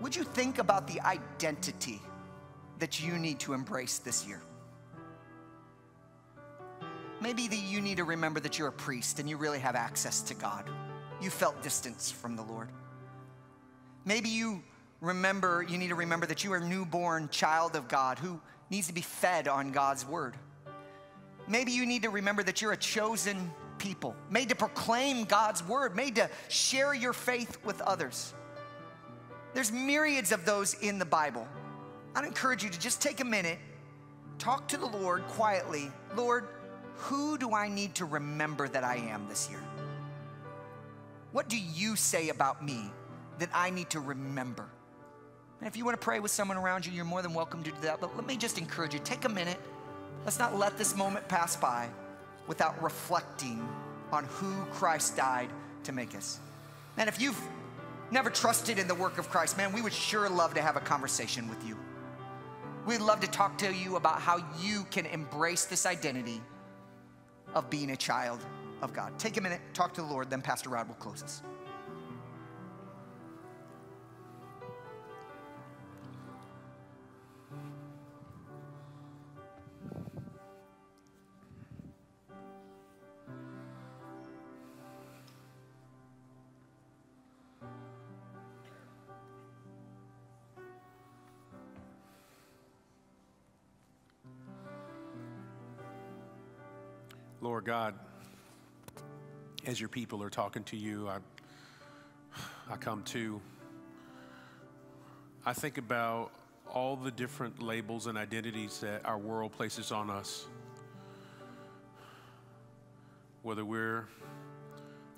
Would 0.02 0.16
you 0.16 0.24
think 0.24 0.58
about 0.58 0.88
the 0.88 1.00
identity 1.02 2.02
that 2.80 3.02
you 3.02 3.14
need 3.14 3.40
to 3.42 3.54
embrace 3.54 4.00
this 4.00 4.26
year? 4.28 4.42
Maybe 7.22 7.48
that 7.48 7.56
you 7.56 7.82
need 7.82 7.98
to 7.98 8.04
remember 8.04 8.40
that 8.40 8.58
you're 8.58 8.70
a 8.70 8.74
priest 8.74 9.20
and 9.20 9.30
you 9.30 9.38
really 9.38 9.60
have 9.60 9.76
access 9.76 10.22
to 10.24 10.34
God. 10.34 10.68
You 11.22 11.30
felt 11.30 11.62
distance 11.62 12.10
from 12.10 12.36
the 12.36 12.42
Lord. 12.42 12.70
Maybe 14.06 14.30
you 14.30 14.64
remember, 15.02 15.66
you 15.68 15.78
need 15.78 15.90
to 15.90 15.96
remember 15.96 16.28
that 16.28 16.44
you 16.44 16.54
are 16.54 16.58
a 16.58 16.68
newborn 16.68 17.28
child 17.30 17.76
of 17.76 17.88
God 17.88 18.20
who 18.20 18.40
needs 18.70 18.88
to 18.88 18.94
be 18.94 19.02
fed 19.02 19.48
on 19.48 19.72
God's 19.72 20.06
word. 20.06 20.36
Maybe 21.48 21.72
you 21.72 21.86
need 21.86 22.04
to 22.04 22.10
remember 22.10 22.44
that 22.44 22.62
you're 22.62 22.72
a 22.72 22.78
chosen 22.78 23.52
people, 23.80 24.16
made 24.30 24.50
to 24.50 24.56
proclaim 24.56 25.26
God's 25.26 25.68
word, 25.68 25.96
made 25.96 26.16
to 26.16 26.30
share 26.48 26.94
your 26.94 27.14
faith 27.14 27.58
with 27.66 27.82
others. 27.82 28.34
There's 29.54 29.72
myriads 29.72 30.32
of 30.32 30.46
those 30.46 30.76
in 30.76 31.00
the 31.00 31.06
Bible. 31.06 31.48
I'd 32.16 32.24
encourage 32.24 32.64
you 32.64 32.70
to 32.70 32.80
just 32.80 33.02
take 33.02 33.20
a 33.20 33.26
minute, 33.26 33.58
talk 34.38 34.68
to 34.70 34.78
the 34.78 34.86
Lord 34.86 35.24
quietly. 35.28 35.92
Lord, 36.16 36.48
who 36.96 37.38
do 37.38 37.54
I 37.54 37.68
need 37.68 37.96
to 37.96 38.06
remember 38.06 38.68
that 38.70 38.84
I 38.84 38.98
am 38.98 39.28
this 39.28 39.50
year? 39.50 39.64
What 41.32 41.50
do 41.50 41.58
you 41.58 41.96
say 41.96 42.30
about 42.30 42.64
me 42.64 42.92
that 43.40 43.50
I 43.54 43.72
need 43.72 43.90
to 43.90 44.00
remember? 44.00 44.70
And 45.62 45.68
if 45.68 45.78
you 45.78 45.86
want 45.86 46.00
to 46.00 46.04
pray 46.04 46.20
with 46.20 46.32
someone 46.32 46.58
around 46.58 46.88
you, 46.88 46.92
you're 46.92 47.06
more 47.06 47.22
than 47.22 47.36
welcome 47.36 47.62
to 47.64 47.70
do 47.70 47.78
that. 47.84 48.02
But 48.02 48.16
let 48.16 48.26
me 48.26 48.36
just 48.36 48.58
encourage 48.58 48.96
you 48.96 49.00
take 49.04 49.26
a 49.26 49.30
minute. 49.30 49.60
Let's 50.26 50.40
not 50.40 50.58
let 50.58 50.76
this 50.76 50.98
moment 50.98 51.28
pass 51.28 51.56
by 51.56 51.88
without 52.48 52.82
reflecting 52.82 53.68
on 54.12 54.26
who 54.26 54.66
Christ 54.72 55.16
died 55.16 55.50
to 55.84 55.92
make 55.92 56.16
us. 56.16 56.40
And 56.98 57.08
if 57.08 57.22
you've 57.22 57.40
never 58.10 58.32
trusted 58.32 58.80
in 58.80 58.88
the 58.88 58.96
work 58.96 59.20
of 59.20 59.30
Christ, 59.30 59.56
man, 59.56 59.72
we 59.72 59.84
would 59.84 59.94
sure 59.94 60.28
love 60.30 60.56
to 60.56 60.62
have 60.62 60.78
a 60.78 60.82
conversation 60.82 61.48
with 61.48 61.64
you. 61.64 61.78
We'd 62.88 63.02
love 63.02 63.20
to 63.20 63.28
talk 63.28 63.60
to 63.60 63.72
you 63.72 63.98
about 63.98 64.20
how 64.20 64.44
you 64.60 64.86
can 64.90 65.06
embrace 65.06 65.66
this 65.66 65.86
identity 65.86 66.42
of 67.54 67.70
being 67.70 67.92
a 67.92 67.96
child 67.96 68.44
of 68.82 68.94
God. 68.94 69.18
Take 69.20 69.38
a 69.38 69.42
minute, 69.42 69.62
talk 69.76 69.94
to 69.94 70.02
the 70.02 70.08
Lord, 70.08 70.32
then 70.32 70.42
Pastor 70.42 70.72
Rod 70.72 70.88
will 70.88 70.96
close 70.96 71.22
us. 71.22 71.44
Lord 97.44 97.66
God, 97.66 97.96
as 99.66 99.80
your 99.80 99.90
people 99.90 100.22
are 100.22 100.30
talking 100.30 100.64
to 100.66 100.78
you, 100.78 101.10
I, 101.10 101.18
I 102.70 102.78
come 102.78 103.02
to, 103.06 103.42
I 105.44 105.54
think 105.54 105.80
about 105.80 106.32
all 106.72 106.96
the 106.96 107.10
different 107.10 107.60
labels 107.60 108.06
and 108.06 108.16
identities 108.16 108.82
that 108.82 109.04
our 109.08 109.18
world 109.18 109.54
places 109.54 109.92
on 109.92 110.12
us. 110.12 110.46
Whether 113.42 113.66
we're 113.66 114.08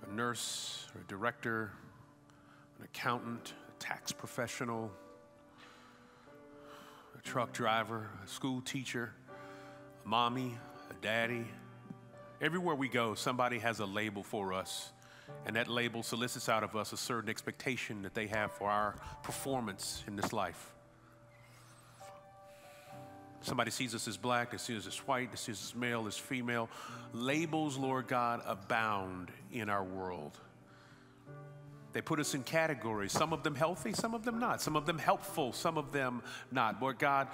a 0.09 0.13
nurse 0.15 0.87
or 0.95 1.01
a 1.01 1.07
director, 1.09 1.71
an 2.79 2.85
accountant, 2.85 3.51
a 3.67 3.83
tax 3.83 4.13
professional, 4.13 4.89
a 7.19 7.21
truck 7.21 7.51
driver, 7.51 8.09
a 8.23 8.27
school 8.29 8.61
teacher, 8.61 9.11
a 10.05 10.07
mommy, 10.07 10.57
a 10.89 10.93
daddy, 11.03 11.45
Everywhere 12.41 12.75
we 12.75 12.89
go, 12.89 13.13
somebody 13.13 13.59
has 13.59 13.79
a 13.79 13.85
label 13.85 14.23
for 14.23 14.53
us, 14.53 14.91
and 15.45 15.55
that 15.55 15.67
label 15.67 16.03
solicits 16.03 16.49
out 16.49 16.63
of 16.63 16.75
us 16.75 16.91
a 16.91 16.97
certain 16.97 17.29
expectation 17.29 18.01
that 18.01 18.13
they 18.13 18.27
have 18.27 18.51
for 18.51 18.69
our 18.69 18.95
performance 19.23 20.03
in 20.07 20.15
this 20.15 20.33
life. 20.33 20.73
Somebody 23.41 23.71
sees 23.71 23.93
us 23.93 24.07
as 24.07 24.15
black, 24.15 24.51
they 24.51 24.57
see 24.57 24.77
us 24.77 24.87
as 24.87 24.97
white, 24.99 25.31
they 25.31 25.37
see 25.37 25.51
us 25.51 25.63
as 25.63 25.75
male, 25.75 26.07
as 26.07 26.17
female. 26.17 26.69
Labels, 27.13 27.77
Lord 27.77 28.07
God, 28.07 28.41
abound 28.45 29.31
in 29.51 29.69
our 29.69 29.83
world. 29.83 30.37
They 31.91 32.01
put 32.01 32.19
us 32.19 32.33
in 32.33 32.43
categories, 32.43 33.11
some 33.11 33.33
of 33.33 33.43
them 33.43 33.53
healthy, 33.53 33.93
some 33.93 34.15
of 34.15 34.23
them 34.23 34.39
not, 34.39 34.61
some 34.61 34.75
of 34.75 34.85
them 34.85 34.97
helpful, 34.97 35.53
some 35.53 35.77
of 35.77 35.91
them 35.91 36.23
not. 36.51 36.81
Lord 36.81 36.97
God, 36.97 37.27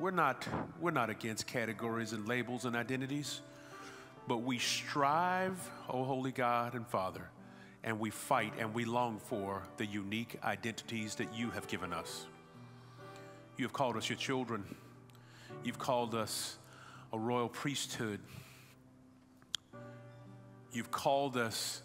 we're 0.00 0.10
not, 0.10 0.48
we're 0.80 0.90
not 0.90 1.10
against 1.10 1.46
categories 1.46 2.12
and 2.12 2.26
labels 2.26 2.64
and 2.64 2.74
identities, 2.74 3.40
but 4.28 4.42
we 4.42 4.58
strive, 4.58 5.58
oh 5.88 6.04
holy 6.04 6.30
God 6.30 6.74
and 6.74 6.86
Father, 6.86 7.30
and 7.82 7.98
we 7.98 8.10
fight 8.10 8.52
and 8.58 8.74
we 8.74 8.84
long 8.84 9.18
for 9.18 9.62
the 9.78 9.86
unique 9.86 10.38
identities 10.44 11.14
that 11.14 11.34
you 11.34 11.50
have 11.50 11.66
given 11.66 11.94
us. 11.94 12.26
You 13.56 13.64
have 13.64 13.72
called 13.72 13.96
us 13.96 14.08
your 14.08 14.18
children. 14.18 14.62
You've 15.64 15.78
called 15.78 16.14
us 16.14 16.58
a 17.12 17.18
royal 17.18 17.48
priesthood. 17.48 18.20
You've 20.72 20.90
called 20.90 21.38
us 21.38 21.80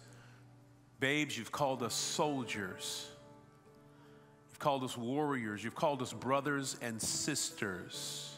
babes. 1.00 1.38
You've 1.38 1.50
called 1.50 1.82
us 1.82 1.94
soldiers. 1.94 3.08
You've 4.50 4.58
called 4.58 4.84
us 4.84 4.96
warriors. 4.96 5.64
You've 5.64 5.74
called 5.74 6.02
us 6.02 6.12
brothers 6.12 6.76
and 6.82 7.00
sisters. 7.00 8.36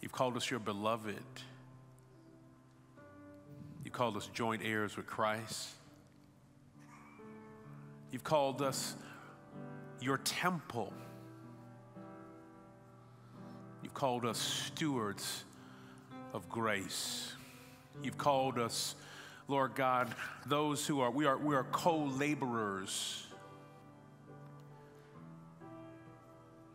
You've 0.00 0.12
called 0.12 0.36
us 0.36 0.50
your 0.50 0.60
beloved. 0.60 1.22
Called 3.94 4.16
us 4.16 4.28
joint 4.34 4.62
heirs 4.64 4.96
with 4.96 5.06
Christ. 5.06 5.68
You've 8.10 8.24
called 8.24 8.60
us 8.60 8.96
your 10.00 10.18
temple. 10.18 10.92
You've 13.84 13.94
called 13.94 14.24
us 14.24 14.36
stewards 14.36 15.44
of 16.32 16.48
grace. 16.48 17.34
You've 18.02 18.18
called 18.18 18.58
us, 18.58 18.96
Lord 19.46 19.76
God, 19.76 20.12
those 20.44 20.84
who 20.84 20.98
are, 20.98 21.12
we 21.12 21.24
are, 21.24 21.38
we 21.38 21.54
are 21.54 21.64
co 21.70 21.96
laborers. 21.98 23.23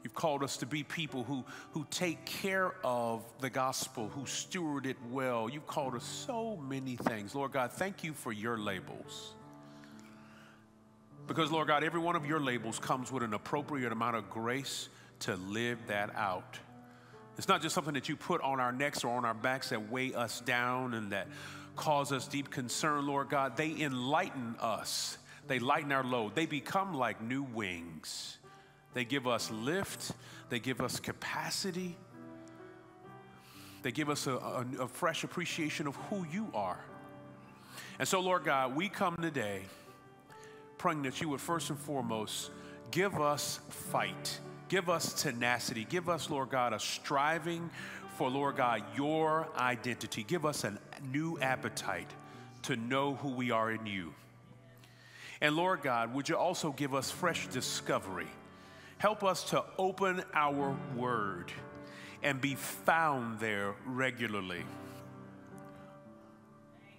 You've 0.03 0.13
called 0.13 0.43
us 0.43 0.57
to 0.57 0.65
be 0.65 0.83
people 0.83 1.23
who, 1.23 1.43
who 1.71 1.85
take 1.91 2.25
care 2.25 2.73
of 2.83 3.23
the 3.41 3.49
gospel, 3.49 4.07
who 4.07 4.25
steward 4.25 4.85
it 4.85 4.97
well. 5.11 5.49
You've 5.49 5.67
called 5.67 5.95
us 5.95 6.05
so 6.05 6.55
many 6.57 6.95
things. 6.95 7.35
Lord 7.35 7.51
God, 7.51 7.71
thank 7.73 8.03
you 8.03 8.13
for 8.13 8.31
your 8.31 8.57
labels. 8.57 9.33
Because, 11.27 11.51
Lord 11.51 11.67
God, 11.67 11.83
every 11.83 11.99
one 11.99 12.15
of 12.15 12.25
your 12.25 12.39
labels 12.39 12.79
comes 12.79 13.11
with 13.11 13.23
an 13.23 13.33
appropriate 13.33 13.91
amount 13.91 14.15
of 14.15 14.29
grace 14.29 14.89
to 15.21 15.35
live 15.35 15.77
that 15.87 16.15
out. 16.15 16.57
It's 17.37 17.47
not 17.47 17.61
just 17.61 17.75
something 17.75 17.93
that 17.93 18.09
you 18.09 18.15
put 18.15 18.41
on 18.41 18.59
our 18.59 18.71
necks 18.71 19.03
or 19.03 19.15
on 19.15 19.25
our 19.25 19.33
backs 19.33 19.69
that 19.69 19.91
weigh 19.91 20.13
us 20.13 20.41
down 20.41 20.93
and 20.93 21.11
that 21.11 21.27
cause 21.75 22.11
us 22.11 22.27
deep 22.27 22.49
concern, 22.49 23.05
Lord 23.05 23.29
God. 23.29 23.55
They 23.55 23.79
enlighten 23.79 24.55
us, 24.59 25.17
they 25.47 25.59
lighten 25.59 25.91
our 25.91 26.03
load, 26.03 26.35
they 26.35 26.45
become 26.45 26.93
like 26.93 27.21
new 27.21 27.43
wings. 27.43 28.38
They 28.93 29.05
give 29.05 29.27
us 29.27 29.51
lift, 29.51 30.11
they 30.49 30.59
give 30.59 30.81
us 30.81 30.99
capacity, 30.99 31.95
they 33.81 33.91
give 33.91 34.09
us 34.09 34.27
a, 34.27 34.33
a, 34.33 34.65
a 34.81 34.87
fresh 34.87 35.23
appreciation 35.23 35.87
of 35.87 35.95
who 35.95 36.25
you 36.31 36.49
are. 36.53 36.79
And 37.97 38.07
so, 38.07 38.19
Lord 38.19 38.43
God, 38.43 38.75
we 38.75 38.89
come 38.89 39.15
today 39.17 39.61
praying 40.77 41.03
that 41.03 41.21
you 41.21 41.29
would 41.29 41.41
first 41.41 41.69
and 41.69 41.79
foremost 41.79 42.51
give 42.91 43.19
us 43.19 43.59
fight 43.69 44.39
Give 44.69 44.87
us 44.87 45.13
tenacity. 45.13 45.85
Give 45.89 46.07
us, 46.09 46.29
Lord 46.29 46.51
God, 46.51 46.73
a 46.73 46.79
striving 46.79 47.69
for, 48.15 48.29
Lord 48.29 48.57
God, 48.57 48.83
your 48.95 49.49
identity. 49.57 50.23
Give 50.23 50.45
us 50.45 50.63
a 50.63 50.77
new 51.11 51.39
appetite 51.39 52.09
to 52.63 52.75
know 52.75 53.15
who 53.15 53.29
we 53.29 53.49
are 53.49 53.71
in 53.71 53.87
you. 53.87 54.13
And 55.41 55.55
Lord 55.55 55.81
God, 55.81 56.13
would 56.13 56.29
you 56.29 56.37
also 56.37 56.71
give 56.71 56.93
us 56.93 57.09
fresh 57.09 57.47
discovery? 57.47 58.27
Help 58.99 59.23
us 59.23 59.45
to 59.45 59.63
open 59.77 60.21
our 60.33 60.77
word 60.95 61.51
and 62.21 62.39
be 62.39 62.55
found 62.55 63.39
there 63.39 63.73
regularly. 63.85 64.63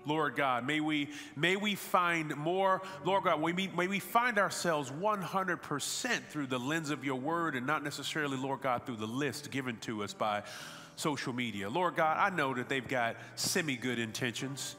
Lord 0.06 0.34
God. 0.34 0.66
May 0.66 0.80
we, 0.80 1.10
may 1.36 1.56
we 1.56 1.74
find 1.74 2.34
more, 2.36 2.80
Lord 3.04 3.24
God, 3.24 3.40
may 3.42 3.52
we, 3.52 3.68
may 3.68 3.86
we 3.86 3.98
find 3.98 4.38
ourselves 4.38 4.90
100% 4.90 6.24
through 6.30 6.46
the 6.46 6.58
lens 6.58 6.88
of 6.88 7.04
your 7.04 7.16
word 7.16 7.54
and 7.54 7.66
not 7.66 7.84
necessarily, 7.84 8.38
Lord 8.38 8.62
God, 8.62 8.86
through 8.86 8.96
the 8.96 9.06
list 9.06 9.50
given 9.50 9.76
to 9.80 10.02
us 10.02 10.14
by 10.14 10.42
social 10.96 11.34
media. 11.34 11.68
Lord 11.68 11.96
God, 11.96 12.16
I 12.18 12.34
know 12.34 12.54
that 12.54 12.70
they've 12.70 12.88
got 12.88 13.16
semi 13.34 13.76
good 13.76 13.98
intentions. 13.98 14.76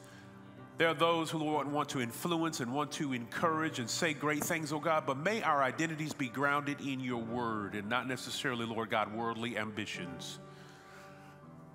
There 0.78 0.88
are 0.88 0.94
those 0.94 1.30
who 1.30 1.38
Lord, 1.38 1.70
want 1.70 1.90
to 1.90 2.00
influence 2.00 2.60
and 2.60 2.72
want 2.72 2.92
to 2.92 3.12
encourage 3.12 3.78
and 3.78 3.88
say 3.88 4.14
great 4.14 4.42
things, 4.42 4.72
oh 4.72 4.80
God, 4.80 5.04
but 5.06 5.16
may 5.18 5.42
our 5.42 5.62
identities 5.62 6.12
be 6.12 6.28
grounded 6.28 6.80
in 6.80 6.98
your 7.00 7.22
word 7.22 7.74
and 7.74 7.88
not 7.88 8.08
necessarily, 8.08 8.64
Lord 8.64 8.90
God, 8.90 9.14
worldly 9.14 9.58
ambitions. 9.58 10.38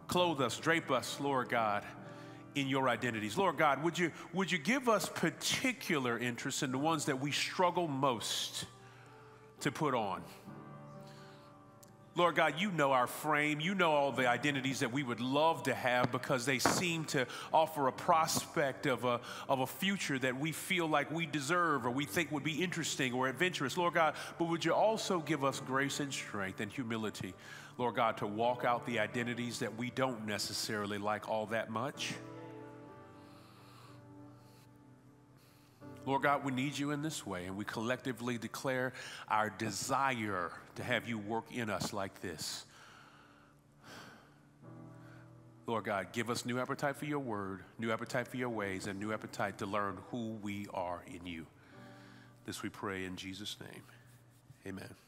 Clothe 0.07 0.41
us, 0.41 0.57
drape 0.57 0.89
us, 0.89 1.19
Lord 1.19 1.49
God 1.49 1.83
in 2.57 2.67
your 2.67 2.89
identities. 2.89 3.37
Lord 3.37 3.57
God, 3.57 3.83
would 3.83 3.97
you, 3.97 4.11
would 4.33 4.51
you 4.51 4.57
give 4.57 4.89
us 4.89 5.07
particular 5.07 6.17
interest 6.17 6.63
in 6.63 6.71
the 6.71 6.77
ones 6.77 7.05
that 7.05 7.19
we 7.19 7.31
struggle 7.31 7.87
most 7.87 8.65
to 9.61 9.71
put 9.71 9.93
on? 9.93 10.23
Lord 12.17 12.33
God, 12.33 12.55
you 12.57 12.71
know 12.71 12.93
our 12.93 13.05
frame. 13.05 13.59
You 13.59 13.75
know 13.75 13.91
all 13.91 14.11
the 14.11 14.27
identities 14.27 14.79
that 14.79 14.91
we 14.91 15.03
would 15.03 15.21
love 15.21 15.61
to 15.63 15.73
have 15.75 16.11
because 16.11 16.47
they 16.47 16.57
seem 16.57 17.05
to 17.05 17.27
offer 17.53 17.87
a 17.87 17.91
prospect 17.91 18.87
of 18.87 19.05
a, 19.05 19.21
of 19.47 19.59
a 19.59 19.67
future 19.67 20.17
that 20.17 20.39
we 20.39 20.51
feel 20.51 20.87
like 20.87 21.11
we 21.11 21.27
deserve 21.27 21.85
or 21.85 21.91
we 21.91 22.05
think 22.05 22.31
would 22.31 22.43
be 22.43 22.63
interesting 22.63 23.13
or 23.13 23.27
adventurous. 23.27 23.77
Lord 23.77 23.93
God, 23.93 24.15
but 24.39 24.45
would 24.45 24.65
you 24.65 24.73
also 24.73 25.19
give 25.19 25.43
us 25.43 25.59
grace 25.59 25.99
and 25.99 26.11
strength 26.11 26.59
and 26.59 26.71
humility, 26.71 27.35
Lord 27.77 27.93
God, 27.93 28.17
to 28.17 28.25
walk 28.25 28.65
out 28.65 28.87
the 28.87 28.97
identities 28.97 29.59
that 29.59 29.77
we 29.77 29.91
don't 29.91 30.25
necessarily 30.25 30.97
like 30.97 31.29
all 31.29 31.45
that 31.45 31.69
much? 31.69 32.15
Lord 36.07 36.21
God, 36.21 36.45
we 36.45 36.53
need 36.53 36.77
you 36.77 36.91
in 36.91 37.01
this 37.01 37.27
way, 37.27 37.47
and 37.47 37.57
we 37.57 37.65
collectively 37.65 38.37
declare 38.37 38.93
our 39.27 39.49
desire 39.49 40.51
to 40.75 40.83
have 40.83 41.05
you 41.05 41.17
work 41.17 41.43
in 41.51 41.69
us 41.69 41.91
like 41.91 42.21
this. 42.21 42.63
Lord 45.65 45.83
God, 45.83 46.13
give 46.13 46.29
us 46.29 46.45
new 46.45 46.59
appetite 46.59 46.95
for 46.95 47.03
your 47.03 47.19
word, 47.19 47.59
new 47.77 47.91
appetite 47.91 48.29
for 48.29 48.37
your 48.37 48.47
ways, 48.47 48.87
and 48.87 48.97
new 49.01 49.11
appetite 49.11 49.57
to 49.57 49.65
learn 49.65 49.97
who 50.09 50.37
we 50.41 50.67
are 50.73 51.03
in 51.07 51.25
you. 51.27 51.45
This 52.45 52.63
we 52.63 52.69
pray 52.69 53.03
in 53.03 53.17
Jesus' 53.17 53.57
name. 53.59 53.83
Amen. 54.65 55.06